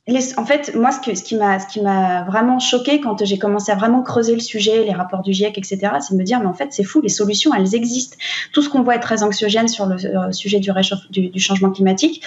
en 0.09 0.45
fait, 0.45 0.75
moi, 0.75 0.91
ce, 0.91 1.23
qui 1.23 1.37
m'a, 1.37 2.25
vraiment 2.25 2.59
choqué 2.59 3.01
quand 3.01 3.25
j'ai 3.25 3.39
commencé 3.39 3.71
à 3.71 3.77
vraiment 3.77 4.03
creuser 4.03 4.35
le 4.35 4.41
sujet, 4.41 4.85
les 4.85 4.93
rapports 4.93 5.23
du 5.23 5.33
GIEC, 5.33 5.57
etc., 5.59 5.79
c'est 6.01 6.15
de 6.15 6.19
me 6.19 6.25
dire, 6.25 6.41
mais 6.41 6.47
en 6.47 6.55
fait, 6.55 6.73
c'est 6.73 6.83
fou, 6.83 7.01
les 7.01 7.09
solutions, 7.09 7.55
elles 7.55 7.77
existent. 7.77 8.17
Tout 8.53 8.63
ce 8.63 8.69
qu'on 8.69 8.83
voit 8.83 8.97
est 8.97 9.01
très 9.01 9.23
anxiogène 9.23 9.69
sur 9.69 9.87
le 9.87 9.95
euh, 10.05 10.33
sujet 10.33 10.59
du, 10.59 11.41
changement 11.41 11.71
climatique, 11.71 12.23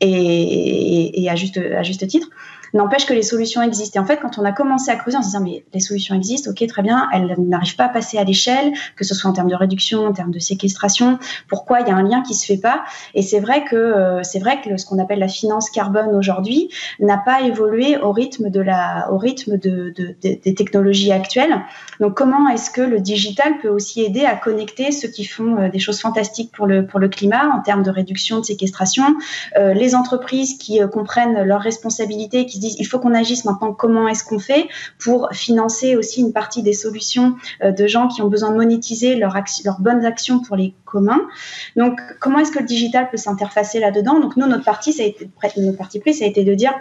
et, 0.00 1.28
à 1.28 1.34
juste 1.34 2.06
titre. 2.06 2.28
N'empêche 2.76 3.06
que 3.06 3.14
les 3.14 3.22
solutions 3.22 3.62
existent. 3.62 3.98
Et 3.98 4.02
en 4.02 4.06
fait, 4.06 4.18
quand 4.18 4.38
on 4.38 4.44
a 4.44 4.52
commencé 4.52 4.90
à 4.90 4.96
creuser 4.96 5.16
en 5.16 5.22
se 5.22 5.28
disant, 5.28 5.40
mais 5.40 5.64
les 5.72 5.80
solutions 5.80 6.14
existent, 6.14 6.50
ok, 6.50 6.66
très 6.66 6.82
bien, 6.82 7.08
elles 7.14 7.34
n'arrivent 7.38 7.76
pas 7.76 7.86
à 7.86 7.88
passer 7.88 8.18
à 8.18 8.24
l'échelle, 8.24 8.72
que 8.96 9.04
ce 9.04 9.14
soit 9.14 9.30
en 9.30 9.32
termes 9.32 9.48
de 9.48 9.54
réduction, 9.54 10.04
en 10.04 10.12
termes 10.12 10.30
de 10.30 10.38
séquestration, 10.38 11.18
pourquoi 11.48 11.80
il 11.80 11.88
y 11.88 11.90
a 11.90 11.96
un 11.96 12.02
lien 12.02 12.22
qui 12.22 12.34
se 12.34 12.44
fait 12.44 12.58
pas? 12.58 12.84
Et 13.14 13.22
c'est 13.22 13.40
vrai 13.40 13.64
que 13.64 13.76
euh, 13.76 14.22
c'est 14.22 14.40
vrai 14.40 14.60
que 14.60 14.76
ce 14.76 14.84
qu'on 14.84 14.98
appelle 14.98 15.20
la 15.20 15.28
finance 15.28 15.70
carbone 15.70 16.14
aujourd'hui 16.14 16.68
n'a 17.00 17.16
pas 17.16 17.40
évolué 17.42 17.96
au 17.96 18.12
rythme 18.12 18.50
de 18.50 18.60
la, 18.60 19.08
au 19.10 19.16
rythme 19.16 19.56
de, 19.56 19.94
de, 19.96 20.14
des 20.20 20.54
technologies 20.54 21.12
actuelles. 21.12 21.62
Donc, 22.00 22.14
comment 22.14 22.46
est-ce 22.50 22.70
que 22.70 22.82
le 22.82 23.00
digital 23.00 23.56
peut 23.62 23.70
aussi 23.70 24.02
aider 24.02 24.26
à 24.26 24.36
connecter 24.36 24.92
ceux 24.92 25.08
qui 25.08 25.24
font 25.24 25.56
euh, 25.56 25.70
des 25.70 25.78
choses 25.78 26.00
fantastiques 26.00 26.52
pour 26.52 26.66
le 26.66 26.86
pour 26.86 27.00
le 27.00 27.08
climat 27.08 27.48
en 27.56 27.62
termes 27.62 27.82
de 27.82 27.90
réduction, 27.90 28.40
de 28.40 28.44
séquestration, 28.44 29.04
euh, 29.56 29.72
les 29.72 29.94
entreprises 29.94 30.58
qui 30.58 30.78
comprennent 30.92 31.42
leurs 31.42 31.62
responsabilités, 31.62 32.44
qui 32.44 32.58
disent 32.58 32.65
il 32.78 32.84
faut 32.84 32.98
qu'on 32.98 33.14
agisse 33.14 33.44
maintenant. 33.44 33.72
Comment 33.72 34.08
est-ce 34.08 34.24
qu'on 34.24 34.38
fait 34.38 34.68
pour 34.98 35.28
financer 35.32 35.96
aussi 35.96 36.20
une 36.20 36.32
partie 36.32 36.62
des 36.62 36.72
solutions 36.72 37.36
euh, 37.62 37.72
de 37.72 37.86
gens 37.86 38.08
qui 38.08 38.22
ont 38.22 38.28
besoin 38.28 38.50
de 38.50 38.56
monétiser 38.56 39.16
leurs 39.16 39.34
bonnes 39.80 40.04
actions 40.04 40.40
pour 40.40 40.56
les 40.56 40.74
communs. 40.84 41.20
Donc, 41.76 42.00
comment 42.20 42.38
est-ce 42.38 42.52
que 42.52 42.60
le 42.60 42.64
digital 42.66 43.10
peut 43.10 43.16
s'interfacer 43.16 43.80
là-dedans? 43.80 44.20
Donc, 44.20 44.36
nous, 44.36 44.46
notre 44.46 44.64
partie, 44.64 44.92
ça 44.92 45.02
notre 45.56 45.78
partie 45.78 46.00
ça 46.12 46.24
a 46.24 46.28
été 46.28 46.44
de 46.44 46.54
dire 46.54 46.72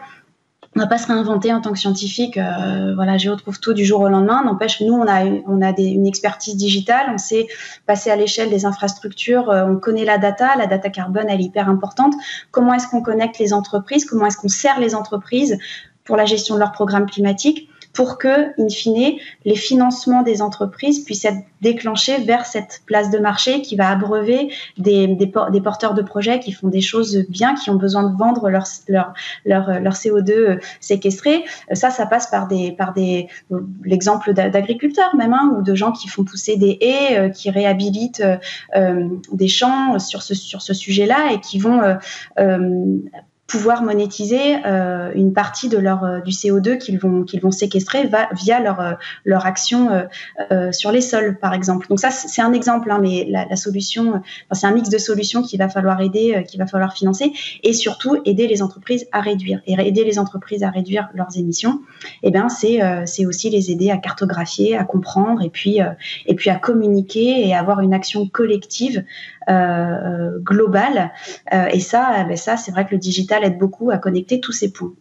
on 0.75 0.81
va 0.81 0.87
pas 0.87 0.97
se 0.97 1.07
réinventer 1.07 1.53
en 1.53 1.61
tant 1.61 1.71
que 1.71 1.79
scientifique. 1.79 2.37
Euh, 2.37 2.93
voilà, 2.95 3.17
je 3.17 3.29
retrouve 3.29 3.59
tout 3.59 3.73
du 3.73 3.85
jour 3.85 4.01
au 4.01 4.09
lendemain. 4.09 4.43
N'empêche, 4.43 4.81
nous, 4.81 4.93
on 4.93 5.07
a, 5.07 5.23
une 5.23 6.05
expertise 6.05 6.57
digitale. 6.57 7.07
On 7.13 7.17
sait 7.17 7.47
passer 7.85 8.11
à 8.11 8.17
l'échelle 8.17 8.49
des 8.49 8.65
infrastructures. 8.65 9.49
Euh, 9.49 9.65
on 9.65 9.77
connaît 9.77 10.03
la 10.03 10.17
data. 10.17 10.55
La 10.57 10.67
data 10.67 10.89
carbone, 10.89 11.27
elle 11.29 11.39
est 11.39 11.45
hyper 11.45 11.69
importante. 11.69 12.13
Comment 12.51 12.73
est-ce 12.73 12.89
qu'on 12.89 13.01
connecte 13.01 13.39
les 13.39 13.53
entreprises 13.53 14.03
Comment 14.03 14.25
est-ce 14.25 14.37
qu'on 14.37 14.49
sert 14.49 14.79
les 14.81 14.95
entreprises 14.95 15.57
pour 16.03 16.17
la 16.17 16.25
gestion 16.25 16.55
de 16.55 16.59
leurs 16.59 16.73
programmes 16.73 17.05
climatiques? 17.09 17.69
Pour 17.95 18.17
que, 18.17 18.61
in 18.61 18.69
fine, 18.69 19.17
les 19.45 19.55
financements 19.55 20.21
des 20.21 20.41
entreprises 20.41 21.03
puissent 21.03 21.25
être 21.25 21.39
déclenchés 21.61 22.17
vers 22.23 22.45
cette 22.45 22.81
place 22.85 23.09
de 23.09 23.17
marché 23.17 23.61
qui 23.61 23.75
va 23.75 23.89
abreuver 23.89 24.51
des, 24.77 25.07
des, 25.07 25.61
porteurs 25.61 25.93
de 25.93 26.01
projets 26.01 26.39
qui 26.39 26.51
font 26.51 26.67
des 26.67 26.81
choses 26.81 27.25
bien, 27.29 27.55
qui 27.55 27.69
ont 27.69 27.75
besoin 27.75 28.03
de 28.03 28.15
vendre 28.15 28.49
leur, 28.49 28.65
leur, 28.87 29.13
leur, 29.45 29.79
leur 29.79 29.93
CO2 29.93 30.31
euh, 30.31 30.59
séquestré. 30.79 31.45
Ça, 31.71 31.89
ça 31.89 32.05
passe 32.05 32.27
par 32.27 32.47
des, 32.47 32.71
par 32.71 32.93
des, 32.93 33.27
l'exemple 33.83 34.33
d'agriculteurs 34.33 35.15
même, 35.15 35.33
hein, 35.33 35.55
ou 35.57 35.63
de 35.63 35.73
gens 35.73 35.91
qui 35.91 36.07
font 36.07 36.23
pousser 36.23 36.57
des 36.57 36.77
haies, 36.81 37.17
euh, 37.17 37.29
qui 37.29 37.49
réhabilitent 37.49 38.23
euh, 38.75 39.07
des 39.31 39.47
champs 39.47 39.97
sur 39.99 40.21
ce, 40.21 40.35
sur 40.35 40.61
ce 40.61 40.73
sujet-là 40.73 41.31
et 41.33 41.39
qui 41.39 41.59
vont 41.59 41.81
euh, 41.81 41.95
pouvoir 43.47 43.83
monétiser 43.83 44.57
euh, 44.65 45.11
une 45.13 45.31
partie 45.33 45.69
de 45.69 45.77
leur 45.77 46.03
euh, 46.03 46.19
du 46.19 46.31
CO2 46.31 46.79
qu'ils 46.79 46.97
vont 46.97 47.23
qu'ils 47.23 47.41
vont 47.41 47.51
séquestrer 47.51 48.07
va, 48.07 48.27
via 48.33 48.59
leur 48.59 48.79
euh, 48.79 48.93
leur 49.23 49.45
action 49.45 50.07
euh, 50.51 50.71
sur 50.71 50.91
les 50.91 51.01
sols 51.01 51.37
par 51.37 51.53
exemple. 51.53 51.87
Donc 51.87 51.99
ça 51.99 52.09
c'est 52.09 52.41
un 52.41 52.53
exemple 52.53 52.89
hein, 52.89 52.99
mais 52.99 53.27
la, 53.29 53.45
la 53.45 53.55
solution 53.55 54.09
enfin, 54.09 54.23
c'est 54.53 54.65
un 54.65 54.71
mix 54.71 54.89
de 54.89 54.97
solutions 54.97 55.43
qu'il 55.43 55.59
va 55.59 55.69
falloir 55.69 56.01
aider 56.01 56.43
qu'il 56.47 56.59
va 56.59 56.65
falloir 56.65 56.93
financer 56.93 57.33
et 57.61 57.73
surtout 57.73 58.17
aider 58.25 58.47
les 58.47 58.63
entreprises 58.63 59.05
à 59.11 59.21
réduire 59.21 59.61
et 59.67 59.73
aider 59.73 60.03
les 60.03 60.17
entreprises 60.17 60.63
à 60.63 60.71
réduire 60.71 61.09
leurs 61.13 61.37
émissions. 61.37 61.81
Et 62.23 62.29
eh 62.29 62.31
ben 62.31 62.49
c'est 62.49 62.79
c'est 63.05 63.25
aussi 63.27 63.49
les 63.51 63.69
aider 63.69 63.91
à 63.91 63.97
cartographier, 63.97 64.75
à 64.75 64.83
comprendre 64.83 65.43
et 65.43 65.49
puis 65.49 65.79
et 66.25 66.35
puis 66.35 66.49
à 66.49 66.55
communiquer 66.55 67.47
et 67.47 67.55
avoir 67.55 67.81
une 67.81 67.93
action 67.93 68.27
collective 68.27 69.03
globale 69.47 71.11
et 71.51 71.79
ça 71.79 72.23
ben 72.27 72.37
ça 72.37 72.57
c'est 72.57 72.71
vrai 72.71 72.85
que 72.85 72.91
le 72.91 72.97
digital 72.97 73.43
aide 73.43 73.57
beaucoup 73.57 73.91
à 73.91 73.97
connecter 73.97 74.39
tous 74.39 74.51
ces 74.51 74.71
points. 74.71 74.93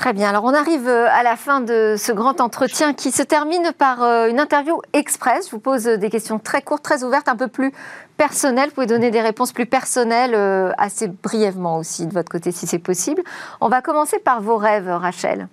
Très 0.00 0.14
bien. 0.14 0.30
Alors, 0.30 0.44
on 0.44 0.54
arrive 0.54 0.88
euh, 0.88 1.08
à 1.10 1.22
la 1.22 1.36
fin 1.36 1.60
de 1.60 1.94
ce 1.98 2.10
grand 2.10 2.40
entretien 2.40 2.94
qui 2.94 3.10
se 3.10 3.22
termine 3.22 3.72
par 3.76 4.02
euh, 4.02 4.28
une 4.28 4.40
interview 4.40 4.80
express. 4.94 5.46
Je 5.46 5.50
vous 5.50 5.58
pose 5.58 5.84
des 5.84 6.08
questions 6.08 6.38
très 6.38 6.62
courtes, 6.62 6.82
très 6.82 7.04
ouvertes, 7.04 7.28
un 7.28 7.36
peu 7.36 7.48
plus 7.48 7.72
personnelles. 8.16 8.68
Vous 8.68 8.76
pouvez 8.76 8.86
donner 8.86 9.10
des 9.10 9.20
réponses 9.20 9.52
plus 9.52 9.66
personnelles 9.66 10.34
euh, 10.34 10.72
assez 10.78 11.08
brièvement 11.08 11.76
aussi 11.76 12.06
de 12.06 12.14
votre 12.14 12.30
côté 12.30 12.50
si 12.50 12.66
c'est 12.66 12.78
possible. 12.78 13.22
On 13.60 13.68
va 13.68 13.82
commencer 13.82 14.18
par 14.18 14.40
vos 14.40 14.56
rêves, 14.56 14.88
Rachel. 14.88 15.48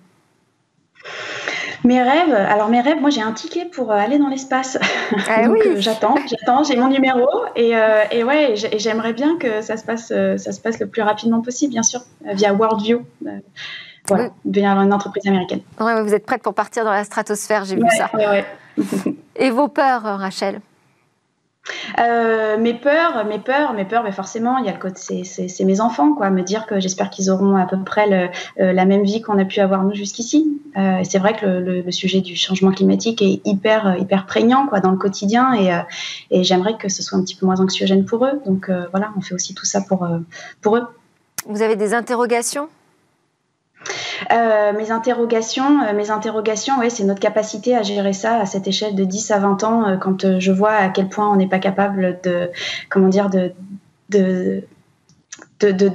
Mes 1.88 2.02
rêves, 2.02 2.34
alors 2.34 2.68
mes 2.68 2.82
rêves, 2.82 3.00
moi 3.00 3.08
j'ai 3.08 3.22
un 3.22 3.32
ticket 3.32 3.64
pour 3.64 3.90
aller 3.92 4.18
dans 4.18 4.28
l'espace. 4.28 4.76
Ah 5.26 5.42
Donc 5.46 5.56
j'attends, 5.78 6.16
j'attends, 6.28 6.62
j'ai 6.62 6.76
mon 6.76 6.88
numéro 6.88 7.26
et, 7.56 7.72
et 8.10 8.24
ouais, 8.24 8.56
j'aimerais 8.76 9.14
bien 9.14 9.38
que 9.38 9.62
ça 9.62 9.78
se 9.78 9.84
passe, 9.84 10.08
ça 10.08 10.52
se 10.52 10.60
passe 10.60 10.78
le 10.80 10.86
plus 10.86 11.00
rapidement 11.00 11.40
possible, 11.40 11.72
bien 11.72 11.82
sûr, 11.82 12.00
via 12.34 12.52
Worldview. 12.52 13.06
Voilà, 14.06 14.28
via 14.44 14.72
une 14.72 14.92
entreprise 14.92 15.26
américaine. 15.26 15.60
Ouais, 15.80 16.02
vous 16.02 16.12
êtes 16.12 16.26
prête 16.26 16.42
pour 16.42 16.52
partir 16.52 16.84
dans 16.84 16.92
la 16.92 17.04
stratosphère, 17.04 17.64
j'ai 17.64 17.76
vu 17.76 17.82
ça. 17.96 18.10
et 19.36 19.48
vos 19.48 19.68
peurs, 19.68 20.02
Rachel? 20.02 20.60
Euh, 21.98 22.56
mes 22.58 22.74
peurs, 22.74 23.24
mes 23.26 23.38
peurs, 23.38 23.72
mes 23.72 23.84
peurs, 23.84 24.02
mais 24.02 24.12
forcément, 24.12 24.58
il 24.58 24.66
y 24.66 24.68
a 24.68 24.72
le 24.72 24.78
côté, 24.78 25.24
c'est 25.24 25.64
mes 25.64 25.80
enfants, 25.80 26.14
quoi. 26.14 26.30
Me 26.30 26.42
dire 26.42 26.66
que 26.66 26.80
j'espère 26.80 27.10
qu'ils 27.10 27.30
auront 27.30 27.56
à 27.56 27.66
peu 27.66 27.78
près 27.82 28.32
euh, 28.58 28.72
la 28.72 28.84
même 28.84 29.04
vie 29.04 29.20
qu'on 29.22 29.38
a 29.38 29.44
pu 29.44 29.60
avoir 29.60 29.84
nous 29.84 29.94
jusqu'ici. 29.94 30.60
Euh, 30.76 31.00
c'est 31.04 31.18
vrai 31.18 31.34
que 31.34 31.46
le, 31.46 31.90
sujet 31.90 32.20
du 32.20 32.36
changement 32.36 32.70
climatique 32.70 33.22
est 33.22 33.40
hyper, 33.44 33.96
hyper 33.98 34.26
prégnant, 34.26 34.66
quoi, 34.66 34.80
dans 34.80 34.90
le 34.90 34.98
quotidien, 34.98 35.54
et, 35.54 35.70
et 36.30 36.44
j'aimerais 36.44 36.76
que 36.76 36.88
ce 36.88 37.02
soit 37.02 37.18
un 37.18 37.22
petit 37.22 37.34
peu 37.34 37.46
moins 37.46 37.60
anxiogène 37.60 38.04
pour 38.04 38.24
eux. 38.24 38.40
Donc 38.46 38.70
voilà, 38.90 39.10
on 39.16 39.20
fait 39.20 39.34
aussi 39.34 39.54
tout 39.54 39.64
ça 39.64 39.80
pour 39.80 40.06
pour 40.60 40.76
eux. 40.76 40.86
Vous 41.46 41.62
avez 41.62 41.76
des 41.76 41.94
interrogations? 41.94 42.68
Euh, 44.32 44.72
mes 44.72 44.90
interrogations, 44.90 45.82
euh, 45.82 45.94
mes 45.94 46.10
interrogations, 46.10 46.74
c'est 46.88 47.04
notre 47.04 47.20
capacité 47.20 47.76
à 47.76 47.82
gérer 47.82 48.12
ça 48.12 48.40
à 48.40 48.46
cette 48.46 48.66
échelle 48.66 48.94
de 48.94 49.04
10 49.04 49.30
à 49.30 49.38
20 49.38 49.64
ans, 49.64 49.88
euh, 49.88 49.96
quand 49.96 50.38
je 50.38 50.52
vois 50.52 50.72
à 50.72 50.88
quel 50.88 51.08
point 51.08 51.30
on 51.30 51.36
n'est 51.36 51.48
pas 51.48 51.58
capable 51.58 52.18
de, 52.22 52.50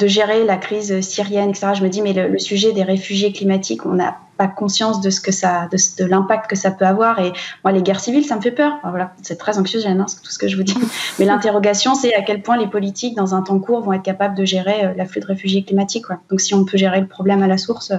gérer 0.07 0.45
la 0.45 0.57
crise 0.57 1.01
syrienne, 1.01 1.49
etc. 1.49 1.73
Je 1.75 1.84
me 1.84 1.89
dis, 1.89 2.01
mais 2.01 2.13
le, 2.13 2.39
sujet 2.39 2.71
des 2.73 2.84
réfugiés 2.84 3.31
climatiques, 3.31 3.86
on 3.86 3.93
n'a 3.93 4.17
pas 4.43 4.53
conscience 4.53 5.01
de 5.01 5.09
ce 5.09 5.21
que 5.21 5.31
ça, 5.31 5.67
de, 5.71 5.77
de 6.03 6.09
l'impact 6.09 6.49
que 6.49 6.55
ça 6.55 6.71
peut 6.71 6.85
avoir. 6.85 7.19
Et 7.19 7.31
moi, 7.63 7.71
les 7.71 7.81
guerres 7.81 7.99
civiles, 7.99 8.25
ça 8.25 8.35
me 8.35 8.41
fait 8.41 8.51
peur. 8.51 8.79
voilà, 8.83 9.13
c'est 9.21 9.37
très 9.37 9.57
anxiogène, 9.57 10.01
hein, 10.01 10.05
tout 10.23 10.31
ce 10.31 10.37
que 10.37 10.47
je 10.47 10.57
vous 10.57 10.63
dis. 10.63 10.77
Mais 11.19 11.25
l'interrogation, 11.25 11.95
c'est 11.95 12.13
à 12.13 12.21
quel 12.21 12.41
point 12.41 12.57
les 12.57 12.67
politiques, 12.67 13.15
dans 13.15 13.35
un 13.35 13.41
temps 13.41 13.59
court, 13.59 13.81
vont 13.81 13.93
être 13.93 14.03
capables 14.03 14.35
de 14.35 14.45
gérer 14.45 14.85
euh, 14.85 14.93
l'afflux 14.95 15.21
de 15.21 15.27
réfugiés 15.27 15.63
climatiques. 15.63 16.05
Quoi. 16.05 16.19
Donc, 16.29 16.41
si 16.41 16.53
on 16.53 16.65
peut 16.65 16.77
gérer 16.77 16.99
le 16.99 17.07
problème 17.07 17.41
à 17.41 17.47
la 17.47 17.57
source, 17.57 17.91
euh, 17.91 17.97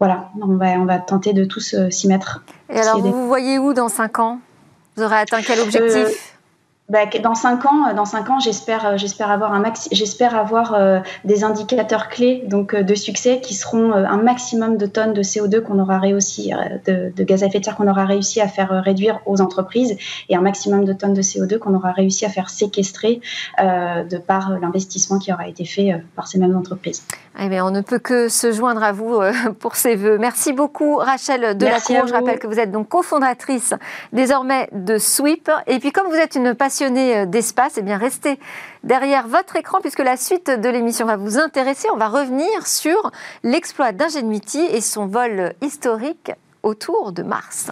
voilà, 0.00 0.30
on 0.40 0.56
va, 0.56 0.70
on 0.72 0.86
va 0.86 0.98
tenter 0.98 1.32
de 1.32 1.44
tous 1.44 1.74
euh, 1.74 1.90
s'y 1.90 2.08
mettre. 2.08 2.42
Et 2.70 2.78
alors, 2.78 3.00
vous 3.00 3.12
vous 3.12 3.26
voyez 3.26 3.58
où 3.58 3.74
dans 3.74 3.88
5 3.88 4.18
ans? 4.18 4.40
Vous 4.96 5.02
aurez 5.02 5.16
atteint 5.16 5.42
quel 5.42 5.60
objectif? 5.60 6.33
Bah, 6.90 7.06
dans 7.22 7.34
cinq 7.34 7.64
ans, 7.64 7.88
euh, 7.88 7.94
dans 7.94 8.04
cinq 8.04 8.28
ans, 8.28 8.38
j'espère, 8.40 8.86
euh, 8.86 8.96
j'espère 8.98 9.30
avoir 9.30 9.54
un 9.54 9.60
maxi, 9.60 9.88
j'espère 9.92 10.36
avoir 10.36 10.74
euh, 10.74 11.00
des 11.24 11.42
indicateurs 11.42 12.08
clés 12.08 12.44
donc 12.46 12.76
de 12.76 12.94
succès 12.94 13.40
qui 13.40 13.54
seront 13.54 13.92
un 13.92 14.16
maximum 14.18 14.76
de 14.76 14.84
tonnes 14.84 15.14
de 15.14 15.22
CO2 15.22 15.62
qu'on 15.62 15.78
aura 15.78 15.98
réussi, 15.98 16.52
de, 16.86 17.10
de, 17.14 17.24
gaz 17.24 17.42
à 17.42 17.46
effet 17.46 17.60
de 17.60 17.64
serre 17.64 17.76
qu'on 17.76 17.88
aura 17.88 18.04
réussi 18.04 18.40
à 18.42 18.48
faire 18.48 18.82
réduire 18.84 19.20
aux 19.24 19.40
entreprises 19.40 19.96
et 20.28 20.36
un 20.36 20.42
maximum 20.42 20.84
de 20.84 20.92
tonnes 20.92 21.14
de 21.14 21.22
CO2 21.22 21.58
qu'on 21.58 21.74
aura 21.74 21.92
réussi 21.92 22.26
à 22.26 22.28
faire 22.28 22.50
séquestrer 22.50 23.20
de 23.58 24.18
par 24.18 24.50
l'investissement 24.58 25.18
qui 25.18 25.32
aura 25.32 25.48
été 25.48 25.64
fait 25.64 26.02
par 26.16 26.28
ces 26.28 26.38
mêmes 26.38 26.56
entreprises. 26.56 27.02
Eh 27.38 27.48
bien, 27.48 27.66
on 27.66 27.70
ne 27.70 27.80
peut 27.80 27.98
que 27.98 28.28
se 28.28 28.52
joindre 28.52 28.82
à 28.82 28.92
vous 28.92 29.20
pour 29.58 29.74
ces 29.74 29.96
vœux. 29.96 30.18
Merci 30.18 30.52
beaucoup, 30.52 30.96
Rachel 30.96 31.56
Delacour. 31.56 32.06
Je 32.06 32.12
rappelle 32.12 32.38
que 32.38 32.46
vous 32.46 32.60
êtes 32.60 32.70
donc 32.70 32.88
cofondatrice 32.88 33.74
désormais 34.12 34.68
de 34.72 34.98
Sweep. 34.98 35.50
Et 35.66 35.78
puis, 35.78 35.90
comme 35.90 36.06
vous 36.08 36.14
êtes 36.14 36.36
une 36.36 36.54
passionnée 36.54 37.18
euh, 37.18 37.26
d'espace, 37.26 37.76
et 37.76 37.80
eh 37.80 37.82
bien 37.82 37.98
restez 37.98 38.38
derrière 38.84 39.26
votre 39.26 39.56
écran 39.56 39.80
puisque 39.80 40.00
la 40.00 40.16
suite 40.16 40.50
de 40.50 40.68
l'émission 40.68 41.06
va 41.06 41.16
vous 41.16 41.38
intéresser. 41.38 41.88
On 41.92 41.96
va 41.96 42.08
revenir 42.08 42.66
sur 42.66 43.10
l'exploit 43.42 43.92
d'Ingenuity 43.92 44.60
et 44.60 44.80
son 44.80 45.06
vol 45.06 45.54
historique 45.60 46.32
autour 46.62 47.12
de 47.12 47.22
Mars. 47.22 47.70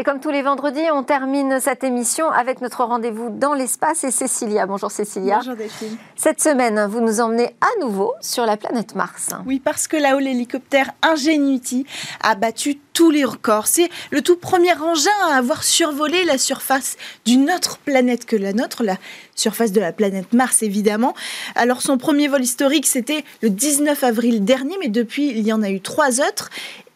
Et 0.00 0.02
comme 0.02 0.18
tous 0.18 0.30
les 0.30 0.40
vendredis, 0.40 0.90
on 0.94 1.02
termine 1.02 1.60
cette 1.60 1.84
émission 1.84 2.30
avec 2.30 2.62
notre 2.62 2.84
rendez-vous 2.84 3.28
dans 3.28 3.52
l'espace 3.52 4.02
et 4.02 4.10
Cécilia. 4.10 4.64
Bonjour 4.64 4.90
Cécilia. 4.90 5.40
Bonjour 5.40 5.56
Delphine. 5.56 5.94
Cette 6.16 6.40
semaine, 6.40 6.86
vous 6.86 7.02
nous 7.02 7.20
emmenez 7.20 7.54
à 7.60 7.80
nouveau 7.82 8.14
sur 8.22 8.46
la 8.46 8.56
planète 8.56 8.94
Mars. 8.94 9.28
Oui, 9.44 9.60
parce 9.62 9.88
que 9.88 9.98
là-haut, 9.98 10.18
l'hélicoptère 10.18 10.90
Ingenuity 11.02 11.84
a 12.22 12.34
battu 12.34 12.78
tous 12.94 13.10
les 13.10 13.26
records. 13.26 13.66
C'est 13.66 13.90
le 14.10 14.22
tout 14.22 14.36
premier 14.36 14.72
engin 14.72 15.10
à 15.28 15.36
avoir 15.36 15.62
survolé 15.62 16.24
la 16.24 16.38
surface 16.38 16.96
d'une 17.26 17.50
autre 17.50 17.76
planète 17.76 18.24
que 18.24 18.36
la 18.36 18.54
nôtre, 18.54 18.82
la 18.82 18.96
surface 19.34 19.70
de 19.70 19.80
la 19.80 19.92
planète 19.92 20.32
Mars 20.32 20.62
évidemment. 20.62 21.12
Alors 21.56 21.82
son 21.82 21.98
premier 21.98 22.28
vol 22.28 22.42
historique, 22.42 22.86
c'était 22.86 23.22
le 23.42 23.50
19 23.50 24.02
avril 24.02 24.46
dernier, 24.46 24.76
mais 24.80 24.88
depuis, 24.88 25.28
il 25.28 25.46
y 25.46 25.52
en 25.52 25.62
a 25.62 25.68
eu 25.68 25.82
trois 25.82 26.22
autres. 26.22 26.48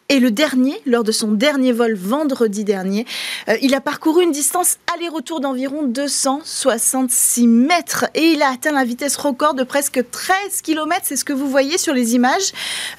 Et 0.07 0.19
le 0.19 0.29
dernier, 0.29 0.79
lors 0.85 1.03
de 1.03 1.11
son 1.11 1.31
dernier 1.31 1.71
vol 1.71 1.95
vendredi 1.95 2.63
dernier, 2.63 3.07
euh, 3.49 3.57
il 3.63 3.73
a 3.73 3.81
parcouru 3.81 4.23
une 4.23 4.31
distance 4.31 4.77
aller-retour 4.93 5.39
d'environ 5.39 5.81
266 5.81 7.47
mètres 7.47 8.05
et 8.13 8.33
il 8.33 8.43
a 8.43 8.49
atteint 8.49 8.71
la 8.71 8.83
vitesse 8.83 9.15
record 9.15 9.55
de 9.55 9.63
presque 9.63 10.03
13 10.11 10.61
km, 10.61 11.01
c'est 11.03 11.15
ce 11.15 11.25
que 11.25 11.33
vous 11.33 11.49
voyez 11.49 11.79
sur 11.79 11.95
les 11.95 12.13
images, 12.13 12.51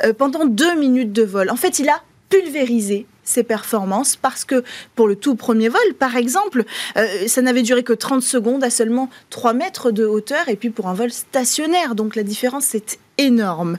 euh, 0.02 0.12
pendant 0.12 0.46
deux 0.46 0.74
minutes 0.74 1.12
de 1.12 1.22
vol. 1.22 1.48
En 1.50 1.56
fait, 1.56 1.78
il 1.78 1.88
a 1.88 2.02
pulvérisé 2.28 3.06
ses 3.22 3.44
performances 3.44 4.16
parce 4.16 4.44
que 4.44 4.64
pour 4.96 5.06
le 5.06 5.14
tout 5.14 5.36
premier 5.36 5.68
vol, 5.68 5.94
par 6.00 6.16
exemple, 6.16 6.64
euh, 6.96 7.28
ça 7.28 7.40
n'avait 7.40 7.62
duré 7.62 7.84
que 7.84 7.92
30 7.92 8.20
secondes 8.20 8.64
à 8.64 8.70
seulement 8.70 9.10
3 9.30 9.52
mètres 9.52 9.92
de 9.92 10.04
hauteur 10.04 10.48
et 10.48 10.56
puis 10.56 10.70
pour 10.70 10.88
un 10.88 10.94
vol 10.94 11.12
stationnaire. 11.12 11.94
Donc 11.94 12.16
la 12.16 12.24
différence 12.24 12.74
est 12.74 12.98
énorme. 13.16 13.78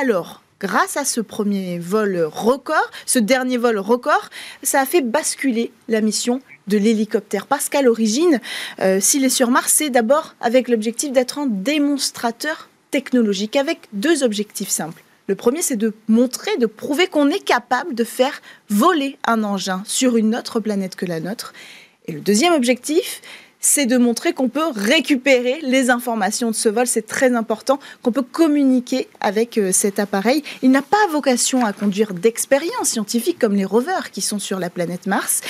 Alors, 0.00 0.42
grâce 0.60 0.96
à 0.96 1.04
ce 1.04 1.20
premier 1.20 1.78
vol 1.78 2.28
record, 2.30 2.90
ce 3.06 3.18
dernier 3.18 3.56
vol 3.56 3.78
record, 3.78 4.28
ça 4.62 4.80
a 4.80 4.86
fait 4.86 5.00
basculer 5.00 5.72
la 5.88 6.00
mission 6.00 6.40
de 6.66 6.78
l'hélicoptère. 6.78 7.46
Parce 7.46 7.68
qu'à 7.68 7.82
l'origine, 7.82 8.40
euh, 8.80 9.00
s'il 9.00 9.24
est 9.24 9.30
sur 9.30 9.50
Mars, 9.50 9.72
c'est 9.76 9.90
d'abord 9.90 10.34
avec 10.40 10.68
l'objectif 10.68 11.12
d'être 11.12 11.38
un 11.38 11.46
démonstrateur 11.46 12.68
technologique, 12.90 13.56
avec 13.56 13.88
deux 13.92 14.22
objectifs 14.22 14.70
simples. 14.70 15.02
Le 15.26 15.34
premier, 15.34 15.60
c'est 15.60 15.76
de 15.76 15.92
montrer, 16.08 16.56
de 16.56 16.66
prouver 16.66 17.06
qu'on 17.06 17.28
est 17.28 17.44
capable 17.44 17.94
de 17.94 18.04
faire 18.04 18.40
voler 18.70 19.18
un 19.26 19.44
engin 19.44 19.82
sur 19.84 20.16
une 20.16 20.34
autre 20.34 20.58
planète 20.58 20.96
que 20.96 21.04
la 21.04 21.20
nôtre. 21.20 21.52
Et 22.06 22.12
le 22.12 22.20
deuxième 22.20 22.54
objectif, 22.54 23.20
c'est 23.60 23.86
de 23.86 23.96
montrer 23.96 24.32
qu'on 24.32 24.48
peut 24.48 24.70
récupérer 24.74 25.58
les 25.62 25.90
informations 25.90 26.50
de 26.50 26.56
ce 26.56 26.68
vol. 26.68 26.86
C'est 26.86 27.06
très 27.06 27.34
important 27.34 27.78
qu'on 28.02 28.12
peut 28.12 28.22
communiquer 28.22 29.08
avec 29.20 29.58
euh, 29.58 29.72
cet 29.72 29.98
appareil. 29.98 30.42
Il 30.62 30.70
n'a 30.70 30.82
pas 30.82 30.96
vocation 31.10 31.64
à 31.64 31.72
conduire 31.72 32.14
d'expériences 32.14 32.88
scientifiques 32.88 33.38
comme 33.38 33.54
les 33.54 33.64
rovers 33.64 34.10
qui 34.10 34.20
sont 34.20 34.38
sur 34.38 34.58
la 34.58 34.70
planète 34.70 35.06
Mars, 35.06 35.40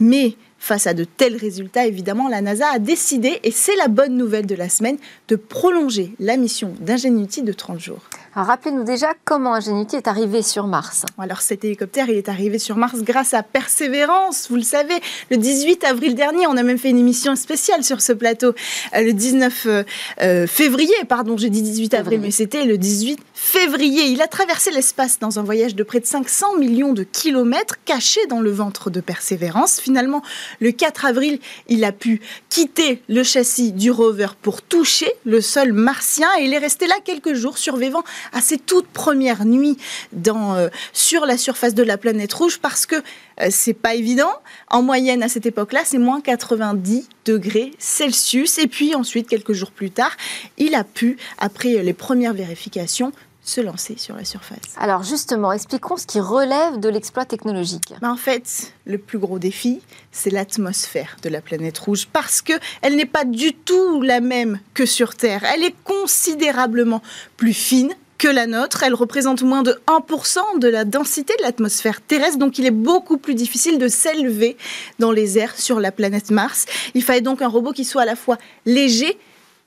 mais 0.00 0.36
Face 0.60 0.88
à 0.88 0.94
de 0.94 1.04
tels 1.04 1.36
résultats, 1.36 1.86
évidemment, 1.86 2.28
la 2.28 2.40
NASA 2.40 2.66
a 2.68 2.78
décidé, 2.80 3.38
et 3.44 3.52
c'est 3.52 3.76
la 3.76 3.86
bonne 3.86 4.16
nouvelle 4.16 4.44
de 4.44 4.56
la 4.56 4.68
semaine, 4.68 4.98
de 5.28 5.36
prolonger 5.36 6.12
la 6.18 6.36
mission 6.36 6.74
d'Ingenuity 6.80 7.42
de 7.42 7.52
30 7.52 7.78
jours. 7.78 8.02
Rappelez-nous 8.42 8.84
déjà 8.84 9.14
comment 9.24 9.54
Ingenuity 9.54 9.96
est 9.96 10.06
arrivé 10.06 10.42
sur 10.42 10.68
Mars. 10.68 11.04
Alors 11.18 11.40
cet 11.40 11.64
hélicoptère, 11.64 12.08
il 12.08 12.16
est 12.16 12.28
arrivé 12.28 12.60
sur 12.60 12.76
Mars 12.76 13.00
grâce 13.00 13.34
à 13.34 13.42
Persévérance, 13.42 14.46
vous 14.48 14.54
le 14.54 14.62
savez. 14.62 14.94
Le 15.30 15.36
18 15.36 15.82
avril 15.82 16.14
dernier, 16.14 16.46
on 16.46 16.56
a 16.56 16.62
même 16.62 16.78
fait 16.78 16.90
une 16.90 16.98
émission 16.98 17.34
spéciale 17.34 17.82
sur 17.82 18.00
ce 18.00 18.12
plateau. 18.12 18.54
Euh, 18.94 19.02
le 19.02 19.12
19 19.12 19.66
euh, 19.66 19.82
euh, 20.22 20.46
février, 20.46 20.94
pardon, 21.08 21.36
j'ai 21.36 21.50
dit 21.50 21.62
18 21.62 21.94
avril, 21.94 22.20
mais 22.20 22.30
c'était 22.30 22.64
le 22.64 22.78
18 22.78 23.18
février. 23.34 24.04
Il 24.06 24.22
a 24.22 24.28
traversé 24.28 24.70
l'espace 24.70 25.18
dans 25.18 25.40
un 25.40 25.42
voyage 25.42 25.74
de 25.74 25.82
près 25.82 25.98
de 25.98 26.06
500 26.06 26.58
millions 26.58 26.92
de 26.92 27.02
kilomètres, 27.02 27.74
caché 27.84 28.20
dans 28.28 28.40
le 28.40 28.52
ventre 28.52 28.90
de 28.90 29.00
Persévérance. 29.00 29.80
Finalement, 29.80 30.22
le 30.60 30.70
4 30.70 31.06
avril, 31.06 31.40
il 31.66 31.84
a 31.84 31.90
pu 31.90 32.20
quitter 32.50 33.02
le 33.08 33.24
châssis 33.24 33.72
du 33.72 33.90
rover 33.90 34.28
pour 34.42 34.62
toucher 34.62 35.10
le 35.24 35.40
sol 35.40 35.72
martien 35.72 36.28
et 36.38 36.44
il 36.44 36.54
est 36.54 36.58
resté 36.58 36.86
là 36.86 36.94
quelques 37.04 37.34
jours 37.34 37.58
survivant 37.58 38.04
à 38.32 38.40
ses 38.40 38.58
toutes 38.58 38.88
premières 38.88 39.44
nuits 39.44 39.76
dans, 40.12 40.54
euh, 40.54 40.68
sur 40.92 41.26
la 41.26 41.36
surface 41.36 41.74
de 41.74 41.82
la 41.82 41.98
planète 41.98 42.32
rouge 42.32 42.58
parce 42.58 42.86
que 42.86 42.96
euh, 42.96 43.48
c'est 43.50 43.74
pas 43.74 43.94
évident. 43.94 44.32
En 44.68 44.82
moyenne, 44.82 45.22
à 45.22 45.28
cette 45.28 45.46
époque-là, 45.46 45.82
c'est 45.84 45.98
moins 45.98 46.20
90 46.20 47.08
degrés 47.24 47.72
Celsius. 47.78 48.58
Et 48.58 48.66
puis 48.66 48.94
ensuite, 48.94 49.28
quelques 49.28 49.52
jours 49.52 49.70
plus 49.70 49.90
tard, 49.90 50.16
il 50.56 50.74
a 50.74 50.84
pu, 50.84 51.16
après 51.38 51.82
les 51.82 51.92
premières 51.92 52.34
vérifications, 52.34 53.12
se 53.48 53.60
lancer 53.60 53.96
sur 53.96 54.14
la 54.14 54.24
surface. 54.24 54.58
Alors 54.76 55.02
justement, 55.02 55.52
expliquons 55.52 55.96
ce 55.96 56.06
qui 56.06 56.20
relève 56.20 56.78
de 56.78 56.88
l'exploit 56.88 57.24
technologique. 57.24 57.94
Ben, 58.00 58.10
en 58.10 58.16
fait, 58.16 58.74
le 58.84 58.98
plus 58.98 59.18
gros 59.18 59.38
défi, 59.38 59.80
c'est 60.12 60.30
l'atmosphère 60.30 61.16
de 61.22 61.28
la 61.28 61.40
planète 61.40 61.78
rouge 61.78 62.08
parce 62.12 62.42
que 62.42 62.52
elle 62.82 62.96
n'est 62.96 63.06
pas 63.06 63.24
du 63.24 63.54
tout 63.54 64.02
la 64.02 64.20
même 64.20 64.60
que 64.74 64.86
sur 64.86 65.14
Terre. 65.14 65.44
Elle 65.54 65.64
est 65.64 65.74
considérablement 65.84 67.02
plus 67.36 67.54
fine, 67.54 67.94
que 68.18 68.28
la 68.28 68.46
nôtre. 68.46 68.82
Elle 68.82 68.94
représente 68.94 69.42
moins 69.42 69.62
de 69.62 69.80
1% 69.86 70.58
de 70.58 70.68
la 70.68 70.84
densité 70.84 71.34
de 71.38 71.42
l'atmosphère 71.42 72.00
terrestre, 72.00 72.38
donc 72.38 72.58
il 72.58 72.66
est 72.66 72.70
beaucoup 72.70 73.16
plus 73.16 73.34
difficile 73.34 73.78
de 73.78 73.88
s'élever 73.88 74.56
dans 74.98 75.12
les 75.12 75.38
airs 75.38 75.56
sur 75.58 75.80
la 75.80 75.92
planète 75.92 76.30
Mars. 76.30 76.66
Il 76.94 77.02
fallait 77.02 77.20
donc 77.20 77.40
un 77.42 77.48
robot 77.48 77.72
qui 77.72 77.84
soit 77.84 78.02
à 78.02 78.06
la 78.06 78.16
fois 78.16 78.36
léger 78.66 79.16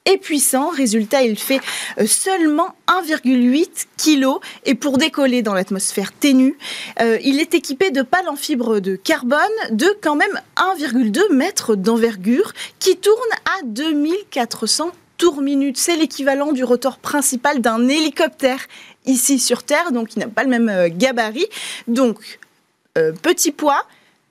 et 0.05 0.17
puissant. 0.17 0.69
Résultat, 0.69 1.23
il 1.23 1.37
fait 1.37 1.61
euh, 1.99 2.05
seulement 2.07 2.75
1,8 2.87 3.85
kg 3.97 4.39
et 4.65 4.75
pour 4.75 4.97
décoller 4.97 5.41
dans 5.41 5.53
l'atmosphère 5.53 6.11
ténue, 6.11 6.57
euh, 6.99 7.17
il 7.23 7.39
est 7.39 7.53
équipé 7.53 7.91
de 7.91 8.01
pales 8.01 8.27
en 8.27 8.35
fibre 8.35 8.79
de 8.79 8.95
carbone 8.95 9.39
de 9.71 9.87
quand 10.01 10.15
même 10.15 10.41
1,2 10.57 11.33
mètres 11.33 11.75
d'envergure 11.75 12.53
qui 12.79 12.97
tourne 12.97 13.19
à 13.45 13.63
2400 13.65 14.91
tours 15.21 15.43
minutes. 15.43 15.77
C'est 15.77 15.95
l'équivalent 15.95 16.51
du 16.51 16.63
rotor 16.63 16.97
principal 16.97 17.61
d'un 17.61 17.87
hélicoptère 17.87 18.65
ici 19.05 19.37
sur 19.37 19.61
Terre, 19.61 19.91
donc 19.91 20.15
il 20.15 20.19
n'a 20.19 20.27
pas 20.27 20.43
le 20.43 20.49
même 20.49 20.67
euh, 20.67 20.89
gabarit. 20.91 21.45
Donc, 21.87 22.39
petit 23.21 23.51
poids, 23.51 23.85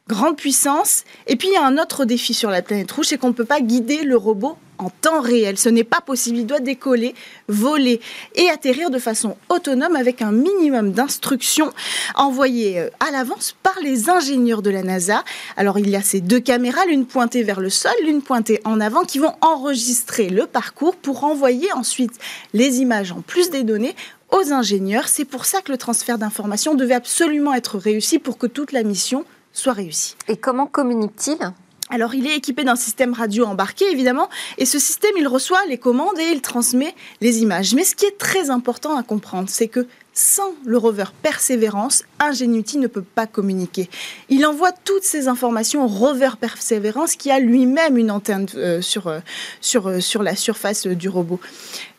grande 0.09 0.36
puissance. 0.36 1.05
Et 1.28 1.36
puis 1.36 1.49
il 1.49 1.55
y 1.55 1.57
a 1.57 1.64
un 1.64 1.78
autre 1.78 2.05
défi 2.05 2.34
sur 2.34 2.51
la 2.51 2.61
planète 2.61 2.91
rouge, 2.91 3.07
c'est 3.07 3.18
qu'on 3.18 3.28
ne 3.28 3.32
peut 3.32 3.45
pas 3.45 3.61
guider 3.61 4.03
le 4.03 4.16
robot 4.16 4.59
en 4.81 4.91
temps 4.91 5.20
réel. 5.20 5.59
Ce 5.59 5.68
n'est 5.68 5.85
pas 5.85 6.01
possible. 6.01 6.39
Il 6.39 6.47
doit 6.47 6.61
décoller, 6.61 7.14
voler 7.49 8.01
et 8.35 8.49
atterrir 8.51 8.91
de 8.91 8.99
façon 8.99 9.37
autonome 9.49 9.97
avec 9.97 10.22
un 10.22 10.33
minimum 10.33 10.93
d'instructions 10.93 11.72
envoyées 12.14 12.81
euh, 12.81 12.91
à 13.01 13.11
l'avance 13.11 13.55
par 13.62 13.78
les 13.83 14.09
ingénieurs 14.09 14.62
de 14.62 14.70
la 14.70 14.83
NASA. 14.83 15.24
Alors 15.57 15.78
il 15.78 15.89
y 15.89 15.97
a 15.97 16.03
ces 16.03 16.20
deux 16.20 16.41
caméras, 16.41 16.87
l'une 16.87 17.07
pointée 17.07 17.43
vers 17.43 17.61
le 17.61 17.70
sol, 17.70 17.93
l'une 18.05 18.22
pointée 18.22 18.61
en 18.64 18.81
avant, 18.81 19.05
qui 19.05 19.18
vont 19.18 19.35
enregistrer 19.41 20.28
le 20.28 20.47
parcours 20.47 20.97
pour 20.97 21.24
envoyer 21.24 21.72
ensuite 21.72 22.18
les 22.53 22.81
images 22.81 23.12
en 23.12 23.20
plus 23.20 23.51
des 23.51 23.62
données 23.62 23.95
aux 24.31 24.53
ingénieurs. 24.53 25.09
C'est 25.09 25.24
pour 25.24 25.45
ça 25.45 25.61
que 25.61 25.72
le 25.72 25.78
transfert 25.78 26.18
d'informations 26.18 26.74
devait 26.74 26.95
absolument 26.95 27.55
être 27.55 27.78
réussi 27.78 28.18
pour 28.18 28.39
que 28.39 28.47
toute 28.47 28.72
la 28.72 28.83
mission 28.83 29.24
soit 29.53 29.72
réussi. 29.72 30.16
Et 30.28 30.37
comment 30.37 30.66
communique-t-il? 30.66 31.53
Alors, 31.91 32.14
il 32.14 32.26
est 32.26 32.36
équipé 32.36 32.62
d'un 32.62 32.76
système 32.76 33.12
radio 33.12 33.45
embarqué, 33.47 33.84
évidemment, 33.91 34.28
et 34.59 34.64
ce 34.64 34.78
système, 34.78 35.11
il 35.18 35.26
reçoit 35.26 35.64
les 35.68 35.76
commandes 35.76 36.18
et 36.20 36.30
il 36.32 36.41
transmet 36.41 36.95
les 37.20 37.43
images. 37.43 37.74
Mais 37.74 37.82
ce 37.82 37.97
qui 37.97 38.07
est 38.07 38.16
très 38.16 38.49
important 38.49 38.97
à 38.97 39.03
comprendre, 39.03 39.49
c'est 39.49 39.66
que 39.66 39.86
sans 40.12 40.54
le 40.64 40.76
rover 40.76 41.04
Perseverance, 41.22 42.04
Ingenuity 42.18 42.78
ne 42.78 42.86
peut 42.86 43.02
pas 43.02 43.26
communiquer. 43.26 43.88
Il 44.28 44.44
envoie 44.44 44.72
toutes 44.72 45.04
ces 45.04 45.28
informations 45.28 45.84
au 45.84 45.88
rover 45.88 46.30
Perseverance 46.40 47.14
qui 47.14 47.30
a 47.30 47.38
lui-même 47.38 47.96
une 47.96 48.11
antenne 48.11 48.46
euh, 48.56 48.82
sur, 48.82 49.06
euh, 49.06 49.20
sur, 49.61 49.86
euh, 49.86 50.00
sur 50.00 50.22
la 50.22 50.36
surface 50.36 50.86
du 50.86 51.08
robot. 51.08 51.40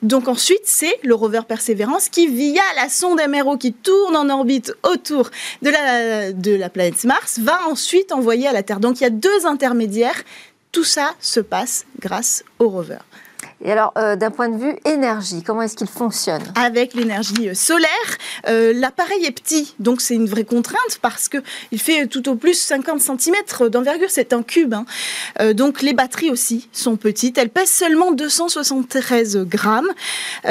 Donc 0.01 0.27
ensuite, 0.27 0.63
c'est 0.65 0.99
le 1.03 1.15
rover 1.15 1.41
Perseverance 1.47 2.09
qui, 2.09 2.27
via 2.27 2.63
la 2.75 2.89
sonde 2.89 3.21
MRO 3.27 3.57
qui 3.57 3.73
tourne 3.73 4.15
en 4.15 4.29
orbite 4.29 4.73
autour 4.83 5.29
de 5.61 5.69
la, 5.69 6.31
de 6.31 6.55
la 6.55 6.69
planète 6.69 7.03
Mars, 7.05 7.39
va 7.39 7.67
ensuite 7.67 8.11
envoyer 8.11 8.47
à 8.47 8.53
la 8.53 8.63
Terre. 8.63 8.79
Donc 8.79 8.99
il 8.99 9.03
y 9.03 9.07
a 9.07 9.11
deux 9.11 9.45
intermédiaires. 9.45 10.23
Tout 10.71 10.83
ça 10.83 11.15
se 11.19 11.39
passe 11.39 11.85
grâce 11.99 12.43
au 12.59 12.69
rover. 12.69 12.99
Et 13.63 13.71
alors, 13.71 13.93
euh, 13.97 14.15
d'un 14.15 14.31
point 14.31 14.49
de 14.49 14.57
vue 14.57 14.75
énergie, 14.85 15.43
comment 15.43 15.61
est-ce 15.61 15.75
qu'il 15.75 15.87
fonctionne 15.87 16.41
Avec 16.55 16.93
l'énergie 16.93 17.49
euh, 17.49 17.53
solaire, 17.53 17.89
euh, 18.47 18.73
l'appareil 18.73 19.25
est 19.25 19.31
petit, 19.31 19.75
donc 19.79 20.01
c'est 20.01 20.15
une 20.15 20.25
vraie 20.25 20.43
contrainte 20.43 20.97
parce 21.01 21.29
que 21.29 21.37
il 21.71 21.79
fait 21.79 22.07
tout 22.07 22.27
au 22.27 22.35
plus 22.35 22.55
50 22.55 22.99
cm 22.99 23.69
d'envergure, 23.69 24.09
c'est 24.09 24.33
un 24.33 24.41
cube. 24.41 24.73
Hein. 24.73 24.85
donc 25.53 25.81
les 25.81 25.93
batteries 25.93 26.31
aussi 26.31 26.69
sont 26.71 26.95
petites, 26.95 27.37
elles 27.37 27.49
pèsent 27.49 27.71
seulement 27.71 28.11
273 28.11 29.37
grammes. 29.39 29.89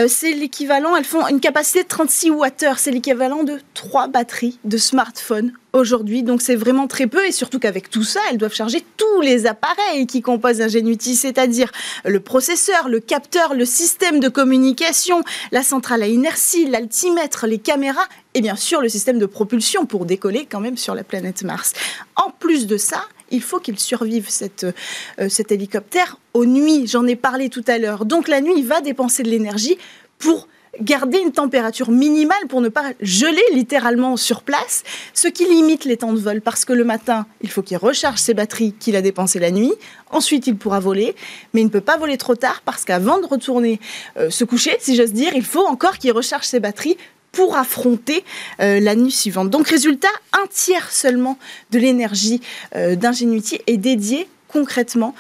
c'est 0.08 0.32
l'équivalent, 0.32 0.96
elles 0.96 1.04
font 1.04 1.26
une 1.28 1.40
capacité 1.40 1.82
de 1.82 1.88
36 1.88 2.30
Wh, 2.30 2.48
c'est 2.76 2.90
l'équivalent 2.90 3.44
de 3.44 3.58
trois 3.74 4.08
batteries 4.08 4.58
de 4.64 4.76
smartphone 4.76 5.52
aujourd'hui. 5.73 6.23
Donc 6.23 6.43
c'est 6.43 6.57
vraiment 6.57 6.87
très 6.87 7.07
peu 7.07 7.25
et 7.27 7.33
surtout 7.33 7.59
qu'avec 7.59 7.91
tout 7.91 8.03
ça, 8.03 8.21
elles 8.31 8.39
doivent 8.39 8.55
charger 8.55 8.85
tous 8.97 9.21
les 9.21 9.47
appareils 9.47 10.07
qui 10.07 10.23
composent 10.23 10.61
Ingenuity, 10.61 11.14
c'est-à-dire 11.14 11.71
le 12.05 12.21
processeur, 12.21 12.89
le 12.89 13.01
capteur, 13.01 13.55
le 13.55 13.64
système 13.64 14.21
de 14.21 14.29
communication, 14.29 15.23
la 15.53 15.62
centrale 15.62 16.03
à 16.03 16.07
inertie, 16.07 16.66
l'altimètre, 16.66 17.47
les 17.47 17.59
caméras 17.59 18.07
et 18.35 18.41
bien 18.41 18.57
sûr 18.57 18.81
le 18.81 18.89
système 18.89 19.18
de 19.18 19.27
propulsion 19.27 19.87
pour 19.87 20.07
décoller 20.07 20.47
quand 20.47 20.61
même 20.61 20.77
sur 20.77 20.95
la 20.95 21.05
planète 21.05 21.43
Mars. 21.43 21.73
En 22.16 22.31
plus 22.31 22.66
de 22.66 22.77
ça, 22.77 23.05
il 23.31 23.43
faut 23.43 23.61
qu'il 23.61 23.79
survive 23.79 24.29
euh, 24.62 25.29
cet 25.29 25.53
hélicoptère 25.53 26.18
aux 26.35 26.47
nuits. 26.47 26.87
J'en 26.87 27.07
ai 27.07 27.16
parlé 27.16 27.49
tout 27.49 27.64
à 27.66 27.79
l'heure. 27.79 28.05
Donc 28.05 28.29
la 28.29 28.41
nuit, 28.41 28.55
il 28.57 28.66
va 28.66 28.81
dépenser 28.81 29.23
de 29.23 29.29
l'énergie 29.29 29.79
pour 30.18 30.49
garder 30.81 31.18
une 31.18 31.33
température 31.33 31.91
minimale 31.91 32.47
pour 32.49 32.61
ne 32.61 32.68
pas 32.68 32.93
geler 33.01 33.43
littéralement 33.53 34.16
sur 34.16 34.43
place, 34.43 34.83
ce 35.14 35.29
qui 35.29 35.45
limite 35.47 35.85
les 35.85 35.97
temps 35.97 36.12
de 36.12 36.18
vol 36.18 36.41
parce 36.41 36.64
que 36.64 36.73
le 36.73 36.85
matin, 36.85 37.27
il 37.43 37.51
faut 37.51 37.62
qu'il 37.62 37.77
recharge 37.77 38.18
ses 38.18 38.35
batteries 38.35 38.73
qu'il 38.73 38.97
a 38.97 39.03
dépensées 39.03 39.39
la 39.39 39.51
nuit. 39.51 39.73
Ensuite, 40.11 40.47
il 40.47 40.57
pourra 40.57 40.81
voler, 40.81 41.14
mais 41.53 41.61
il 41.61 41.64
ne 41.64 41.71
peut 41.71 41.81
pas 41.81 41.97
voler 41.97 42.16
trop 42.16 42.37
tard 42.37 42.62
parce 42.64 42.85
qu'avant 42.85 43.18
de 43.18 43.27
retourner 43.27 43.81
euh, 44.16 44.31
se 44.31 44.45
coucher, 44.45 44.77
si 44.81 44.97
j'ose 44.97 45.12
dire, 45.12 45.33
il 45.35 45.45
faut 45.45 45.66
encore 45.66 45.99
qu'il 45.99 46.12
recharge 46.12 46.45
ses 46.45 46.61
batteries 46.61 46.97
pour 47.33 47.57
affronter 47.57 48.25
euh, 48.61 48.81
la 48.81 48.95
nuit 48.95 49.12
suivante. 49.12 49.51
Donc 49.51 49.68
résultat, 49.68 50.09
un 50.33 50.47
tiers 50.49 50.91
seulement 50.91 51.39
de 51.71 51.79
l'énergie 51.79 52.41
euh, 52.75 52.97
d'Ingenuity 52.97 53.61
est 53.66 53.77
dédiée 53.77 54.29
concrètement 54.49 55.14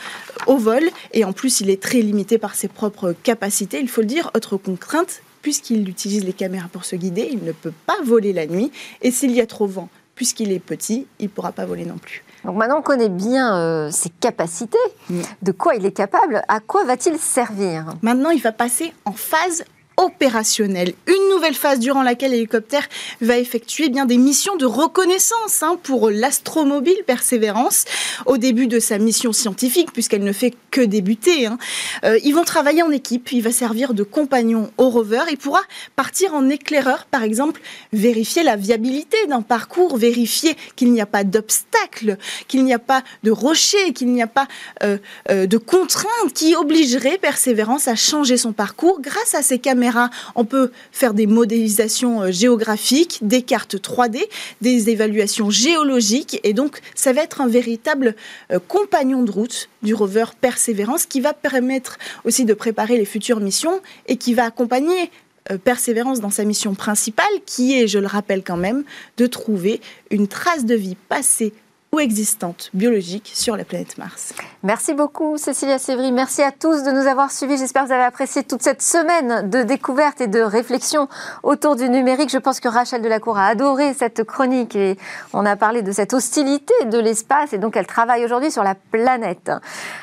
au 0.48 0.56
vol 0.56 0.82
et 1.12 1.24
en 1.24 1.32
plus 1.32 1.60
il 1.60 1.70
est 1.70 1.80
très 1.80 2.00
limité 2.00 2.36
par 2.36 2.56
ses 2.56 2.66
propres 2.66 3.14
capacités, 3.22 3.78
il 3.80 3.88
faut 3.88 4.00
le 4.00 4.08
dire. 4.08 4.30
Autre 4.34 4.56
contrainte, 4.56 5.22
puisqu'il 5.42 5.88
utilise 5.88 6.24
les 6.24 6.32
caméras 6.32 6.68
pour 6.72 6.84
se 6.84 6.96
guider, 6.96 7.28
il 7.32 7.44
ne 7.44 7.52
peut 7.52 7.72
pas 7.86 7.96
voler 8.04 8.32
la 8.32 8.46
nuit. 8.46 8.70
Et 9.02 9.10
s'il 9.10 9.32
y 9.32 9.40
a 9.40 9.46
trop 9.46 9.66
vent, 9.66 9.88
puisqu'il 10.14 10.52
est 10.52 10.60
petit, 10.60 11.06
il 11.18 11.24
ne 11.24 11.30
pourra 11.30 11.52
pas 11.52 11.64
voler 11.64 11.84
non 11.84 11.98
plus. 11.98 12.24
Donc 12.44 12.56
maintenant 12.56 12.78
on 12.78 12.82
connaît 12.82 13.08
bien 13.08 13.58
euh, 13.58 13.90
ses 13.90 14.08
capacités, 14.08 14.78
mm. 15.08 15.20
de 15.42 15.52
quoi 15.52 15.74
il 15.74 15.84
est 15.84 15.92
capable, 15.92 16.42
à 16.48 16.60
quoi 16.60 16.84
va-t-il 16.84 17.18
servir? 17.18 17.94
Maintenant 18.02 18.30
il 18.30 18.40
va 18.40 18.52
passer 18.52 18.92
en 19.04 19.12
phase 19.12 19.64
opérationnel. 20.00 20.94
Une 21.06 21.34
nouvelle 21.34 21.54
phase 21.54 21.78
durant 21.78 22.02
laquelle 22.02 22.30
l'hélicoptère 22.30 22.88
va 23.20 23.36
effectuer 23.36 23.90
bien 23.90 24.06
des 24.06 24.16
missions 24.16 24.56
de 24.56 24.64
reconnaissance 24.64 25.62
hein, 25.62 25.78
pour 25.82 26.10
l'astromobile 26.10 26.96
Persévérance 27.06 27.84
au 28.24 28.38
début 28.38 28.66
de 28.66 28.78
sa 28.78 28.98
mission 28.98 29.32
scientifique, 29.32 29.92
puisqu'elle 29.92 30.24
ne 30.24 30.32
fait 30.32 30.54
que 30.70 30.80
débuter. 30.80 31.46
Hein. 31.46 31.58
Euh, 32.04 32.18
ils 32.24 32.34
vont 32.34 32.44
travailler 32.44 32.82
en 32.82 32.90
équipe, 32.90 33.30
il 33.32 33.42
va 33.42 33.52
servir 33.52 33.92
de 33.92 34.02
compagnon 34.02 34.70
au 34.78 34.88
rover, 34.88 35.22
il 35.30 35.36
pourra 35.36 35.60
partir 35.96 36.34
en 36.34 36.48
éclaireur, 36.48 37.06
par 37.10 37.22
exemple, 37.22 37.60
vérifier 37.92 38.42
la 38.42 38.56
viabilité 38.56 39.18
d'un 39.28 39.42
parcours, 39.42 39.98
vérifier 39.98 40.56
qu'il 40.76 40.92
n'y 40.92 41.00
a 41.00 41.06
pas 41.06 41.24
d'obstacles, 41.24 42.16
qu'il 42.48 42.64
n'y 42.64 42.72
a 42.72 42.78
pas 42.78 43.02
de 43.22 43.30
rochers, 43.30 43.92
qu'il 43.92 44.08
n'y 44.12 44.22
a 44.22 44.26
pas 44.26 44.48
euh, 44.82 44.96
euh, 45.30 45.46
de 45.46 45.58
contraintes 45.58 46.32
qui 46.34 46.56
obligeraient 46.56 47.18
Persévérance 47.20 47.86
à 47.86 47.96
changer 47.96 48.36
son 48.36 48.52
parcours 48.52 49.00
grâce 49.02 49.34
à 49.34 49.42
ces 49.42 49.58
caméras 49.58 49.89
on 50.34 50.44
peut 50.44 50.70
faire 50.92 51.14
des 51.14 51.26
modélisations 51.26 52.22
euh, 52.22 52.30
géographiques, 52.30 53.18
des 53.22 53.42
cartes 53.42 53.76
3D, 53.76 54.20
des 54.60 54.90
évaluations 54.90 55.50
géologiques. 55.50 56.40
Et 56.44 56.52
donc, 56.52 56.80
ça 56.94 57.12
va 57.12 57.22
être 57.22 57.40
un 57.40 57.48
véritable 57.48 58.14
euh, 58.52 58.58
compagnon 58.68 59.22
de 59.22 59.30
route 59.30 59.68
du 59.82 59.94
rover 59.94 60.26
Persévérance 60.40 61.06
qui 61.06 61.20
va 61.20 61.32
permettre 61.32 61.98
aussi 62.24 62.44
de 62.44 62.54
préparer 62.54 62.96
les 62.96 63.04
futures 63.04 63.40
missions 63.40 63.80
et 64.06 64.16
qui 64.16 64.34
va 64.34 64.44
accompagner 64.44 65.10
euh, 65.50 65.58
Persévérance 65.58 66.20
dans 66.20 66.30
sa 66.30 66.44
mission 66.44 66.74
principale, 66.74 67.32
qui 67.46 67.78
est, 67.80 67.86
je 67.86 67.98
le 67.98 68.06
rappelle 68.06 68.42
quand 68.42 68.56
même, 68.56 68.84
de 69.16 69.26
trouver 69.26 69.80
une 70.10 70.28
trace 70.28 70.64
de 70.64 70.74
vie 70.74 70.96
passée 71.08 71.52
ou 71.92 71.98
existante 71.98 72.70
biologique 72.72 73.32
sur 73.34 73.56
la 73.56 73.64
planète 73.64 73.98
Mars. 73.98 74.32
Merci 74.62 74.94
beaucoup 74.94 75.36
Cécilia 75.36 75.78
Sévry. 75.78 76.12
Merci 76.12 76.40
à 76.42 76.52
tous 76.52 76.84
de 76.84 76.90
nous 76.92 77.08
avoir 77.08 77.32
suivis. 77.32 77.56
J'espère 77.56 77.82
que 77.82 77.88
vous 77.88 77.94
avez 77.94 78.04
apprécié 78.04 78.44
toute 78.44 78.62
cette 78.62 78.80
semaine 78.80 79.50
de 79.50 79.62
découverte 79.62 80.20
et 80.20 80.28
de 80.28 80.40
réflexion 80.40 81.08
autour 81.42 81.74
du 81.74 81.88
numérique. 81.88 82.30
Je 82.30 82.38
pense 82.38 82.60
que 82.60 82.68
Rachel 82.68 83.02
Delacour 83.02 83.38
a 83.38 83.46
adoré 83.46 83.92
cette 83.94 84.22
chronique 84.22 84.76
et 84.76 84.96
on 85.32 85.44
a 85.44 85.56
parlé 85.56 85.82
de 85.82 85.90
cette 85.90 86.14
hostilité 86.14 86.74
de 86.84 86.98
l'espace 86.98 87.52
et 87.52 87.58
donc 87.58 87.76
elle 87.76 87.86
travaille 87.86 88.24
aujourd'hui 88.24 88.52
sur 88.52 88.62
la 88.62 88.76
planète. 88.76 89.50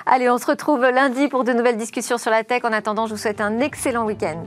Allez, 0.05 0.29
on 0.29 0.37
se 0.37 0.45
retrouve 0.45 0.81
lundi 0.81 1.29
pour 1.29 1.45
de 1.45 1.53
nouvelles 1.53 1.77
discussions 1.77 2.17
sur 2.17 2.31
la 2.31 2.43
tech. 2.43 2.65
En 2.65 2.73
attendant, 2.73 3.07
je 3.07 3.13
vous 3.13 3.19
souhaite 3.19 3.39
un 3.39 3.59
excellent 3.59 4.05
week-end. 4.05 4.43